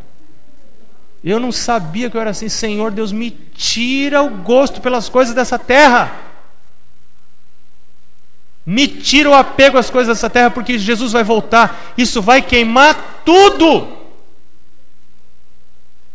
Eu 1.23 1.39
não 1.39 1.51
sabia 1.51 2.11
que 2.11 2.15
eu 2.15 2.21
era 2.21 2.29
assim. 2.29 2.47
Senhor 2.47 2.91
Deus, 2.91 3.11
me 3.11 3.31
tira 3.31 4.21
o 4.21 4.29
gosto 4.29 4.81
pelas 4.81 5.09
coisas 5.09 5.33
dessa 5.33 5.57
terra. 5.57 6.11
Me 8.63 8.87
tira 8.87 9.31
o 9.31 9.33
apego 9.33 9.79
às 9.79 9.89
coisas 9.89 10.15
dessa 10.15 10.29
terra, 10.29 10.51
porque 10.51 10.77
Jesus 10.77 11.11
vai 11.11 11.23
voltar. 11.23 11.91
Isso 11.97 12.21
vai 12.21 12.39
queimar 12.39 13.23
tudo. 13.25 13.97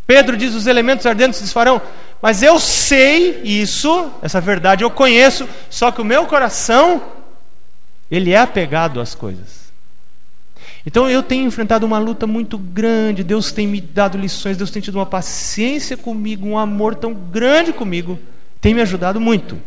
Pedro 0.07 0.37
diz: 0.37 0.55
os 0.55 0.69
elementos 0.69 1.05
ardentes 1.05 1.39
se 1.39 1.43
desfarão. 1.43 1.83
Mas 2.21 2.43
eu 2.43 2.59
sei 2.59 3.43
isso, 3.43 4.11
essa 4.23 4.41
verdade 4.41 4.83
eu 4.83 4.91
conheço, 4.91 5.49
só 5.69 5.91
que 5.91 6.01
o 6.01 6.05
meu 6.05 6.27
coração, 6.27 7.03
ele 8.11 8.33
é 8.33 8.39
apegado 8.39 9.01
às 9.01 9.14
coisas. 9.14 9.67
Então 10.87 11.11
eu 11.11 11.23
tenho 11.23 11.47
enfrentado 11.47 11.85
uma 11.85 11.99
luta 11.99 12.27
muito 12.27 12.57
grande, 12.57 13.25
Deus 13.25 13.51
tem 13.51 13.67
me 13.67 13.81
dado 13.81 14.17
lições, 14.17 14.57
Deus 14.57 14.71
tem 14.71 14.81
tido 14.81 14.95
uma 14.95 15.07
paciência 15.07 15.97
comigo, 15.97 16.47
um 16.47 16.57
amor 16.57 16.95
tão 16.95 17.12
grande 17.12 17.73
comigo, 17.73 18.19
tem 18.61 18.73
me 18.73 18.81
ajudado 18.81 19.21
muito. 19.21 19.61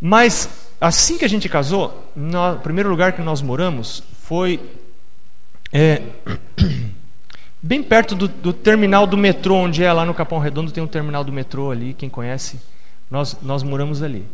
Mas 0.00 0.48
assim 0.80 1.16
que 1.16 1.24
a 1.24 1.28
gente 1.28 1.48
casou, 1.48 2.12
no 2.14 2.58
primeiro 2.58 2.90
lugar 2.90 3.14
que 3.14 3.22
nós 3.22 3.40
moramos 3.40 4.02
foi 4.22 4.60
é, 5.72 6.02
bem 7.62 7.82
perto 7.82 8.14
do, 8.14 8.28
do, 8.28 8.52
terminal 8.52 9.06
do 9.06 9.16
metrô, 9.16 9.56
onde 9.56 9.82
é 9.82 9.92
lá 9.92 10.04
no 10.04 10.14
Capão 10.14 10.38
Redondo, 10.38 10.70
tem 10.70 10.82
um 10.82 10.86
terminal 10.86 11.24
do 11.24 11.32
metrô 11.32 11.70
ali, 11.70 11.94
quem 11.94 12.08
conhece, 12.08 12.60
nós, 13.10 13.36
nós 13.42 13.62
moramos 13.62 14.02
ali. 14.02 14.26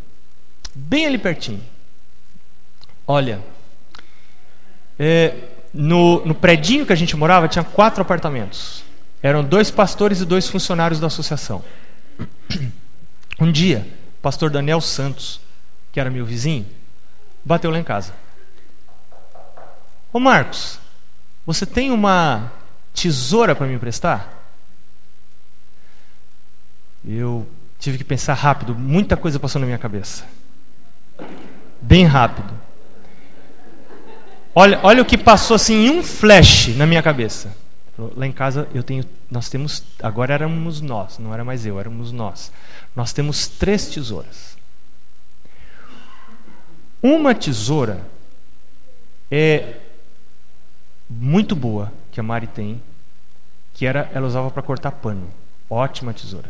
Bem 0.74 1.06
ali 1.06 1.18
pertinho. 1.18 1.62
Olha, 3.06 3.40
é, 4.98 5.34
no, 5.72 6.24
no 6.24 6.34
predinho 6.34 6.86
que 6.86 6.92
a 6.92 6.96
gente 6.96 7.16
morava 7.16 7.48
tinha 7.48 7.64
quatro 7.64 8.02
apartamentos. 8.02 8.84
Eram 9.22 9.42
dois 9.42 9.70
pastores 9.70 10.20
e 10.20 10.24
dois 10.24 10.48
funcionários 10.48 11.00
da 11.00 11.06
associação. 11.06 11.64
Um 13.40 13.50
dia, 13.50 13.84
o 14.18 14.22
pastor 14.22 14.48
Daniel 14.48 14.80
Santos, 14.80 15.40
que 15.90 15.98
era 15.98 16.08
meu 16.08 16.24
vizinho, 16.24 16.64
bateu 17.44 17.68
lá 17.68 17.80
em 17.80 17.82
casa. 17.82 18.12
Ô 20.12 20.20
Marcos, 20.20 20.78
você 21.44 21.66
tem 21.66 21.90
uma 21.90 22.52
tesoura 22.94 23.54
para 23.54 23.66
me 23.66 23.74
emprestar? 23.74 24.32
Eu 27.04 27.46
tive 27.78 27.98
que 27.98 28.04
pensar 28.04 28.32
rápido, 28.32 28.74
muita 28.74 29.16
coisa 29.16 29.38
passou 29.38 29.60
na 29.60 29.66
minha 29.66 29.78
cabeça. 29.78 30.24
Bem 31.82 32.06
rápido. 32.06 32.58
Olha, 34.54 34.80
olha 34.82 35.02
o 35.02 35.04
que 35.04 35.18
passou 35.18 35.56
assim 35.56 35.86
em 35.86 35.90
um 35.90 36.02
flash 36.02 36.68
na 36.76 36.86
minha 36.86 37.02
cabeça. 37.02 37.54
Lá 37.98 38.26
em 38.26 38.32
casa 38.32 38.68
eu 38.72 38.82
tenho, 38.82 39.04
nós 39.30 39.48
temos, 39.48 39.82
agora 40.02 40.32
éramos 40.32 40.80
nós, 40.80 41.18
não 41.18 41.34
era 41.34 41.44
mais 41.44 41.66
eu, 41.66 41.78
éramos 41.78 42.10
nós. 42.10 42.50
Nós 42.96 43.12
temos 43.12 43.48
três 43.48 43.86
tesouras. 43.86 44.56
Uma 47.02 47.34
tesoura 47.34 48.00
é 49.30 49.74
muito 51.10 51.54
boa 51.54 51.92
que 52.14 52.20
a 52.20 52.22
Mari 52.22 52.46
tem, 52.46 52.80
que 53.72 53.84
era 53.84 54.08
ela 54.14 54.24
usava 54.24 54.48
para 54.48 54.62
cortar 54.62 54.92
pano. 54.92 55.28
Ótima 55.68 56.14
tesoura. 56.14 56.48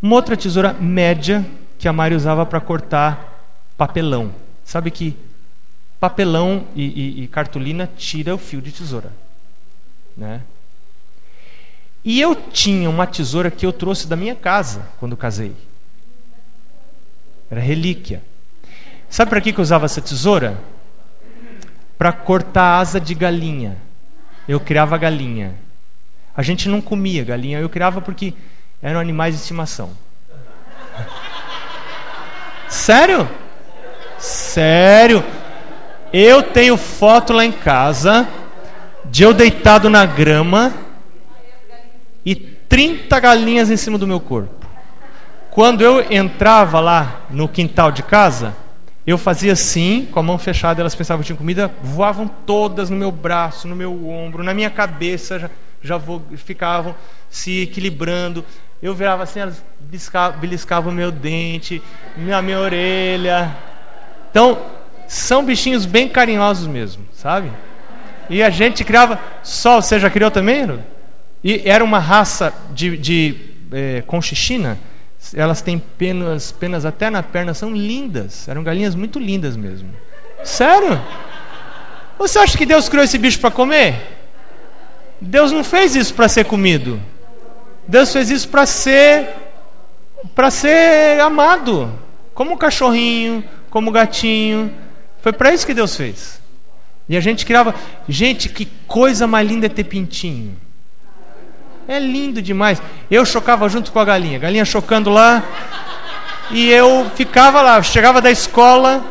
Uma 0.00 0.14
outra 0.14 0.36
tesoura 0.36 0.72
média 0.72 1.44
que 1.76 1.88
a 1.88 1.92
Mari 1.92 2.14
usava 2.14 2.46
para 2.46 2.60
cortar 2.60 3.50
papelão. 3.76 4.32
Sabe 4.64 4.92
que 4.92 5.16
papelão 5.98 6.68
e, 6.72 6.84
e, 6.84 7.24
e, 7.24 7.26
cartolina 7.26 7.90
tira 7.96 8.32
o 8.32 8.38
fio 8.38 8.62
de 8.62 8.70
tesoura, 8.70 9.10
né? 10.16 10.40
E 12.04 12.20
eu 12.20 12.36
tinha 12.36 12.88
uma 12.88 13.08
tesoura 13.08 13.50
que 13.50 13.66
eu 13.66 13.72
trouxe 13.72 14.06
da 14.06 14.14
minha 14.14 14.36
casa 14.36 14.86
quando 15.00 15.16
casei. 15.16 15.56
Era 17.50 17.60
relíquia. 17.60 18.22
Sabe 19.10 19.30
para 19.30 19.40
que 19.40 19.50
eu 19.50 19.60
usava 19.60 19.86
essa 19.86 20.00
tesoura? 20.00 20.62
Para 21.98 22.12
cortar 22.12 22.78
asa 22.78 23.00
de 23.00 23.14
galinha 23.14 23.82
eu 24.48 24.60
criava 24.60 24.96
galinha. 24.98 25.54
A 26.36 26.42
gente 26.42 26.68
não 26.68 26.80
comia 26.80 27.24
galinha, 27.24 27.58
eu 27.58 27.68
criava 27.68 28.00
porque 28.00 28.34
eram 28.82 29.00
animais 29.00 29.34
de 29.34 29.40
estimação. 29.40 29.90
Sério? 32.68 33.28
Sério? 34.18 35.24
Eu 36.12 36.42
tenho 36.42 36.76
foto 36.76 37.32
lá 37.32 37.44
em 37.44 37.52
casa 37.52 38.28
de 39.04 39.22
eu 39.22 39.32
deitado 39.32 39.88
na 39.90 40.06
grama 40.06 40.72
e 42.24 42.34
30 42.34 43.18
galinhas 43.20 43.70
em 43.70 43.76
cima 43.76 43.98
do 43.98 44.06
meu 44.06 44.18
corpo. 44.18 44.66
Quando 45.50 45.82
eu 45.82 46.12
entrava 46.12 46.80
lá 46.80 47.20
no 47.30 47.48
quintal 47.48 47.92
de 47.92 48.02
casa, 48.02 48.56
eu 49.06 49.18
fazia 49.18 49.52
assim, 49.52 50.08
com 50.10 50.18
a 50.18 50.22
mão 50.22 50.38
fechada, 50.38 50.80
elas 50.80 50.94
pensavam 50.94 51.22
que 51.22 51.26
tinha 51.26 51.36
comida, 51.36 51.70
voavam 51.82 52.26
todas 52.26 52.88
no 52.88 52.96
meu 52.96 53.10
braço, 53.10 53.68
no 53.68 53.76
meu 53.76 54.08
ombro, 54.08 54.42
na 54.42 54.54
minha 54.54 54.70
cabeça, 54.70 55.38
já, 55.38 55.50
já 55.82 56.00
ficavam 56.36 56.94
se 57.28 57.62
equilibrando. 57.62 58.44
Eu 58.82 58.94
virava 58.94 59.22
assim, 59.22 59.40
elas 59.40 59.62
beliscavam, 59.78 60.40
beliscavam 60.40 60.92
meu 60.92 61.10
dente, 61.10 61.82
minha, 62.16 62.40
minha 62.40 62.58
orelha. 62.58 63.54
Então, 64.30 64.58
são 65.06 65.44
bichinhos 65.44 65.84
bem 65.84 66.08
carinhosos 66.08 66.66
mesmo, 66.66 67.04
sabe? 67.12 67.50
E 68.30 68.42
a 68.42 68.48
gente 68.48 68.84
criava. 68.84 69.20
Sol, 69.42 69.82
você 69.82 70.00
já 70.00 70.08
criou 70.08 70.30
também? 70.30 70.80
E 71.42 71.62
era 71.66 71.84
uma 71.84 71.98
raça 71.98 72.54
de, 72.72 72.96
de 72.96 73.36
é, 73.70 74.02
conchichina 74.06 74.78
elas 75.32 75.62
têm 75.62 75.78
penas, 75.78 76.52
penas 76.52 76.84
até 76.84 77.08
na 77.08 77.22
perna, 77.22 77.54
são 77.54 77.72
lindas. 77.72 78.48
Eram 78.48 78.62
galinhas 78.62 78.94
muito 78.94 79.18
lindas 79.18 79.56
mesmo. 79.56 79.88
Sério? 80.42 81.00
Você 82.18 82.38
acha 82.38 82.58
que 82.58 82.66
Deus 82.66 82.88
criou 82.88 83.04
esse 83.04 83.16
bicho 83.16 83.40
para 83.40 83.50
comer? 83.50 84.18
Deus 85.20 85.52
não 85.52 85.64
fez 85.64 85.96
isso 85.96 86.12
para 86.12 86.28
ser 86.28 86.44
comido. 86.44 87.00
Deus 87.86 88.12
fez 88.12 88.30
isso 88.30 88.48
para 88.48 88.66
ser 88.66 89.28
para 90.34 90.50
ser 90.50 91.20
amado, 91.20 91.92
como 92.32 92.56
cachorrinho, 92.56 93.44
como 93.70 93.90
gatinho. 93.90 94.72
Foi 95.20 95.32
para 95.32 95.52
isso 95.52 95.66
que 95.66 95.74
Deus 95.74 95.94
fez. 95.96 96.40
E 97.08 97.16
a 97.16 97.20
gente 97.20 97.44
criava, 97.44 97.74
gente, 98.08 98.48
que 98.48 98.64
coisa 98.86 99.26
mais 99.26 99.46
linda 99.46 99.66
é 99.66 99.68
ter 99.68 99.84
pintinho. 99.84 100.56
É 101.86 101.98
lindo 101.98 102.40
demais. 102.40 102.80
Eu 103.10 103.24
chocava 103.26 103.68
junto 103.68 103.92
com 103.92 103.98
a 103.98 104.04
galinha, 104.04 104.38
galinha 104.38 104.64
chocando 104.64 105.10
lá. 105.10 105.42
E 106.50 106.70
eu 106.70 107.10
ficava 107.14 107.62
lá, 107.62 107.82
chegava 107.82 108.20
da 108.20 108.30
escola, 108.30 109.02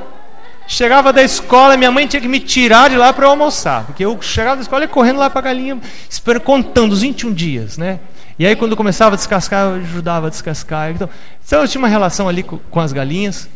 chegava 0.67 1.11
da 1.11 1.24
escola, 1.24 1.76
minha 1.76 1.91
mãe 1.91 2.05
tinha 2.05 2.21
que 2.21 2.28
me 2.28 2.39
tirar 2.39 2.89
de 2.89 2.95
lá 2.95 3.11
para 3.11 3.26
eu 3.26 3.32
almoçar, 3.32 3.86
porque 3.86 4.05
eu 4.05 4.21
chegava 4.21 4.57
da 4.57 4.61
escola 4.61 4.84
e 4.84 4.88
correndo 4.88 5.17
lá 5.17 5.30
para 5.30 5.39
a 5.39 5.43
galinha, 5.43 5.80
espero 6.07 6.39
contando 6.39 6.93
os 6.93 7.01
21 7.01 7.34
dias, 7.34 7.78
né? 7.78 7.99
E 8.38 8.45
aí 8.45 8.55
quando 8.55 8.76
começava 8.78 9.15
a 9.15 9.17
descascar, 9.17 9.65
eu 9.65 9.76
ajudava 9.78 10.28
a 10.28 10.30
descascar. 10.30 10.91
Então, 10.91 11.09
então 11.43 11.61
eu 11.61 11.67
tinha 11.67 11.80
uma 11.80 11.88
relação 11.88 12.30
ali 12.30 12.43
com, 12.43 12.57
com 12.57 12.80
as 12.80 12.93
galinhas. 12.93 13.49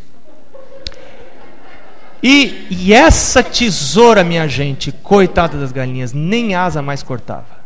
E, 2.21 2.65
e 2.71 2.93
essa 2.93 3.43
tesoura, 3.43 4.23
minha 4.23 4.47
gente, 4.47 4.91
coitada 4.91 5.57
das 5.57 5.71
galinhas, 5.71 6.13
nem 6.13 6.55
asa 6.55 6.81
mais 6.81 7.03
cortava 7.03 7.56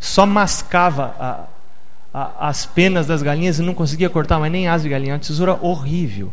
só 0.00 0.24
mascava 0.24 1.14
a, 1.20 1.44
a, 2.12 2.48
as 2.48 2.64
penas 2.64 3.06
das 3.06 3.22
galinhas 3.22 3.58
e 3.58 3.62
não 3.62 3.74
conseguia 3.74 4.08
cortar 4.08 4.40
mais 4.40 4.50
nem 4.50 4.66
as 4.66 4.82
de 4.82 4.88
galinha. 4.88 5.12
Uma 5.14 5.20
tesoura 5.20 5.58
horrível. 5.60 6.32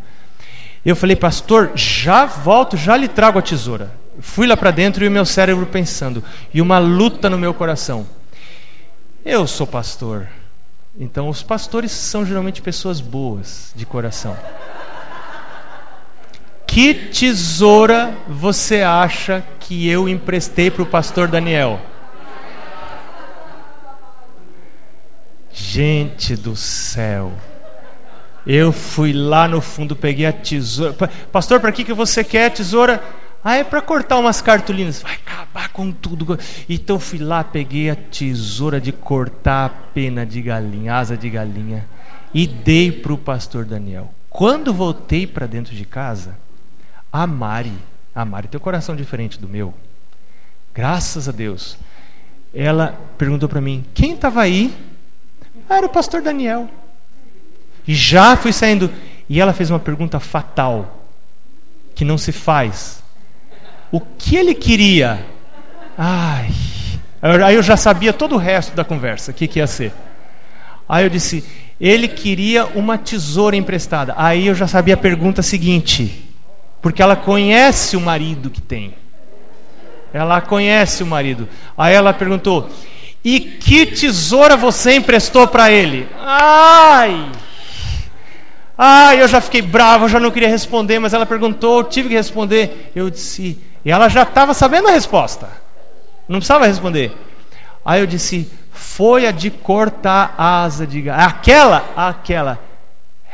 Eu 0.85 0.95
falei, 0.95 1.17
pastor, 1.17 1.71
já 1.75 2.25
volto, 2.25 2.77
já 2.77 2.95
lhe 2.95 3.09
trago 3.09 3.37
a 3.37 3.41
tesoura. 3.41 3.91
Fui 4.19 4.47
lá 4.47 4.55
para 4.55 4.71
dentro 4.71 5.03
e 5.03 5.07
o 5.07 5.11
meu 5.11 5.25
cérebro 5.25 5.65
pensando, 5.65 6.23
e 6.53 6.61
uma 6.61 6.79
luta 6.79 7.29
no 7.29 7.37
meu 7.37 7.53
coração. 7.53 8.07
Eu 9.23 9.45
sou 9.45 9.67
pastor. 9.67 10.27
Então, 10.97 11.29
os 11.29 11.43
pastores 11.43 11.91
são 11.91 12.25
geralmente 12.25 12.61
pessoas 12.61 12.99
boas 12.99 13.71
de 13.75 13.85
coração. 13.85 14.35
Que 16.65 16.93
tesoura 16.93 18.15
você 18.27 18.81
acha 18.81 19.43
que 19.59 19.87
eu 19.87 20.07
emprestei 20.07 20.71
para 20.71 20.83
o 20.83 20.85
pastor 20.85 21.27
Daniel? 21.27 21.79
Gente 25.59 26.35
do 26.35 26.55
céu. 26.55 27.33
Eu 28.45 28.71
fui 28.71 29.11
lá 29.11 29.47
no 29.47 29.59
fundo, 29.59 29.95
peguei 29.95 30.27
a 30.27 30.31
tesoura. 30.31 30.93
Pastor, 31.31 31.59
para 31.59 31.71
que, 31.71 31.83
que 31.83 31.93
você 31.93 32.23
quer 32.23 32.51
tesoura? 32.51 33.03
Ah, 33.43 33.55
é 33.55 33.63
para 33.63 33.81
cortar 33.81 34.19
umas 34.19 34.39
cartolinas. 34.39 35.01
Vai 35.01 35.15
acabar 35.15 35.69
com 35.69 35.91
tudo. 35.91 36.37
Então 36.69 36.99
fui 36.99 37.17
lá, 37.17 37.43
peguei 37.43 37.89
a 37.89 37.95
tesoura 37.95 38.79
de 38.79 38.91
cortar 38.91 39.65
a 39.65 39.69
pena 39.69 40.27
de 40.27 40.43
galinha, 40.43 40.93
asa 40.93 41.17
de 41.17 41.27
galinha, 41.27 41.87
e 42.31 42.45
dei 42.45 42.91
para 42.91 43.13
o 43.13 43.17
pastor 43.17 43.65
Daniel. 43.65 44.13
Quando 44.29 44.71
voltei 44.71 45.25
para 45.25 45.47
dentro 45.47 45.75
de 45.75 45.85
casa, 45.85 46.37
a 47.11 47.25
Mari, 47.25 47.73
a 48.13 48.23
Mari 48.23 48.47
tem 48.47 48.59
um 48.59 48.63
coração 48.63 48.95
diferente 48.95 49.39
do 49.39 49.49
meu. 49.49 49.73
Graças 50.71 51.27
a 51.27 51.31
Deus. 51.31 51.79
Ela 52.53 52.95
perguntou 53.17 53.49
para 53.49 53.59
mim: 53.59 53.83
quem 53.95 54.13
estava 54.13 54.41
aí? 54.41 54.71
Ah, 55.69 55.77
era 55.77 55.85
o 55.85 55.89
pastor 55.89 56.21
Daniel. 56.21 56.69
E 57.87 57.93
já 57.93 58.35
fui 58.35 58.51
saindo. 58.51 58.91
E 59.29 59.41
ela 59.41 59.53
fez 59.53 59.69
uma 59.69 59.79
pergunta 59.79 60.19
fatal, 60.19 61.03
que 61.93 62.05
não 62.05 62.17
se 62.17 62.31
faz. 62.31 63.03
O 63.91 63.99
que 63.99 64.35
ele 64.35 64.53
queria? 64.53 65.25
Ai. 65.97 66.49
Aí 67.21 67.55
eu 67.55 67.63
já 67.63 67.75
sabia 67.75 68.13
todo 68.13 68.35
o 68.35 68.37
resto 68.37 68.75
da 68.75 68.83
conversa, 68.83 69.31
o 69.31 69.33
que, 69.33 69.47
que 69.47 69.59
ia 69.59 69.67
ser. 69.67 69.91
Aí 70.87 71.03
eu 71.03 71.09
disse: 71.09 71.43
ele 71.79 72.07
queria 72.07 72.65
uma 72.65 72.97
tesoura 72.97 73.55
emprestada. 73.55 74.13
Aí 74.17 74.47
eu 74.47 74.55
já 74.55 74.67
sabia 74.67 74.93
a 74.93 74.97
pergunta 74.97 75.41
seguinte, 75.41 76.29
porque 76.81 77.01
ela 77.01 77.15
conhece 77.15 77.97
o 77.97 78.01
marido 78.01 78.49
que 78.49 78.61
tem. 78.61 78.93
Ela 80.13 80.39
conhece 80.41 81.03
o 81.03 81.07
marido. 81.07 81.47
Aí 81.77 81.93
ela 81.93 82.13
perguntou: 82.13 82.69
e 83.29 83.41
que 83.41 83.85
tesoura 83.85 84.55
você 84.55 84.95
emprestou 84.95 85.45
para 85.49 85.69
ele? 85.69 86.07
Ai! 86.17 87.29
Ai, 88.77 89.21
eu 89.21 89.27
já 89.27 89.41
fiquei 89.41 89.61
bravo, 89.61 90.05
eu 90.05 90.09
já 90.09 90.17
não 90.17 90.31
queria 90.31 90.47
responder, 90.47 90.97
mas 90.97 91.13
ela 91.13 91.25
perguntou, 91.25 91.79
eu 91.79 91.83
tive 91.83 92.07
que 92.07 92.15
responder. 92.15 92.89
Eu 92.95 93.09
disse, 93.09 93.61
e 93.83 93.91
ela 93.91 94.07
já 94.07 94.23
estava 94.23 94.53
sabendo 94.53 94.87
a 94.87 94.91
resposta. 94.91 95.49
Não 96.25 96.39
precisava 96.39 96.67
responder. 96.67 97.11
Aí 97.83 97.99
eu 97.99 98.07
disse, 98.07 98.49
foi 98.71 99.27
a 99.27 99.31
de 99.31 99.51
cortar 99.51 100.33
a 100.37 100.63
asa 100.63 100.87
de 100.87 101.01
gato. 101.01 101.19
Aquela, 101.19 101.83
aquela. 101.97 102.57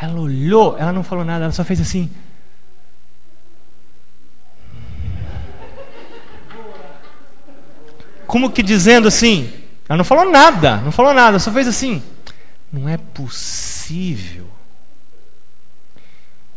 Ela 0.01 0.19
olhou, 0.19 0.75
ela 0.79 0.91
não 0.91 1.03
falou 1.03 1.23
nada, 1.23 1.43
ela 1.43 1.53
só 1.53 1.63
fez 1.63 1.79
assim. 1.79 2.09
Como 8.25 8.49
que 8.49 8.63
dizendo 8.63 9.07
assim? 9.07 9.61
Ela 9.88 9.97
não 9.97 10.05
falou 10.05 10.31
nada, 10.31 10.77
não 10.77 10.91
falou 10.91 11.13
nada, 11.13 11.39
só 11.39 11.51
fez 11.51 11.67
assim. 11.67 12.01
Não 12.71 12.88
é 12.88 12.97
possível. 12.97 14.47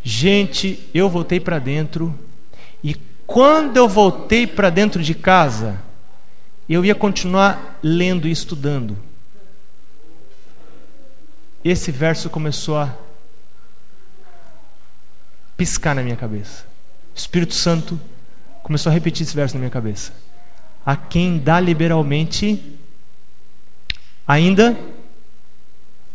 Gente, 0.02 0.88
eu 0.94 1.08
voltei 1.08 1.40
para 1.40 1.58
dentro 1.58 2.16
e 2.82 2.94
quando 3.26 3.76
eu 3.76 3.88
voltei 3.88 4.46
para 4.46 4.70
dentro 4.70 5.02
de 5.02 5.14
casa, 5.14 5.82
eu 6.68 6.84
ia 6.84 6.94
continuar 6.94 7.78
lendo 7.82 8.28
e 8.28 8.30
estudando. 8.30 8.96
Esse 11.64 11.90
verso 11.90 12.30
começou 12.30 12.78
a 12.78 12.94
piscar 15.56 15.94
na 15.94 16.02
minha 16.02 16.16
cabeça. 16.16 16.64
O 17.14 17.18
Espírito 17.18 17.54
Santo 17.54 18.00
começou 18.62 18.90
a 18.90 18.92
repetir 18.92 19.26
esse 19.26 19.34
verso 19.34 19.54
na 19.54 19.60
minha 19.60 19.70
cabeça. 19.70 20.12
A 20.84 20.96
quem 20.96 21.38
dá 21.38 21.58
liberalmente, 21.58 22.78
ainda 24.26 24.76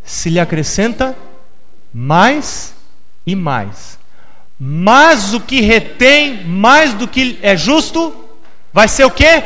se 0.03 0.30
lhe 0.30 0.39
acrescenta 0.39 1.18
mais 1.93 2.74
e 3.26 3.36
mais. 3.36 3.99
Mas 4.59 5.34
o 5.34 5.39
que 5.39 5.62
retém 5.62 6.43
mais 6.43 6.93
do 6.93 7.07
que 7.07 7.39
é 7.41 7.55
justo 7.55 8.30
vai 8.72 8.88
ser 8.88 9.05
o 9.05 9.12
quê? 9.12 9.43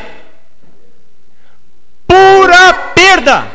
Pura 2.07 2.73
perda. 2.93 3.47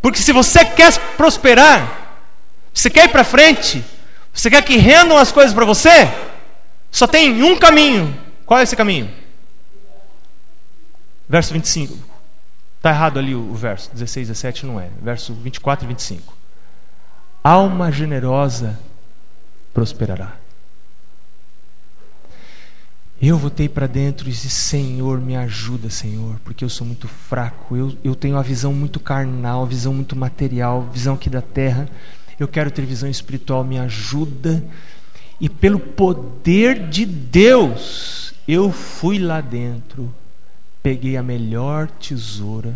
Porque 0.00 0.18
se 0.18 0.32
você 0.32 0.64
quer 0.64 0.92
prosperar, 1.16 2.18
você 2.74 2.90
quer 2.90 3.04
ir 3.04 3.08
para 3.10 3.22
frente, 3.22 3.84
você 4.32 4.50
quer 4.50 4.62
que 4.62 4.76
rendam 4.76 5.16
as 5.16 5.30
coisas 5.30 5.54
para 5.54 5.64
você, 5.64 6.10
só 6.90 7.06
tem 7.06 7.42
um 7.42 7.56
caminho. 7.56 8.18
Qual 8.44 8.58
é 8.58 8.64
esse 8.64 8.74
caminho? 8.74 9.21
Verso 11.32 11.54
25. 11.54 11.96
Está 12.76 12.90
errado 12.90 13.18
ali 13.18 13.34
o, 13.34 13.54
verso. 13.54 13.90
16, 13.90 14.28
17 14.28 14.66
não 14.66 14.78
é. 14.78 14.90
Verso 15.02 15.32
24 15.32 15.86
e 15.86 15.88
25. 15.88 16.36
Alma 17.42 17.90
generosa 17.90 18.78
prosperará. 19.72 20.36
Eu 23.18 23.38
voltei 23.38 23.66
para 23.66 23.86
dentro 23.86 24.28
e 24.28 24.30
disse: 24.30 24.50
Senhor, 24.50 25.18
me 25.22 25.34
ajuda, 25.34 25.88
Senhor, 25.88 26.38
porque 26.44 26.62
eu 26.62 26.68
sou 26.68 26.86
muito 26.86 27.08
fraco. 27.08 27.74
Eu, 27.78 27.96
eu 28.04 28.14
tenho 28.14 28.36
uma 28.36 28.42
visão 28.42 28.74
muito 28.74 29.00
carnal, 29.00 29.64
visão 29.64 29.94
muito 29.94 30.14
material, 30.14 30.82
visão 30.82 31.14
aqui 31.14 31.30
da 31.30 31.40
terra. 31.40 31.88
Eu 32.38 32.46
quero 32.46 32.70
ter 32.70 32.84
visão 32.84 33.08
espiritual, 33.08 33.64
me 33.64 33.78
ajuda. 33.78 34.62
E 35.40 35.48
pelo 35.48 35.80
poder 35.80 36.90
de 36.90 37.06
Deus, 37.06 38.34
eu 38.46 38.70
fui 38.70 39.18
lá 39.18 39.40
dentro, 39.40 40.14
peguei 40.82 41.16
a 41.16 41.22
melhor 41.22 41.88
tesoura, 41.88 42.74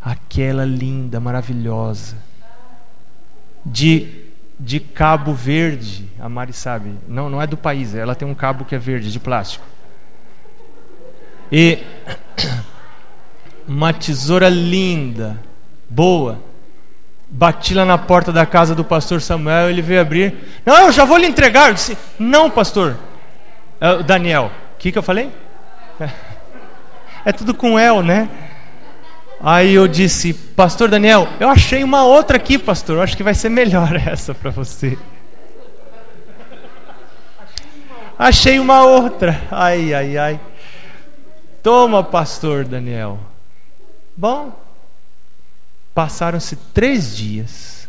aquela 0.00 0.64
linda, 0.64 1.18
maravilhosa 1.20 2.16
de, 3.64 4.24
de 4.58 4.80
cabo 4.80 5.32
verde. 5.32 6.08
A 6.18 6.28
Mari 6.28 6.52
sabe. 6.52 6.94
Não, 7.08 7.28
não 7.28 7.40
é 7.40 7.46
do 7.46 7.56
país, 7.56 7.94
ela 7.94 8.14
tem 8.14 8.26
um 8.26 8.34
cabo 8.34 8.64
que 8.64 8.74
é 8.74 8.78
verde, 8.78 9.10
de 9.10 9.20
plástico. 9.20 9.64
E 11.50 11.78
uma 13.66 13.92
tesoura 13.92 14.48
linda, 14.48 15.38
boa. 15.88 16.38
Bati 17.32 17.74
lá 17.74 17.84
na 17.84 17.96
porta 17.96 18.32
da 18.32 18.44
casa 18.44 18.74
do 18.74 18.84
pastor 18.84 19.22
Samuel, 19.22 19.70
ele 19.70 19.82
veio 19.82 20.00
abrir. 20.00 20.34
Não, 20.66 20.86
eu 20.86 20.92
já 20.92 21.04
vou 21.04 21.16
lhe 21.16 21.26
entregar. 21.26 21.68
Eu 21.68 21.74
disse, 21.74 21.96
não, 22.18 22.50
pastor. 22.50 22.96
É, 23.80 24.02
Daniel, 24.02 24.50
o 24.74 24.78
que, 24.78 24.90
que 24.90 24.98
eu 24.98 25.02
falei? 25.02 25.30
É, 27.24 27.32
tudo 27.32 27.54
com 27.54 27.78
El, 27.78 28.02
né? 28.02 28.28
Aí 29.42 29.72
eu 29.72 29.88
disse, 29.88 30.34
Pastor 30.34 30.88
Daniel, 30.90 31.26
eu 31.40 31.48
achei 31.48 31.82
uma 31.82 32.04
outra 32.04 32.36
aqui, 32.36 32.58
pastor. 32.58 32.96
Eu 32.96 33.02
acho 33.02 33.16
que 33.16 33.22
vai 33.22 33.34
ser 33.34 33.48
melhor 33.48 33.96
essa 34.06 34.34
para 34.34 34.50
você. 34.50 34.98
Achei 38.18 38.58
uma 38.58 38.84
outra. 38.84 39.40
Ai, 39.50 39.94
ai, 39.94 40.18
ai. 40.18 40.40
Toma, 41.62 42.04
pastor 42.04 42.66
Daniel. 42.66 43.18
Bom, 44.14 44.52
passaram-se 45.94 46.56
três 46.74 47.16
dias. 47.16 47.88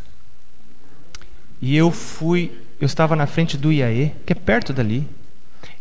E 1.62 1.76
eu 1.76 1.92
fui, 1.92 2.58
eu 2.80 2.86
estava 2.86 3.14
na 3.14 3.28
frente 3.28 3.58
do 3.58 3.74
Iaê, 3.74 4.12
que 4.26 4.32
é 4.32 4.36
perto 4.36 4.72
dali. 4.72 5.06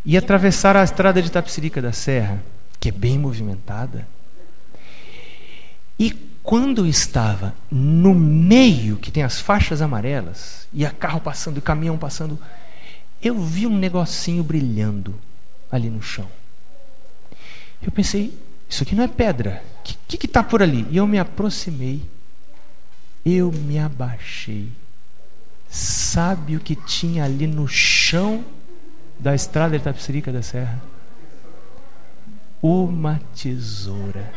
E 0.04 0.16
atravessar 0.16 0.76
a 0.76 0.82
estrada 0.82 1.22
de 1.22 1.30
Tapsirica 1.30 1.80
da 1.80 1.92
Serra, 1.92 2.42
que 2.80 2.88
é 2.88 2.92
bem 2.92 3.18
movimentada. 3.18 4.08
E 5.98 6.12
quando 6.42 6.78
eu 6.78 6.86
estava 6.86 7.54
no 7.70 8.14
meio, 8.14 8.96
que 8.96 9.10
tem 9.10 9.22
as 9.22 9.38
faixas 9.38 9.82
amarelas, 9.82 10.66
e 10.72 10.84
a 10.86 10.90
carro 10.90 11.20
passando, 11.20 11.58
e 11.58 11.60
caminhão 11.60 11.98
passando, 11.98 12.38
eu 13.22 13.38
vi 13.38 13.66
um 13.66 13.76
negocinho 13.76 14.42
brilhando 14.42 15.14
ali 15.70 15.90
no 15.90 16.00
chão. 16.00 16.26
Eu 17.82 17.92
pensei, 17.92 18.36
isso 18.68 18.82
aqui 18.82 18.94
não 18.94 19.04
é 19.04 19.08
pedra. 19.08 19.62
O 19.80 19.82
que 19.84 20.26
está 20.26 20.42
por 20.42 20.62
ali? 20.62 20.86
E 20.90 20.96
eu 20.96 21.06
me 21.06 21.18
aproximei, 21.18 22.02
eu 23.24 23.52
me 23.52 23.78
abaixei. 23.78 24.70
Sabe 25.68 26.56
o 26.56 26.60
que 26.60 26.74
tinha 26.74 27.24
ali 27.24 27.46
no 27.46 27.68
chão 27.68 28.44
da 29.18 29.34
estrada 29.34 29.78
de 29.78 29.84
Tapsirica 29.84 30.32
da 30.32 30.42
Serra? 30.42 30.82
Uma 32.62 33.20
tesoura. 33.34 34.32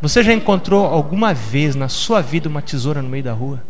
Você 0.00 0.22
já 0.22 0.32
encontrou 0.32 0.84
alguma 0.84 1.32
vez 1.32 1.74
na 1.74 1.88
sua 1.88 2.20
vida 2.20 2.48
uma 2.48 2.60
tesoura 2.60 3.00
no 3.00 3.08
meio 3.08 3.22
da 3.22 3.32
rua? 3.32 3.62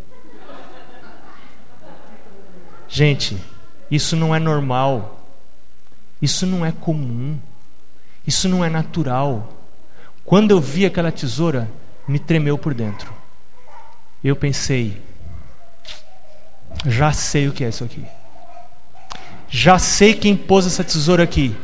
Gente, 2.89 3.37
isso 3.91 4.17
não 4.17 4.35
é 4.35 4.39
normal. 4.39 5.27
Isso 6.21 6.47
não 6.47 6.65
é 6.65 6.73
comum. 6.73 7.39
Isso 8.27 8.49
não 8.49 8.65
é 8.65 8.71
natural. 8.71 9.53
Quando 10.25 10.53
eu 10.53 10.61
vi 10.61 10.87
aquela 10.87 11.11
tesoura, 11.11 11.69
me 12.07 12.19
tremeu 12.19 12.57
por 12.57 12.73
dentro. 12.73 13.13
Eu 14.23 14.37
pensei, 14.37 15.03
já 16.87 17.13
sei 17.13 17.49
o 17.49 17.53
que 17.53 17.65
é 17.65 17.69
isso 17.69 17.85
aqui. 17.85 18.05
Já 19.49 19.79
sei 19.79 20.15
quem 20.15 20.37
pôs 20.37 20.67
essa 20.67 20.85
tesoura 20.85 21.23
aqui. 21.23 21.57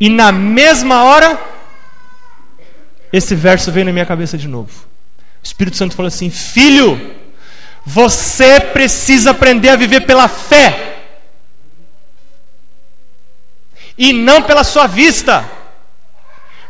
E 0.00 0.08
na 0.08 0.30
mesma 0.30 1.02
hora, 1.04 1.38
esse 3.12 3.34
verso 3.34 3.72
veio 3.72 3.86
na 3.86 3.92
minha 3.92 4.06
cabeça 4.06 4.38
de 4.38 4.46
novo. 4.48 4.86
O 5.42 5.44
Espírito 5.46 5.76
Santo 5.76 5.96
falou 5.96 6.08
assim: 6.08 6.30
Filho, 6.30 7.16
você 7.84 8.60
precisa 8.60 9.30
aprender 9.30 9.70
a 9.70 9.76
viver 9.76 10.02
pela 10.02 10.28
fé. 10.28 10.88
e 13.98 14.12
não 14.12 14.40
pela 14.42 14.62
sua 14.62 14.86
vista. 14.86 15.44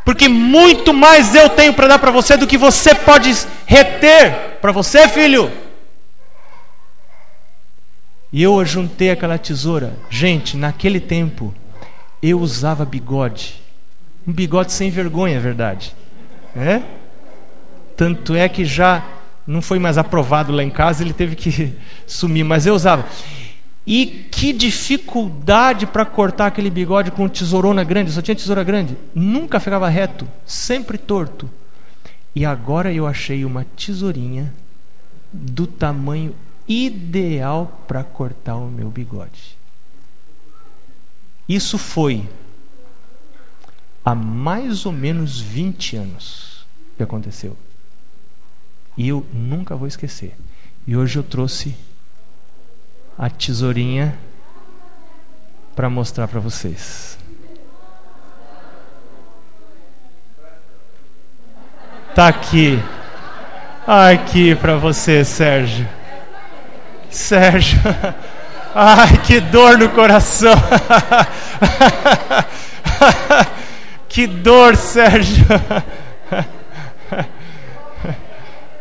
Porque 0.05 0.27
muito 0.27 0.95
mais 0.95 1.35
eu 1.35 1.51
tenho 1.51 1.75
para 1.75 1.87
dar 1.87 1.99
para 1.99 2.11
você 2.11 2.37
do 2.37 2.47
que 2.47 2.57
você 2.57 2.95
pode 2.95 3.31
reter 3.67 4.57
para 4.63 4.73
você, 4.73 5.07
filho. 5.07 5.53
E 8.33 8.43
eu 8.43 8.65
juntei 8.65 9.11
aquela 9.11 9.37
tesoura. 9.37 9.99
Gente, 10.09 10.57
naquele 10.57 10.99
tempo, 10.99 11.55
eu 12.23 12.41
usava 12.41 12.85
bigode. 12.85 13.61
Um 14.27 14.33
bigode 14.33 14.73
sem 14.73 14.91
vergonha, 14.91 15.37
é 15.37 15.41
verdade. 15.41 15.95
É? 16.57 16.83
Tanto 17.97 18.35
é 18.35 18.49
que 18.49 18.65
já 18.65 19.05
não 19.47 19.63
foi 19.63 19.79
mais 19.79 19.97
aprovado 19.97 20.53
lá 20.53 20.63
em 20.63 20.71
casa, 20.71 21.03
ele 21.03 21.13
teve 21.13 21.35
que 21.35 21.75
sumir, 22.07 22.45
mas 22.45 22.67
eu 22.67 22.75
usava. 22.75 23.07
E 23.87 24.29
que 24.31 24.53
dificuldade 24.53 25.87
para 25.87 26.05
cortar 26.05 26.47
aquele 26.47 26.69
bigode 26.69 27.11
com 27.11 27.27
tesourona 27.27 27.83
grande, 27.83 28.13
só 28.13 28.21
tinha 28.21 28.37
tesoura 28.37 28.63
grande. 28.63 28.97
Nunca 29.15 29.59
ficava 29.59 29.89
reto, 29.89 30.29
sempre 30.45 30.99
torto. 30.99 31.51
E 32.35 32.45
agora 32.45 32.93
eu 32.93 33.07
achei 33.07 33.45
uma 33.45 33.65
tesourinha 33.77 34.53
do 35.33 35.67
tamanho 35.67 36.35
ideal 36.69 37.83
para 37.89 38.05
cortar 38.05 38.57
o 38.57 38.71
meu 38.71 38.91
bigode. 38.91 39.58
Isso 41.49 41.79
foi 41.79 42.29
há 44.05 44.15
mais 44.15 44.85
ou 44.85 44.93
menos 44.93 45.41
20 45.41 45.97
anos 45.97 46.67
que 46.97 47.03
aconteceu. 47.03 47.57
E 48.97 49.09
eu 49.09 49.27
nunca 49.33 49.75
vou 49.75 49.89
esquecer. 49.89 50.37
E 50.87 50.97
hoje 50.97 51.19
eu 51.19 51.23
trouxe 51.23 51.75
a 53.17 53.31
tesourinha 53.31 54.19
para 55.75 55.89
mostrar 55.89 56.29
para 56.29 56.41
vocês. 56.41 57.19
Tá 62.15 62.29
aqui. 62.29 62.79
Aqui 63.87 64.55
para 64.57 64.77
você, 64.77 65.25
Sérgio. 65.25 65.89
Sérgio. 67.09 67.79
Ai, 68.75 69.19
que 69.27 69.41
dor 69.41 69.79
no 69.79 69.89
coração. 69.91 70.55
que 74.09 74.27
dor, 74.27 74.77
Sérgio. 74.77 75.47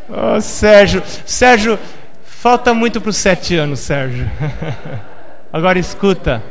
Oh, 0.10 0.40
Sérgio. 0.40 1.04
Sérgio, 1.26 1.78
falta 2.24 2.74
muito 2.74 3.02
para 3.02 3.10
os 3.10 3.18
sete 3.18 3.58
anos, 3.58 3.82
Sérgio. 3.82 4.26
Agora 5.52 5.78
escuta. 5.78 6.42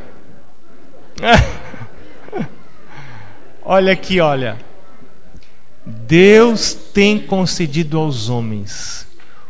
Olha 3.64 3.94
aqui, 3.94 4.20
olha. 4.20 4.58
Deus 5.86 6.74
tem 6.74 7.18
concedido 7.18 7.98
aos 7.98 8.28
homens 8.28 9.06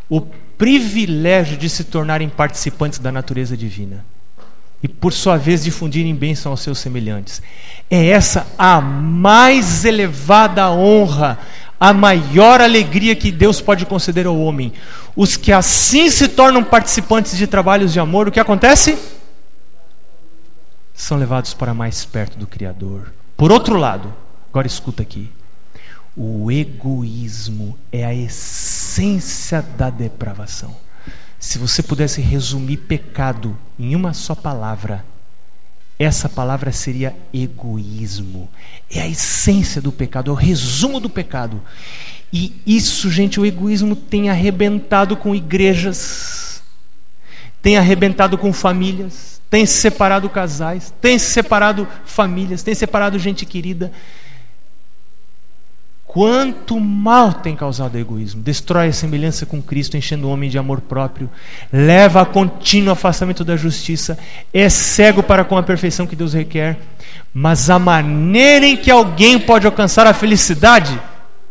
o 0.09 0.21
privilégio 0.59 1.57
de 1.57 1.69
se 1.69 1.85
tornarem 1.85 2.29
participantes 2.29 2.99
da 2.99 3.13
natureza 3.13 3.57
divina 3.57 4.05
e, 4.83 4.89
por 4.89 5.13
sua 5.13 5.37
vez, 5.37 5.65
difundirem 5.65 6.15
bênção 6.15 6.53
aos 6.53 6.61
seus 6.61 6.79
semelhantes. 6.79 7.43
É 7.91 8.07
essa 8.09 8.47
a 8.59 8.81
mais 8.81 9.85
elevada 9.85 10.71
honra, 10.71 11.39
a 11.79 11.93
maior 11.93 12.61
alegria 12.61 13.17
que 13.17 13.33
Deus 13.33 13.61
pode 13.61 13.85
conceder 13.87 14.27
ao 14.27 14.39
homem. 14.39 14.73
Os 15.15 15.37
que 15.37 15.53
assim 15.53 16.11
se 16.11 16.29
tornam 16.29 16.63
participantes 16.63 17.37
de 17.37 17.47
trabalhos 17.47 17.93
de 17.93 18.01
amor, 18.01 18.29
o 18.29 18.33
que 18.33 18.41
acontece? 18.41 18.99
São 20.95 21.19
levados 21.19 21.53
para 21.53 21.75
mais 21.75 22.05
perto 22.05 22.39
do 22.39 22.47
Criador. 22.47 23.13
Por 23.37 23.53
outro 23.53 23.77
lado, 23.77 24.13
agora 24.51 24.67
escuta 24.67 25.03
aqui. 25.03 25.31
O 26.17 26.51
egoísmo 26.51 27.79
é 27.93 28.05
a 28.05 28.15
essência 28.15 28.86
da 29.77 29.91
depravação. 29.91 30.77
Se 31.39 31.59
você 31.59 31.83
pudesse 31.83 32.21
resumir 32.21 32.79
pecado 32.79 33.57
em 33.79 33.95
uma 33.95 34.13
só 34.13 34.35
palavra, 34.35 35.05
essa 35.99 36.29
palavra 36.29 36.73
seria 36.73 37.15
egoísmo. 37.33 38.49
É 38.91 39.01
a 39.01 39.09
essência 39.09 39.81
do 39.81 39.93
pecado, 39.93 40.31
é 40.31 40.33
o 40.33 40.37
resumo 40.37 41.01
do 41.01 41.09
pecado. 41.09 41.63
E 42.33 42.61
isso, 42.67 43.11
gente, 43.11 43.41
o 43.41 43.47
egoísmo 43.47 43.95
tem 43.95 44.29
arrebentado 44.29 45.17
com 45.17 45.35
igrejas, 45.35 46.63
tem 47.63 47.77
arrebentado 47.77 48.37
com 48.37 48.53
famílias, 48.53 49.41
tem 49.49 49.65
separado 49.65 50.29
casais, 50.29 50.93
tem 51.01 51.19
separado 51.19 51.87
famílias, 52.05 52.63
tem 52.63 52.75
separado 52.75 53.19
gente 53.19 53.47
querida. 53.47 53.93
Quanto 56.17 56.81
mal 56.81 57.31
tem 57.31 57.55
causado 57.55 57.95
o 57.95 57.99
egoísmo, 57.99 58.43
destrói 58.43 58.89
a 58.89 58.93
semelhança 58.95 59.45
com 59.45 59.61
Cristo, 59.61 59.99
enchendo 59.99 60.27
o 60.27 60.31
homem 60.31 60.49
de 60.49 60.57
amor 60.57 60.81
próprio, 60.81 61.29
leva 61.71 62.23
a 62.23 62.25
contínuo 62.25 62.91
afastamento 62.91 63.45
da 63.45 63.55
justiça, 63.55 64.19
é 64.51 64.67
cego 64.71 65.23
para 65.23 65.45
com 65.45 65.59
a 65.59 65.63
perfeição 65.63 66.07
que 66.07 66.17
Deus 66.17 66.33
requer. 66.33 66.79
Mas 67.35 67.69
a 67.69 67.79
maneira 67.79 68.65
em 68.65 68.79
que 68.79 68.91
alguém 68.91 69.39
pode 69.39 69.67
alcançar 69.67 70.07
a 70.07 70.15
felicidade 70.15 70.99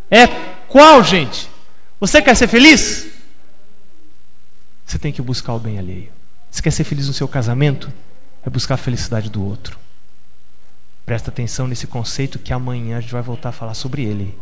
é 0.10 0.26
qual, 0.68 1.04
gente? 1.04 1.48
Você 2.00 2.20
quer 2.20 2.36
ser 2.36 2.48
feliz? 2.48 3.06
Você 4.84 4.98
tem 4.98 5.12
que 5.12 5.22
buscar 5.22 5.54
o 5.54 5.60
bem 5.60 5.78
alheio. 5.78 6.10
Você 6.50 6.64
quer 6.64 6.72
ser 6.72 6.86
feliz 6.86 7.06
no 7.06 7.14
seu 7.14 7.28
casamento? 7.28 7.94
É 8.44 8.50
buscar 8.50 8.74
a 8.74 8.78
felicidade 8.78 9.30
do 9.30 9.46
outro. 9.46 9.78
Presta 11.06 11.30
atenção 11.30 11.68
nesse 11.68 11.86
conceito 11.86 12.40
que 12.40 12.52
amanhã 12.52 12.98
a 12.98 13.00
gente 13.00 13.14
vai 13.14 13.22
voltar 13.22 13.50
a 13.50 13.52
falar 13.52 13.76
sobre 13.76 14.04
ele. 14.04 14.36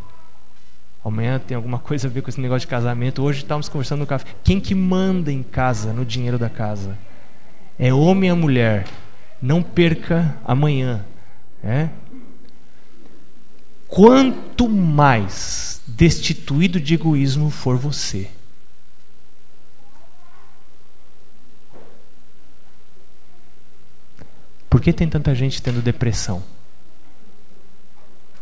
Amanhã 1.03 1.37
tem 1.37 1.55
alguma 1.55 1.79
coisa 1.79 2.07
a 2.07 2.09
ver 2.09 2.21
com 2.21 2.29
esse 2.29 2.39
negócio 2.39 2.61
de 2.61 2.67
casamento. 2.67 3.21
Hoje 3.21 3.39
estávamos 3.39 3.67
conversando 3.67 3.99
no 3.99 4.07
café. 4.07 4.25
Quem 4.43 4.59
que 4.59 4.73
manda 4.73 5.31
em 5.31 5.43
casa, 5.43 5.91
no 5.91 6.05
dinheiro 6.05 6.39
da 6.39 6.49
casa? 6.49 6.97
É 7.77 7.93
homem 7.93 8.31
ou 8.31 8.37
mulher? 8.37 8.87
Não 9.41 9.61
perca 9.61 10.37
amanhã. 10.45 11.05
É? 11.61 11.89
Quanto 13.87 14.69
mais 14.69 15.81
destituído 15.85 16.79
de 16.79 16.93
egoísmo 16.93 17.49
for 17.49 17.77
você, 17.77 18.29
por 24.69 24.81
que 24.81 24.91
tem 24.91 25.07
tanta 25.07 25.35
gente 25.35 25.61
tendo 25.61 25.81
depressão? 25.81 26.41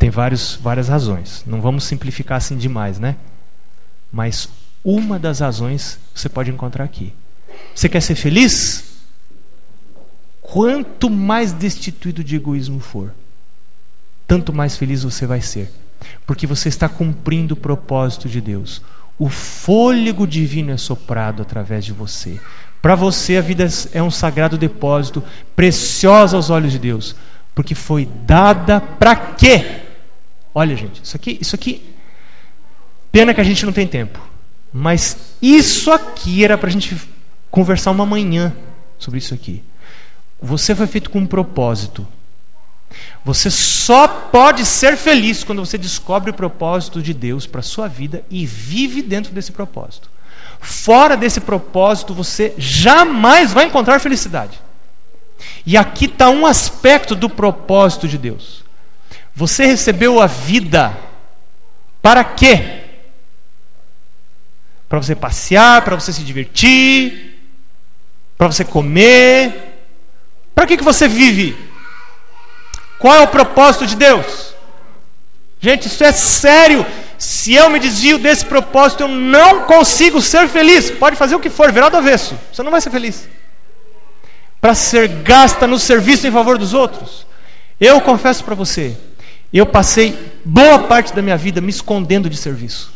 Tem 0.02 0.10
vários, 0.10 0.56
várias 0.56 0.88
razões. 0.88 1.44
Não 1.46 1.62
vamos 1.62 1.84
simplificar 1.84 2.38
assim 2.40 2.58
demais, 2.58 2.98
né? 2.98 3.18
Mas 4.12 4.50
uma 4.84 5.20
das 5.20 5.42
razões 5.42 6.00
você 6.16 6.28
pode 6.28 6.50
encontrar 6.50 6.84
aqui. 6.84 7.14
Você 7.76 7.88
quer 7.88 8.02
ser 8.02 8.16
feliz? 8.16 8.96
Quanto 10.42 11.08
mais 11.08 11.54
destituído 11.54 12.24
de 12.24 12.36
egoísmo 12.36 12.80
for, 12.80 13.14
tanto 14.26 14.52
mais 14.52 14.76
feliz 14.76 15.04
você 15.04 15.28
vai 15.28 15.40
ser. 15.40 15.72
Porque 16.26 16.48
você 16.48 16.68
está 16.68 16.90
cumprindo 16.90 17.54
o 17.54 17.58
propósito 17.58 18.28
de 18.28 18.42
Deus. 18.42 18.82
O 19.20 19.30
fôlego 19.30 20.26
divino 20.26 20.72
é 20.72 20.78
soprado 20.78 21.44
através 21.44 21.86
de 21.86 21.94
você. 21.94 22.42
Para 22.82 22.96
você, 22.96 23.38
a 23.38 23.42
vida 23.42 23.68
é 23.94 24.02
um 24.02 24.10
sagrado 24.10 24.58
depósito, 24.58 25.24
preciosa 25.56 26.38
aos 26.38 26.50
olhos 26.50 26.72
de 26.72 26.80
Deus. 26.80 27.16
Porque 27.54 27.76
foi 27.76 28.10
dada 28.26 28.82
para 28.82 29.16
quê? 29.16 29.91
Olha, 30.54 30.76
gente, 30.76 31.02
isso 31.04 31.16
aqui, 31.16 31.38
isso 31.40 31.56
aqui. 31.56 31.94
Pena 33.12 33.34
que 33.34 33.42
a 33.42 33.44
gente 33.44 33.66
não 33.66 33.74
tem 33.74 33.88
tempo. 33.88 34.20
Mas 34.74 35.36
isso 35.42 35.92
aqui 35.92 36.44
era 36.44 36.58
para 36.58 36.70
a 36.70 36.72
gente 36.72 36.96
conversar 37.50 37.92
uma 37.92 38.06
manhã 38.06 38.56
sobre 38.98 39.20
isso 39.20 39.34
aqui. 39.34 39.64
Você 40.42 40.74
foi 40.74 40.88
feito 40.88 41.10
com 41.10 41.20
um 41.20 41.28
propósito. 41.28 42.08
Você 43.24 43.50
só 43.50 44.08
pode 44.08 44.66
ser 44.66 44.98
feliz 44.98 45.44
quando 45.44 45.64
você 45.64 45.78
descobre 45.78 46.32
o 46.32 46.34
propósito 46.34 47.02
de 47.02 47.14
Deus 47.14 47.46
para 47.46 47.62
sua 47.62 47.88
vida 47.88 48.24
e 48.30 48.46
vive 48.46 49.02
dentro 49.02 49.32
desse 49.34 49.52
propósito. 49.52 50.10
Fora 50.60 51.16
desse 51.16 51.40
propósito, 51.42 52.14
você 52.14 52.54
jamais 52.58 53.54
vai 53.54 53.66
encontrar 53.66 54.00
felicidade. 54.00 54.60
E 55.66 55.78
aqui 55.78 56.06
está 56.06 56.30
um 56.30 56.46
aspecto 56.46 57.16
do 57.16 57.30
propósito 57.30 58.08
de 58.08 58.18
Deus. 58.18 58.64
Você 59.36 59.66
recebeu 59.66 60.22
a 60.22 60.28
vida 60.28 60.98
para 62.02 62.24
quê? 62.24 62.82
Para 64.90 65.02
você 65.02 65.16
passear, 65.16 65.84
para 65.84 65.96
você 65.96 66.12
se 66.12 66.24
divertir, 66.24 67.40
para 68.38 68.48
você 68.48 68.66
comer. 68.66 69.72
Para 70.54 70.66
que, 70.68 70.78
que 70.78 70.84
você 70.84 71.08
vive? 71.08 71.58
Qual 73.00 73.16
é 73.16 73.22
o 73.22 73.28
propósito 73.28 73.88
de 73.88 73.96
Deus? 73.96 74.54
Gente, 75.60 75.88
isso 75.88 76.04
é 76.04 76.12
sério. 76.12 76.86
Se 77.18 77.54
eu 77.54 77.70
me 77.70 77.80
desvio 77.80 78.18
desse 78.18 78.44
propósito, 78.46 79.04
eu 79.04 79.08
não 79.08 79.62
consigo 79.66 80.20
ser 80.22 80.48
feliz. 80.48 80.90
Pode 80.90 81.16
fazer 81.16 81.36
o 81.36 81.40
que 81.40 81.50
for, 81.50 81.72
virar 81.72 81.90
do 81.90 81.98
avesso. 81.98 82.38
Você 82.52 82.64
não 82.64 82.72
vai 82.72 82.82
ser 82.82 82.90
feliz. 82.90 83.30
Para 84.60 84.76
ser 84.76 85.08
gasta 85.08 85.68
no 85.68 85.80
serviço 85.80 86.28
em 86.28 86.32
favor 86.32 86.58
dos 86.58 86.74
outros. 86.74 87.26
Eu 87.80 88.02
confesso 88.02 88.44
para 88.44 88.56
você, 88.56 88.98
eu 89.58 89.66
passei 89.66 90.34
boa 90.46 90.80
parte 90.80 91.14
da 91.14 91.22
minha 91.22 91.38
vida 91.38 91.60
me 91.60 91.70
escondendo 91.70 92.30
de 92.30 92.38
serviço, 92.38 92.94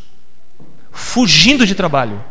fugindo 0.92 1.66
de 1.66 1.76
trabalho. 1.76 2.24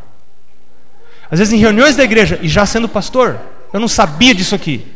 Às 1.31 1.39
vezes 1.39 1.53
em 1.53 1.59
reuniões 1.59 1.97
da 1.97 2.05
igreja, 2.05 2.39
e 2.41 2.49
já 2.49 2.65
sendo 2.65 2.89
pastor, 2.89 3.39
eu 3.73 3.81
não 3.81 3.89
sabia 3.89 4.35
disso 4.35 4.55
aqui. 4.55 4.87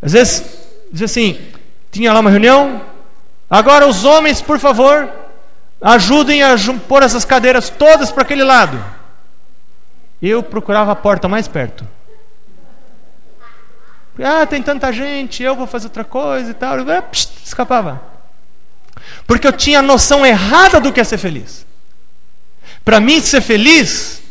Às 0.00 0.12
vezes, 0.12 0.44
diz 0.92 1.02
assim, 1.02 1.38
tinha 1.90 2.12
lá 2.12 2.20
uma 2.20 2.30
reunião, 2.30 2.82
agora 3.48 3.86
os 3.86 4.04
homens, 4.04 4.40
por 4.40 4.58
favor, 4.58 5.08
ajudem 5.80 6.42
a 6.42 6.56
pôr 6.88 7.02
essas 7.02 7.24
cadeiras 7.24 7.68
todas 7.68 8.10
para 8.10 8.22
aquele 8.22 8.44
lado. 8.44 8.82
Eu 10.20 10.42
procurava 10.42 10.92
a 10.92 10.96
porta 10.96 11.28
mais 11.28 11.48
perto. 11.48 11.86
Ah, 14.18 14.44
tem 14.44 14.62
tanta 14.62 14.92
gente, 14.92 15.42
eu 15.42 15.56
vou 15.56 15.66
fazer 15.66 15.86
outra 15.86 16.04
coisa 16.04 16.50
e 16.50 16.54
tal. 16.54 16.78
Eu, 16.78 17.04
escapava. 17.42 18.02
Porque 19.26 19.46
eu 19.46 19.52
tinha 19.52 19.78
a 19.78 19.82
noção 19.82 20.24
errada 20.24 20.80
do 20.80 20.92
que 20.92 21.00
é 21.00 21.04
ser 21.04 21.18
feliz. 21.18 21.66
Para 22.84 23.00
mim, 23.00 23.20
ser 23.20 23.40
feliz 23.40 24.22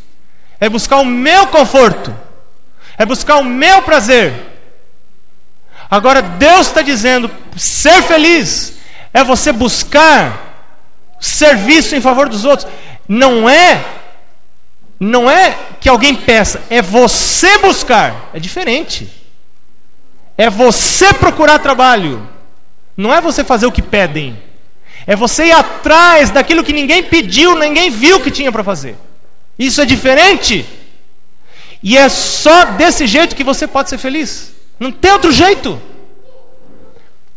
é 0.59 0.69
buscar 0.69 0.97
o 0.97 1.05
meu 1.05 1.47
conforto, 1.47 2.15
é 2.97 3.05
buscar 3.05 3.38
o 3.38 3.43
meu 3.43 3.82
prazer. 3.82 4.34
Agora, 5.89 6.21
Deus 6.21 6.67
está 6.67 6.82
dizendo: 6.82 7.32
ser 7.57 8.03
feliz 8.03 8.77
é 9.13 9.23
você 9.23 9.51
buscar 9.51 10.51
serviço 11.19 11.95
em 11.95 12.01
favor 12.01 12.29
dos 12.29 12.45
outros. 12.45 12.69
Não 13.07 13.49
é, 13.49 13.84
não 14.99 15.29
é 15.29 15.57
que 15.79 15.89
alguém 15.89 16.15
peça, 16.15 16.61
é 16.69 16.82
você 16.82 17.57
buscar. 17.57 18.29
É 18.34 18.39
diferente. 18.39 19.20
É 20.41 20.49
você 20.49 21.13
procurar 21.13 21.59
trabalho. 21.59 22.27
Não 22.97 23.13
é 23.13 23.21
você 23.21 23.43
fazer 23.43 23.67
o 23.67 23.71
que 23.71 23.79
pedem. 23.79 24.41
É 25.05 25.15
você 25.15 25.45
ir 25.45 25.51
atrás 25.51 26.31
daquilo 26.31 26.63
que 26.63 26.73
ninguém 26.73 27.03
pediu, 27.03 27.55
ninguém 27.55 27.91
viu 27.91 28.19
que 28.19 28.31
tinha 28.31 28.51
para 28.51 28.63
fazer. 28.63 28.97
Isso 29.59 29.79
é 29.79 29.85
diferente. 29.85 30.65
E 31.83 31.95
é 31.95 32.09
só 32.09 32.65
desse 32.71 33.05
jeito 33.05 33.35
que 33.35 33.43
você 33.43 33.67
pode 33.67 33.91
ser 33.91 33.99
feliz. 33.99 34.51
Não 34.79 34.91
tem 34.91 35.11
outro 35.11 35.31
jeito. 35.31 35.79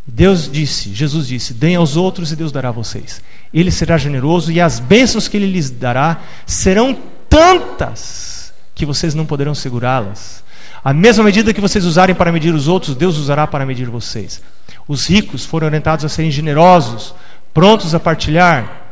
Deus 0.07 0.51
disse, 0.51 0.95
Jesus 0.95 1.27
disse: 1.27 1.53
Deem 1.53 1.77
aos 1.77 1.99
outros 1.99 2.33
e 2.33 2.37
Deus 2.37 2.53
dará 2.53 2.71
a 2.71 2.73
vocês. 2.73 3.21
Ele 3.53 3.71
será 3.71 3.99
generoso 3.99 4.51
e 4.51 4.63
as 4.63 4.81
bênçãos 4.81 5.29
que 5.29 5.37
ele 5.37 5.53
lhes 5.53 5.69
dará 5.69 6.23
serão 6.47 6.97
tantas 7.29 8.55
que 8.75 8.87
vocês 8.87 9.15
não 9.15 9.27
poderão 9.27 9.55
segurá-las. 9.55 10.43
A 10.85 10.93
mesma 10.93 11.25
medida 11.25 11.55
que 11.55 11.63
vocês 11.63 11.87
usarem 11.87 12.15
para 12.15 12.31
medir 12.31 12.55
os 12.55 12.69
outros, 12.69 12.95
Deus 12.95 13.17
usará 13.17 13.47
para 13.47 13.65
medir 13.65 13.89
vocês. 13.89 14.43
Os 14.87 15.07
ricos 15.07 15.47
foram 15.47 15.67
orientados 15.67 16.05
a 16.05 16.11
serem 16.11 16.31
generosos, 16.31 17.15
prontos 17.55 17.95
a 17.95 18.01
partilhar. 18.01 18.91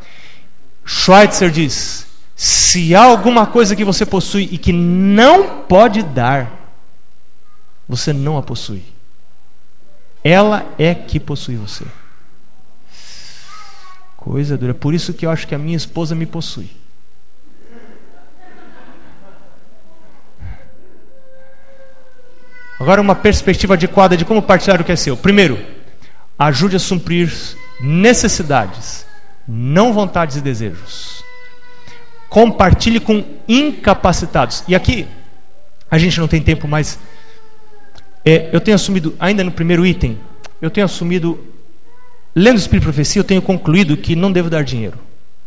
Schweitzer 0.87 1.51
diz: 1.51 2.07
se 2.35 2.95
há 2.95 3.03
alguma 3.03 3.47
coisa 3.47 3.77
que 3.77 3.85
você 3.85 4.07
possui 4.07 4.49
e 4.51 4.57
que 4.57 4.73
não 4.73 5.65
pode 5.65 6.03
dar, 6.03 6.51
você 7.87 8.11
não 8.11 8.39
a 8.39 8.43
possui. 8.43 8.83
Ela 10.25 10.65
é 10.79 10.95
que 10.95 11.21
possui 11.21 11.57
você. 11.57 11.85
Coisa 14.17 14.57
dura. 14.57 14.73
Por 14.73 14.95
isso 14.95 15.13
que 15.13 15.27
eu 15.27 15.31
acho 15.31 15.47
que 15.47 15.55
a 15.55 15.59
minha 15.59 15.77
esposa 15.77 16.15
me 16.15 16.25
possui. 16.25 16.71
Agora, 22.83 23.01
uma 23.01 23.15
perspectiva 23.15 23.75
adequada 23.75 24.17
de 24.17 24.25
como 24.25 24.43
partilhar 24.43 24.81
o 24.81 24.85
que 24.85 24.91
é 24.91 24.97
seu. 24.97 25.17
Primeiro, 25.17 25.57
ajude 26.37 26.75
a 26.75 26.81
suprir 26.81 27.33
necessidades, 27.81 29.07
não 29.47 29.93
vontades 29.93 30.35
e 30.35 30.41
desejos. 30.41 31.23
Compartilhe 32.29 32.99
com 32.99 33.25
incapacitados. 33.47 34.65
E 34.67 34.75
aqui, 34.75 35.07
a 35.89 35.97
gente 35.97 36.19
não 36.19 36.27
tem 36.27 36.43
tempo, 36.43 36.67
mas 36.67 36.99
é, 38.25 38.51
eu 38.53 38.61
tenho 38.61 38.75
assumido, 38.75 39.15
ainda 39.21 39.45
no 39.45 39.53
primeiro 39.53 39.87
item, 39.87 40.19
eu 40.61 40.69
tenho 40.69 40.85
assumido, 40.85 41.39
lendo 42.35 42.57
o 42.57 42.59
Espírito 42.59 42.83
e 42.83 42.87
Profecia, 42.87 43.21
eu 43.21 43.25
tenho 43.25 43.43
concluído 43.43 43.97
que 43.97 44.17
não 44.17 44.33
devo 44.33 44.51
dar 44.51 44.65
dinheiro, 44.65 44.99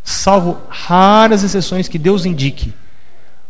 salvo 0.06 0.62
raras 0.70 1.44
exceções 1.44 1.90
que 1.90 2.00
Deus 2.00 2.26
indique 2.26 2.74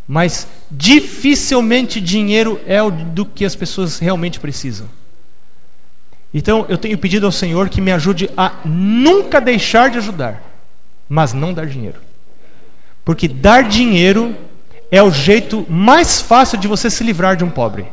mas 0.08 0.47
dificilmente 0.70 1.99
dinheiro 1.99 2.60
é 2.68 2.82
o 2.82 2.91
do 2.91 3.26
que 3.26 3.43
as 3.43 3.56
pessoas 3.56 3.99
realmente 3.99 4.39
precisam. 4.39 4.88
Então 6.34 6.66
eu 6.68 6.78
tenho 6.78 6.97
pedido 6.97 7.26
ao 7.26 7.32
Senhor 7.32 7.70
que 7.70 7.82
me 7.82 7.91
ajude 7.91 8.30
a 8.36 8.51
nunca 8.66 9.39
deixar 9.39 9.89
de 9.89 9.97
ajudar, 9.97 10.43
mas 11.08 11.34
não 11.34 11.53
dar 11.53 11.66
dinheiro. 11.66 11.99
Porque 13.03 13.28
dar 13.28 13.64
dinheiro 13.64 14.36
é 14.91 15.01
o 15.01 15.12
jeito 15.12 15.66
mais 15.70 16.22
fácil 16.22 16.58
de 16.58 16.68
você 16.68 16.89
se 16.89 17.03
livrar 17.03 17.36
de 17.36 17.43
um 17.43 17.49
pobre. 17.49 17.88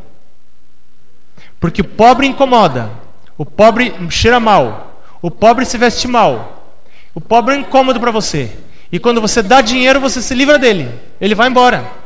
Porque 1.61 1.81
o 1.81 1.85
pobre 1.85 2.27
incomoda, 2.27 2.91
o 3.39 3.47
pobre 3.47 3.95
cheira 4.11 4.41
mal, 4.41 5.03
o 5.23 5.31
pobre 5.31 5.65
se 5.65 5.79
veste 5.79 6.09
mal, 6.09 6.77
o 7.15 7.21
pobre 7.21 7.55
é 7.55 7.59
incômodo 7.59 8.01
para 8.01 8.11
você. 8.11 8.51
E 8.91 8.99
quando 8.99 9.21
você 9.21 9.43
dá 9.43 9.61
dinheiro, 9.61 10.01
você 10.01 10.21
se 10.21 10.35
livra 10.35 10.59
dele, 10.59 10.91
ele 11.21 11.35
vai 11.35 11.49
embora. 11.49 12.02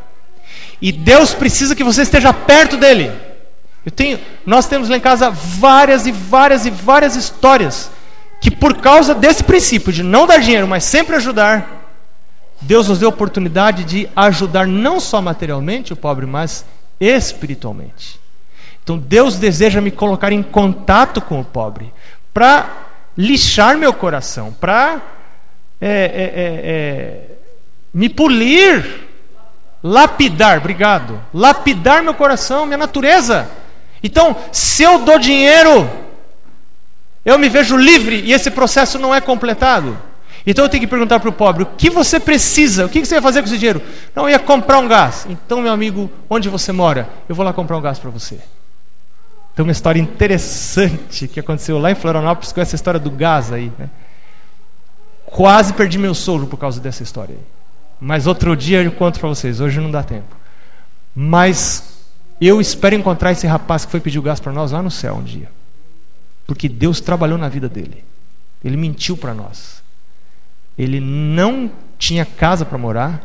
E 0.80 0.92
Deus 0.92 1.34
precisa 1.34 1.74
que 1.74 1.84
você 1.84 2.02
esteja 2.02 2.32
perto 2.32 2.76
dele. 2.76 3.10
Tenho, 3.94 4.18
nós 4.44 4.66
temos 4.66 4.88
lá 4.88 4.96
em 4.96 5.00
casa 5.00 5.30
várias 5.30 6.06
e 6.06 6.12
várias 6.12 6.66
e 6.66 6.70
várias 6.70 7.14
histórias 7.14 7.90
que 8.40 8.50
por 8.50 8.78
causa 8.78 9.14
desse 9.14 9.42
princípio 9.42 9.92
de 9.92 10.02
não 10.02 10.26
dar 10.26 10.38
dinheiro, 10.38 10.66
mas 10.66 10.84
sempre 10.84 11.16
ajudar, 11.16 11.86
Deus 12.60 12.88
nos 12.88 12.98
deu 12.98 13.08
a 13.08 13.14
oportunidade 13.14 13.84
de 13.84 14.08
ajudar 14.14 14.66
não 14.66 15.00
só 15.00 15.22
materialmente 15.22 15.92
o 15.92 15.96
pobre, 15.96 16.26
mas 16.26 16.64
espiritualmente. 17.00 18.20
Então 18.82 18.98
Deus 18.98 19.36
deseja 19.36 19.80
me 19.80 19.90
colocar 19.90 20.32
em 20.32 20.42
contato 20.42 21.20
com 21.20 21.40
o 21.40 21.44
pobre 21.44 21.92
para 22.32 22.88
lixar 23.16 23.76
meu 23.78 23.92
coração, 23.92 24.52
para 24.52 25.00
é, 25.80 25.88
é, 25.88 25.90
é, 25.90 26.60
é, 26.64 27.20
me 27.92 28.08
polir 28.08 29.06
Lapidar, 29.82 30.58
obrigado. 30.58 31.20
Lapidar 31.32 32.02
meu 32.02 32.14
coração, 32.14 32.66
minha 32.66 32.78
natureza. 32.78 33.48
Então, 34.02 34.36
se 34.52 34.82
eu 34.82 35.00
dou 35.00 35.18
dinheiro, 35.18 35.88
eu 37.24 37.38
me 37.38 37.48
vejo 37.48 37.76
livre 37.76 38.20
e 38.20 38.32
esse 38.32 38.50
processo 38.50 38.98
não 38.98 39.14
é 39.14 39.20
completado. 39.20 39.98
Então 40.46 40.64
eu 40.64 40.68
tenho 40.68 40.82
que 40.82 40.86
perguntar 40.86 41.18
para 41.18 41.28
o 41.28 41.32
pobre: 41.32 41.64
o 41.64 41.66
que 41.66 41.90
você 41.90 42.20
precisa? 42.20 42.86
O 42.86 42.88
que 42.88 43.04
você 43.04 43.14
vai 43.14 43.22
fazer 43.22 43.42
com 43.42 43.48
esse 43.48 43.58
dinheiro? 43.58 43.82
Não, 44.14 44.24
eu 44.24 44.30
ia 44.30 44.38
comprar 44.38 44.78
um 44.78 44.86
gás. 44.86 45.26
Então, 45.28 45.60
meu 45.60 45.72
amigo, 45.72 46.08
onde 46.30 46.48
você 46.48 46.70
mora? 46.70 47.08
Eu 47.28 47.34
vou 47.34 47.44
lá 47.44 47.52
comprar 47.52 47.76
um 47.76 47.80
gás 47.80 47.98
para 47.98 48.10
você. 48.10 48.38
Tem 49.56 49.64
uma 49.64 49.72
história 49.72 49.98
interessante 49.98 51.26
que 51.26 51.40
aconteceu 51.40 51.78
lá 51.78 51.90
em 51.90 51.94
Florianópolis 51.94 52.52
com 52.52 52.60
essa 52.60 52.76
história 52.76 53.00
do 53.00 53.10
gás 53.10 53.52
aí. 53.52 53.72
Né? 53.76 53.88
Quase 55.24 55.72
perdi 55.72 55.98
meu 55.98 56.14
sogro 56.14 56.46
por 56.46 56.58
causa 56.58 56.80
dessa 56.80 57.02
história 57.02 57.34
aí. 57.34 57.55
Mas 58.00 58.26
outro 58.26 58.56
dia 58.56 58.82
eu 58.82 58.92
conto 58.92 59.18
para 59.18 59.28
vocês, 59.28 59.60
hoje 59.60 59.80
não 59.80 59.90
dá 59.90 60.02
tempo. 60.02 60.36
Mas 61.14 62.04
eu 62.40 62.60
espero 62.60 62.94
encontrar 62.94 63.32
esse 63.32 63.46
rapaz 63.46 63.84
que 63.84 63.90
foi 63.90 64.00
pedir 64.00 64.18
o 64.18 64.22
gás 64.22 64.38
para 64.38 64.52
nós 64.52 64.72
lá 64.72 64.82
no 64.82 64.90
céu 64.90 65.14
um 65.16 65.22
dia. 65.22 65.50
Porque 66.46 66.68
Deus 66.68 67.00
trabalhou 67.00 67.38
na 67.38 67.48
vida 67.48 67.68
dele. 67.68 68.04
Ele 68.62 68.76
mentiu 68.76 69.16
para 69.16 69.34
nós. 69.34 69.82
Ele 70.78 71.00
não 71.00 71.70
tinha 71.98 72.24
casa 72.24 72.64
para 72.64 72.76
morar. 72.76 73.24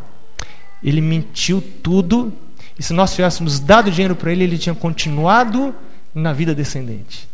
Ele 0.81 1.01
mentiu 1.01 1.61
tudo. 1.83 2.33
E 2.79 2.83
se 2.83 2.93
nós 2.93 3.13
tivéssemos 3.13 3.59
dado 3.59 3.91
dinheiro 3.91 4.15
para 4.15 4.31
ele, 4.31 4.43
ele 4.43 4.57
tinha 4.57 4.73
continuado 4.73 5.75
na 6.15 6.33
vida 6.33 6.55
descendente. 6.55 7.29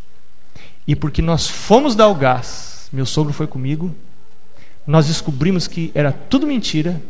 E 0.86 0.96
porque 0.96 1.22
nós 1.22 1.46
fomos 1.46 1.94
dar 1.94 2.08
o 2.08 2.14
gás, 2.14 2.88
meu 2.92 3.06
sogro 3.06 3.32
foi 3.32 3.46
comigo, 3.46 3.94
nós 4.86 5.06
descobrimos 5.06 5.66
que 5.66 5.92
era 5.94 6.10
tudo 6.10 6.46
mentira 6.46 7.00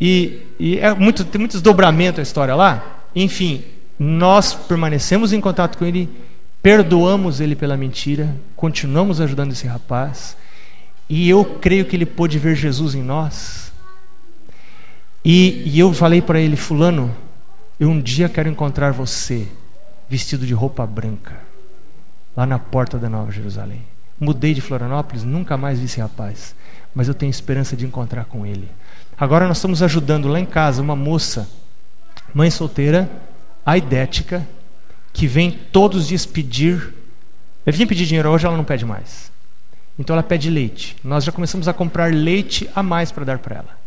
e, 0.00 0.46
e 0.58 0.78
é 0.78 0.94
muito, 0.94 1.24
tem 1.24 1.38
muito 1.38 1.52
desdobramento 1.52 2.20
a 2.20 2.22
história 2.22 2.54
lá. 2.54 3.04
Enfim, 3.14 3.62
nós 3.98 4.54
permanecemos 4.54 5.32
em 5.32 5.40
contato 5.40 5.76
com 5.76 5.84
ele, 5.84 6.08
perdoamos 6.62 7.40
ele 7.40 7.54
pela 7.54 7.76
mentira, 7.76 8.34
continuamos 8.56 9.20
ajudando 9.20 9.52
esse 9.52 9.66
rapaz. 9.66 10.36
E 11.08 11.28
eu 11.28 11.44
creio 11.44 11.84
que 11.84 11.96
ele 11.96 12.06
pôde 12.06 12.38
ver 12.38 12.54
Jesus 12.54 12.94
em 12.94 13.02
nós. 13.02 13.72
E, 15.24 15.62
e 15.66 15.78
eu 15.78 15.92
falei 15.92 16.22
para 16.22 16.40
ele, 16.40 16.56
Fulano, 16.56 17.14
eu 17.78 17.90
um 17.90 18.00
dia 18.00 18.28
quero 18.28 18.48
encontrar 18.48 18.92
você 18.92 19.46
vestido 20.08 20.46
de 20.46 20.54
roupa 20.54 20.86
branca, 20.86 21.38
lá 22.36 22.46
na 22.46 22.58
porta 22.58 22.96
da 22.98 23.08
Nova 23.08 23.30
Jerusalém. 23.30 23.82
Mudei 24.20 24.52
de 24.52 24.60
Florianópolis, 24.60 25.24
nunca 25.24 25.56
mais 25.56 25.78
vi 25.78 25.86
esse 25.86 25.98
rapaz, 25.98 26.54
mas 26.94 27.08
eu 27.08 27.14
tenho 27.14 27.30
esperança 27.30 27.74
de 27.74 27.86
encontrar 27.86 28.26
com 28.26 28.44
ele. 28.44 28.68
Agora 29.18 29.48
nós 29.48 29.56
estamos 29.56 29.82
ajudando 29.82 30.28
lá 30.28 30.38
em 30.38 30.44
casa 30.44 30.82
uma 30.82 30.94
moça, 30.94 31.48
mãe 32.34 32.50
solteira, 32.50 33.10
aidética, 33.64 34.46
que 35.10 35.26
vem 35.26 35.50
todos 35.50 36.02
os 36.02 36.08
dias 36.08 36.26
pedir 36.26 36.94
Eu 37.64 37.72
vim 37.72 37.86
pedir 37.86 38.06
dinheiro 38.06 38.30
hoje, 38.30 38.46
ela 38.46 38.56
não 38.56 38.64
pede 38.64 38.84
mais. 38.84 39.30
Então 39.98 40.14
ela 40.14 40.22
pede 40.22 40.48
leite. 40.48 40.96
Nós 41.02 41.24
já 41.24 41.32
começamos 41.32 41.68
a 41.68 41.72
comprar 41.72 42.12
leite 42.12 42.68
a 42.74 42.82
mais 42.82 43.10
para 43.10 43.24
dar 43.24 43.38
para 43.38 43.56
ela. 43.56 43.78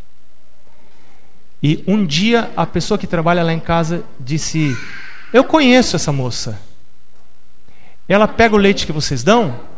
E 1.62 1.84
um 1.88 2.06
dia 2.06 2.52
a 2.58 2.66
pessoa 2.66 2.98
que 2.98 3.08
trabalha 3.08 3.44
lá 3.44 3.54
em 3.54 3.60
casa 3.60 4.04
disse: 4.20 4.76
Eu 5.32 5.44
conheço 5.44 5.96
essa 5.96 6.12
moça. 6.12 6.60
Ela 8.08 8.28
pega 8.28 8.56
o 8.56 8.60
leite 8.60 8.86
que 8.86 8.92
vocês 8.92 9.24
dão 9.24 9.73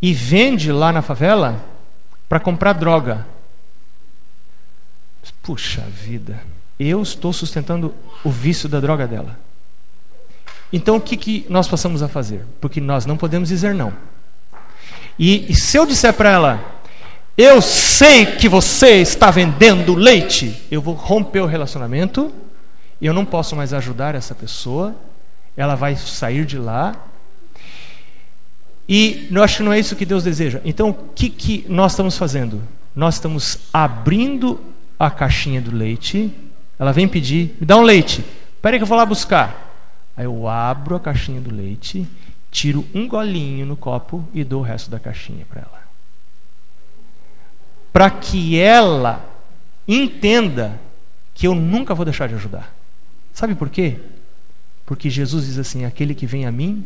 e 0.00 0.12
vende 0.12 0.70
lá 0.72 0.92
na 0.92 1.02
favela 1.02 1.62
para 2.28 2.40
comprar 2.40 2.72
droga. 2.72 3.26
Puxa 5.42 5.80
vida, 5.80 6.38
eu 6.78 7.02
estou 7.02 7.32
sustentando 7.32 7.94
o 8.22 8.30
vício 8.30 8.68
da 8.68 8.80
droga 8.80 9.06
dela. 9.06 9.38
Então 10.72 10.96
o 10.96 11.00
que, 11.00 11.16
que 11.16 11.46
nós 11.48 11.66
passamos 11.66 12.02
a 12.02 12.08
fazer? 12.08 12.44
Porque 12.60 12.80
nós 12.80 13.06
não 13.06 13.16
podemos 13.16 13.48
dizer 13.48 13.74
não. 13.74 13.92
E, 15.18 15.50
e 15.50 15.54
se 15.54 15.76
eu 15.76 15.86
disser 15.86 16.12
para 16.12 16.30
ela, 16.30 16.64
eu 17.36 17.62
sei 17.62 18.26
que 18.26 18.48
você 18.48 19.00
está 19.00 19.30
vendendo 19.30 19.94
leite, 19.94 20.66
eu 20.70 20.82
vou 20.82 20.94
romper 20.94 21.40
o 21.40 21.46
relacionamento, 21.46 22.32
eu 23.00 23.12
não 23.14 23.24
posso 23.24 23.56
mais 23.56 23.72
ajudar 23.72 24.14
essa 24.14 24.34
pessoa, 24.34 24.94
ela 25.56 25.74
vai 25.74 25.96
sair 25.96 26.44
de 26.44 26.58
lá. 26.58 26.94
E 28.88 29.28
eu 29.30 29.42
acho 29.44 29.58
que 29.58 29.62
não 29.62 29.72
é 29.72 29.78
isso 29.78 29.94
que 29.94 30.06
Deus 30.06 30.24
deseja. 30.24 30.60
Então 30.64 30.90
o 30.90 30.94
que, 30.94 31.28
que 31.28 31.66
nós 31.68 31.92
estamos 31.92 32.16
fazendo? 32.16 32.62
Nós 32.96 33.14
estamos 33.14 33.58
abrindo 33.72 34.58
a 34.98 35.10
caixinha 35.10 35.60
do 35.60 35.74
leite. 35.74 36.32
Ela 36.78 36.92
vem 36.92 37.06
pedir, 37.06 37.54
me 37.60 37.66
dá 37.66 37.76
um 37.76 37.82
leite. 37.82 38.24
Espera 38.54 38.78
que 38.78 38.82
eu 38.82 38.86
vou 38.86 38.96
lá 38.96 39.04
buscar. 39.04 39.68
Aí 40.16 40.24
eu 40.24 40.48
abro 40.48 40.96
a 40.96 41.00
caixinha 41.00 41.40
do 41.40 41.54
leite, 41.54 42.08
tiro 42.50 42.84
um 42.94 43.06
golinho 43.06 43.66
no 43.66 43.76
copo 43.76 44.26
e 44.34 44.42
dou 44.42 44.60
o 44.60 44.64
resto 44.64 44.90
da 44.90 44.98
caixinha 44.98 45.44
para 45.48 45.60
ela. 45.60 45.82
Para 47.92 48.10
que 48.10 48.58
ela 48.58 49.24
entenda 49.86 50.80
que 51.34 51.46
eu 51.46 51.54
nunca 51.54 51.94
vou 51.94 52.04
deixar 52.04 52.26
de 52.28 52.34
ajudar. 52.34 52.74
Sabe 53.32 53.54
por 53.54 53.68
quê? 53.68 54.00
Porque 54.84 55.08
Jesus 55.08 55.46
diz 55.46 55.58
assim: 55.58 55.84
aquele 55.84 56.14
que 56.14 56.26
vem 56.26 56.46
a 56.46 56.50
mim, 56.50 56.84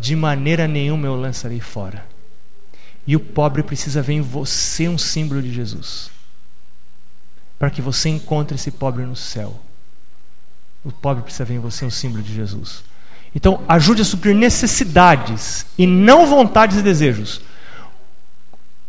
de 0.00 0.16
maneira 0.16 0.66
nenhuma 0.66 1.06
eu 1.06 1.14
lançarei 1.14 1.60
fora. 1.60 2.04
E 3.06 3.14
o 3.14 3.20
pobre 3.20 3.62
precisa 3.62 4.00
ver 4.00 4.14
em 4.14 4.20
você 4.20 4.88
um 4.88 4.96
símbolo 4.96 5.42
de 5.42 5.52
Jesus, 5.52 6.10
para 7.58 7.70
que 7.70 7.82
você 7.82 8.08
encontre 8.08 8.56
esse 8.56 8.70
pobre 8.70 9.04
no 9.04 9.16
céu. 9.16 9.60
O 10.84 10.90
pobre 10.90 11.22
precisa 11.22 11.44
ver 11.44 11.54
em 11.54 11.58
você 11.58 11.84
um 11.84 11.90
símbolo 11.90 12.22
de 12.22 12.34
Jesus. 12.34 12.82
Então, 13.34 13.62
ajude 13.68 14.02
a 14.02 14.04
suprir 14.04 14.34
necessidades 14.34 15.66
e 15.76 15.86
não 15.86 16.26
vontades 16.26 16.78
e 16.78 16.82
desejos. 16.82 17.42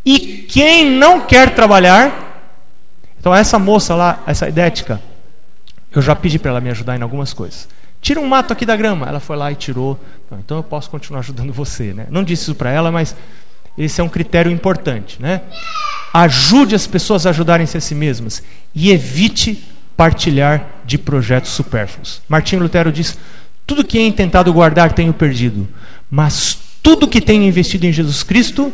E 0.05 0.45
quem 0.49 0.89
não 0.89 1.27
quer 1.27 1.53
trabalhar, 1.53 2.55
então 3.19 3.35
essa 3.35 3.59
moça 3.59 3.93
lá, 3.93 4.23
essa 4.25 4.47
idética, 4.47 5.01
eu 5.91 6.01
já 6.01 6.15
pedi 6.15 6.39
para 6.39 6.51
ela 6.51 6.61
me 6.61 6.69
ajudar 6.69 6.97
em 6.97 7.03
algumas 7.03 7.33
coisas. 7.33 7.67
Tira 8.01 8.19
um 8.19 8.27
mato 8.27 8.51
aqui 8.51 8.65
da 8.65 8.75
grama. 8.75 9.07
Ela 9.07 9.19
foi 9.19 9.37
lá 9.37 9.51
e 9.51 9.55
tirou. 9.55 9.99
Então 10.39 10.57
eu 10.57 10.63
posso 10.63 10.89
continuar 10.89 11.19
ajudando 11.19 11.53
você. 11.53 11.93
Né? 11.93 12.07
Não 12.09 12.23
disse 12.23 12.43
isso 12.43 12.55
para 12.55 12.71
ela, 12.71 12.91
mas 12.91 13.15
esse 13.77 14.01
é 14.01 14.03
um 14.03 14.09
critério 14.09 14.51
importante. 14.51 15.21
Né? 15.21 15.41
Ajude 16.13 16.75
as 16.75 16.87
pessoas 16.87 17.25
a 17.25 17.29
ajudarem-se 17.29 17.77
a 17.77 17.81
si 17.81 17.93
mesmas 17.93 18.43
e 18.73 18.91
evite 18.91 19.63
partilhar 19.95 20.65
de 20.83 20.97
projetos 20.97 21.51
supérfluos. 21.51 22.21
Martinho 22.27 22.63
Lutero 22.63 22.91
diz: 22.91 23.17
tudo 23.67 23.83
que 23.83 23.97
tenho 23.97 24.11
tentado 24.11 24.51
guardar 24.51 24.93
tenho 24.93 25.13
perdido, 25.13 25.67
mas 26.09 26.57
tudo 26.81 27.07
que 27.07 27.21
tenho 27.21 27.43
investido 27.43 27.85
em 27.85 27.93
Jesus 27.93 28.23
Cristo 28.23 28.73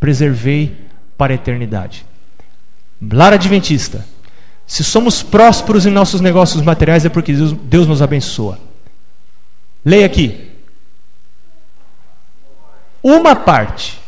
preservei 0.00 0.76
para 1.16 1.32
a 1.32 1.36
eternidade. 1.36 2.06
Lar 3.12 3.32
Adventista. 3.32 4.04
Se 4.68 4.84
somos 4.84 5.22
prósperos 5.22 5.86
em 5.86 5.90
nossos 5.90 6.20
negócios 6.20 6.62
materiais 6.62 7.06
é 7.06 7.08
porque 7.08 7.32
Deus, 7.32 7.52
Deus 7.52 7.86
nos 7.86 8.02
abençoa. 8.02 8.60
Leia 9.82 10.04
aqui. 10.04 10.50
Uma 13.02 13.34
parte 13.34 13.98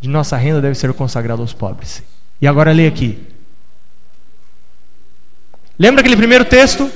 de 0.00 0.08
nossa 0.08 0.34
renda 0.34 0.62
deve 0.62 0.74
ser 0.76 0.90
consagrada 0.94 1.42
aos 1.42 1.52
pobres. 1.52 2.02
E 2.40 2.46
agora 2.46 2.72
leia 2.72 2.88
aqui. 2.88 3.22
Lembra 5.78 6.00
aquele 6.00 6.16
primeiro 6.16 6.46
texto? 6.46 6.90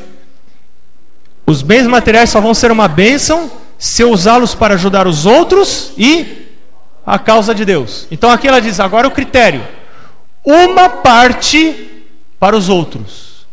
Os 1.46 1.60
bens 1.60 1.86
materiais 1.86 2.30
só 2.30 2.40
vão 2.40 2.54
ser 2.54 2.72
uma 2.72 2.88
bênção 2.88 3.50
se 3.78 4.02
usá-los 4.04 4.54
para 4.54 4.72
ajudar 4.72 5.06
os 5.06 5.26
outros 5.26 5.92
e 5.98 6.48
a 7.04 7.18
causa 7.18 7.54
de 7.54 7.66
Deus. 7.66 8.06
Então 8.10 8.30
aqui 8.30 8.48
ela 8.48 8.60
diz: 8.60 8.80
agora 8.80 9.06
o 9.06 9.10
critério: 9.10 9.62
uma 10.42 10.88
parte 10.88 11.91
para 12.42 12.56
os 12.56 12.68
outros 12.68 13.46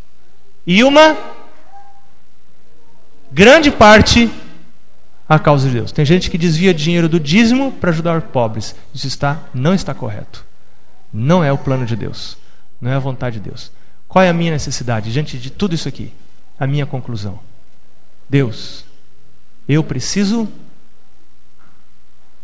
e 0.66 0.84
uma 0.84 1.16
grande 3.32 3.70
parte 3.70 4.32
à 5.28 5.38
causa 5.38 5.68
de 5.68 5.76
Deus. 5.76 5.92
Tem 5.92 6.04
gente 6.04 6.28
que 6.28 6.40
desvia 6.40 6.74
dinheiro 6.74 7.08
do 7.08 7.20
dízimo 7.20 7.72
para 7.74 7.92
ajudar 7.92 8.20
pobres. 8.24 8.76
Isso 8.92 9.06
está 9.06 9.44
não 9.54 9.76
está 9.76 9.94
correto. 9.94 10.44
Não 11.14 11.44
é 11.44 11.54
o 11.54 11.58
plano 11.60 11.86
de 11.86 11.96
Deus. 11.96 12.36
Não 12.82 12.90
é 12.90 12.96
a 12.96 13.00
vontade 13.00 13.40
de 13.40 13.48
Deus. 13.48 13.72
Qual 14.08 14.26
é 14.26 14.30
a 14.30 14.34
minha 14.34 14.54
necessidade 14.54 15.14
diante 15.14 15.38
de 15.38 15.52
tudo 15.52 15.76
isso 15.76 15.88
aqui? 15.88 16.12
A 16.60 16.66
minha 16.66 16.88
conclusão. 16.88 17.40
Deus, 18.28 18.86
eu 19.68 19.84
preciso 19.84 20.50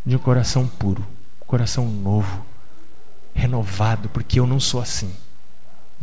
de 0.06 0.16
um 0.16 0.20
coração 0.20 0.68
puro, 0.68 1.04
coração 1.48 1.88
novo, 1.88 2.46
renovado, 3.34 4.10
porque 4.10 4.39
eu 4.39 4.46
não 4.46 4.60
sou 4.60 4.80
assim. 4.80 5.12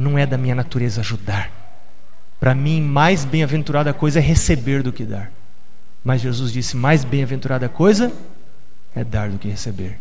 Não 0.02 0.18
é 0.18 0.26
da 0.26 0.36
minha 0.36 0.54
natureza 0.54 1.00
ajudar. 1.00 1.48
Para 2.40 2.56
mim, 2.56 2.82
mais 2.82 3.24
bem-aventurada 3.24 3.94
coisa 3.94 4.18
é 4.18 4.22
receber 4.22 4.82
do 4.82 4.92
que 4.92 5.04
dar. 5.04 5.30
Mas 6.02 6.20
Jesus 6.20 6.52
disse: 6.52 6.76
mais 6.76 7.04
bem-aventurada 7.04 7.68
coisa 7.68 8.12
é 8.96 9.04
dar 9.04 9.30
do 9.30 9.38
que 9.38 9.48
receber. 9.48 10.00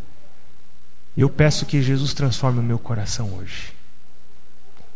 Eu 1.15 1.29
peço 1.29 1.67
que 1.67 1.83
Jesus 1.83 2.15
transforme 2.15 2.59
o 2.59 2.63
meu 2.63 2.79
coração 2.79 3.31
hoje. 3.35 3.73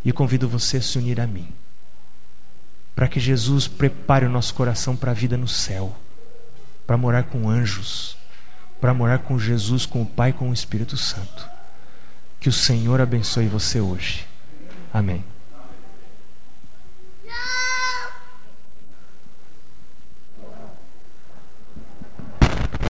E 0.03 0.11
convido 0.11 0.49
você 0.49 0.77
a 0.77 0.81
se 0.81 0.97
unir 0.97 1.21
a 1.21 1.27
mim. 1.27 1.49
Para 2.95 3.07
que 3.07 3.19
Jesus 3.19 3.67
prepare 3.67 4.25
o 4.25 4.29
nosso 4.29 4.55
coração 4.55 4.95
para 4.95 5.11
a 5.11 5.13
vida 5.13 5.37
no 5.37 5.47
céu. 5.47 5.95
Para 6.87 6.97
morar 6.97 7.25
com 7.25 7.47
anjos. 7.47 8.17
Para 8.81 8.91
morar 8.91 9.19
com 9.19 9.37
Jesus, 9.37 9.85
com 9.85 10.01
o 10.01 10.05
Pai 10.05 10.33
com 10.33 10.49
o 10.49 10.53
Espírito 10.53 10.97
Santo. 10.97 11.47
Que 12.39 12.49
o 12.49 12.53
Senhor 12.53 12.99
abençoe 12.99 13.47
você 13.47 13.79
hoje. 13.79 14.25
Amém. 14.95 15.21